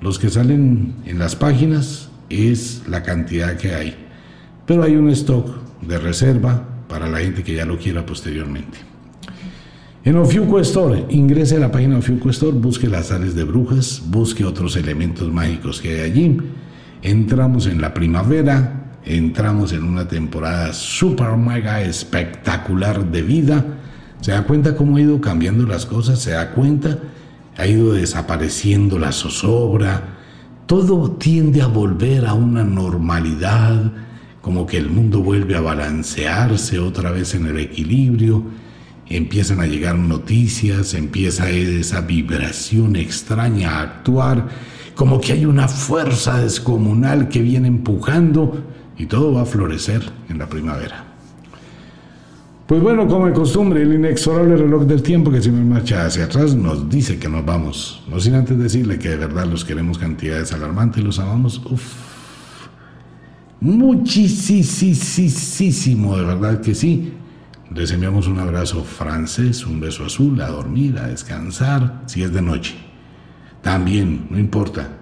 Los 0.00 0.18
que 0.18 0.30
salen 0.30 0.94
en 1.04 1.18
las 1.18 1.36
páginas 1.36 2.08
es 2.30 2.84
la 2.88 3.02
cantidad 3.02 3.58
que 3.58 3.74
hay. 3.74 3.94
Pero 4.64 4.84
hay 4.84 4.96
un 4.96 5.10
stock 5.10 5.46
de 5.82 5.98
reserva 5.98 6.66
para 6.88 7.10
la 7.10 7.18
gente 7.18 7.44
que 7.44 7.54
ya 7.54 7.66
lo 7.66 7.76
quiera 7.76 8.06
posteriormente. 8.06 8.78
En 10.02 10.16
Ofiuco 10.16 10.60
Store, 10.60 11.04
ingrese 11.10 11.56
a 11.56 11.60
la 11.60 11.70
página 11.70 11.98
Ofiuco 11.98 12.30
Store, 12.30 12.56
busque 12.56 12.88
las 12.88 13.08
sales 13.08 13.34
de 13.34 13.44
brujas, 13.44 14.02
busque 14.06 14.46
otros 14.46 14.76
elementos 14.76 15.30
mágicos 15.30 15.78
que 15.78 15.90
hay 15.90 16.10
allí. 16.10 16.38
Entramos 17.02 17.66
en 17.66 17.82
la 17.82 17.92
primavera, 17.92 18.85
entramos 19.06 19.72
en 19.72 19.84
una 19.84 20.08
temporada 20.08 20.72
super 20.72 21.36
mega 21.36 21.80
espectacular 21.80 23.06
de 23.10 23.22
vida. 23.22 23.64
Se 24.20 24.32
da 24.32 24.42
cuenta 24.42 24.74
cómo 24.74 24.96
ha 24.96 25.00
ido 25.00 25.20
cambiando 25.20 25.64
las 25.64 25.86
cosas, 25.86 26.18
se 26.18 26.32
da 26.32 26.50
cuenta, 26.50 26.98
ha 27.56 27.66
ido 27.66 27.92
desapareciendo 27.92 28.98
la 28.98 29.12
zozobra, 29.12 30.16
todo 30.66 31.12
tiende 31.12 31.62
a 31.62 31.68
volver 31.68 32.26
a 32.26 32.34
una 32.34 32.64
normalidad, 32.64 33.92
como 34.42 34.66
que 34.66 34.78
el 34.78 34.90
mundo 34.90 35.20
vuelve 35.22 35.54
a 35.54 35.60
balancearse 35.60 36.80
otra 36.80 37.12
vez 37.12 37.34
en 37.34 37.46
el 37.46 37.60
equilibrio, 37.60 38.42
empiezan 39.08 39.60
a 39.60 39.66
llegar 39.66 39.96
noticias, 39.96 40.94
empieza 40.94 41.48
esa 41.50 42.00
vibración 42.00 42.96
extraña 42.96 43.78
a 43.78 43.82
actuar, 43.82 44.48
como 44.96 45.20
que 45.20 45.32
hay 45.32 45.44
una 45.44 45.68
fuerza 45.68 46.40
descomunal 46.40 47.28
que 47.28 47.42
viene 47.42 47.68
empujando 47.68 48.64
y 48.98 49.06
todo 49.06 49.32
va 49.32 49.42
a 49.42 49.46
florecer 49.46 50.02
en 50.28 50.38
la 50.38 50.48
primavera. 50.48 51.04
Pues 52.66 52.82
bueno, 52.82 53.06
como 53.06 53.26
de 53.26 53.32
costumbre, 53.32 53.82
el 53.82 53.94
inexorable 53.94 54.56
reloj 54.56 54.86
del 54.86 55.00
tiempo 55.00 55.30
que 55.30 55.40
siempre 55.40 55.62
marcha 55.62 56.04
hacia 56.04 56.24
atrás 56.24 56.56
nos 56.56 56.90
dice 56.90 57.16
que 57.16 57.28
nos 57.28 57.44
vamos. 57.46 58.02
No 58.08 58.18
sin 58.18 58.34
antes 58.34 58.58
decirle 58.58 58.98
que 58.98 59.10
de 59.10 59.18
verdad 59.18 59.46
los 59.46 59.64
queremos 59.64 59.98
cantidades 59.98 60.52
alarmantes, 60.52 61.04
los 61.04 61.20
amamos. 61.20 61.62
Uf. 61.70 62.06
Muchísimo, 63.60 64.16
de 66.16 66.24
verdad 66.24 66.60
que 66.60 66.74
sí. 66.74 67.12
Les 67.72 67.92
enviamos 67.92 68.26
un 68.26 68.40
abrazo 68.40 68.82
francés, 68.82 69.64
un 69.64 69.78
beso 69.78 70.04
azul, 70.04 70.40
a 70.40 70.48
dormir, 70.48 70.98
a 70.98 71.06
descansar, 71.06 72.02
si 72.06 72.24
es 72.24 72.32
de 72.32 72.42
noche. 72.42 72.74
También, 73.62 74.26
no 74.28 74.40
importa. 74.40 74.95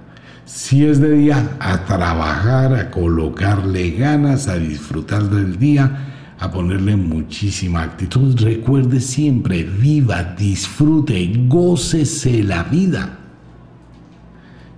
Si 0.45 0.85
es 0.85 1.01
de 1.01 1.11
día, 1.11 1.57
a 1.59 1.85
trabajar, 1.85 2.75
a 2.75 2.91
colocarle 2.91 3.93
ganas, 3.93 4.49
a 4.49 4.57
disfrutar 4.57 5.25
del 5.25 5.59
día 5.59 6.11
a 6.39 6.51
ponerle 6.51 6.97
muchísima 6.97 7.83
actitud. 7.83 8.39
Recuerde 8.39 9.01
siempre, 9.01 9.65
viva, 9.65 10.23
disfrute, 10.23 11.33
gócese 11.49 12.43
la 12.43 12.65
vida. 12.65 13.19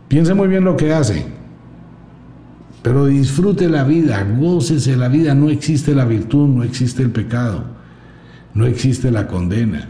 Piense 0.09 0.35
muy 0.35 0.49
bien 0.49 0.65
lo 0.65 0.77
que 0.77 0.93
hace. 0.93 1.27
Pero 2.83 3.07
disfrute 3.07 3.69
la 3.69 3.83
vida, 3.83 4.23
gócese 4.39 4.97
la 4.97 5.09
vida, 5.09 5.35
no 5.35 5.51
existe 5.51 5.95
la 5.95 6.05
virtud, 6.05 6.47
no 6.47 6.63
existe 6.63 7.03
el 7.03 7.11
pecado, 7.11 7.65
no 8.55 8.65
existe 8.67 9.11
la 9.11 9.27
condena. 9.27 9.89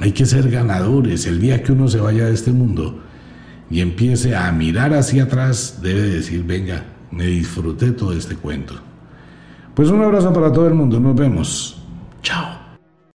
Hay 0.00 0.12
que 0.12 0.26
ser 0.26 0.48
ganadores. 0.48 1.26
El 1.26 1.40
día 1.40 1.62
que 1.62 1.72
uno 1.72 1.88
se 1.88 1.98
vaya 1.98 2.26
de 2.26 2.34
este 2.34 2.52
mundo 2.52 3.01
y 3.72 3.80
empiece 3.80 4.36
a 4.36 4.52
mirar 4.52 4.92
hacia 4.92 5.22
atrás, 5.22 5.78
debe 5.82 6.02
decir, 6.02 6.44
venga, 6.44 6.84
me 7.10 7.24
disfruté 7.24 7.92
todo 7.92 8.12
este 8.12 8.36
cuento. 8.36 8.74
Pues 9.74 9.88
un 9.88 10.02
abrazo 10.02 10.30
para 10.30 10.52
todo 10.52 10.68
el 10.68 10.74
mundo, 10.74 11.00
nos 11.00 11.16
vemos. 11.16 11.82
Chao. 12.22 12.61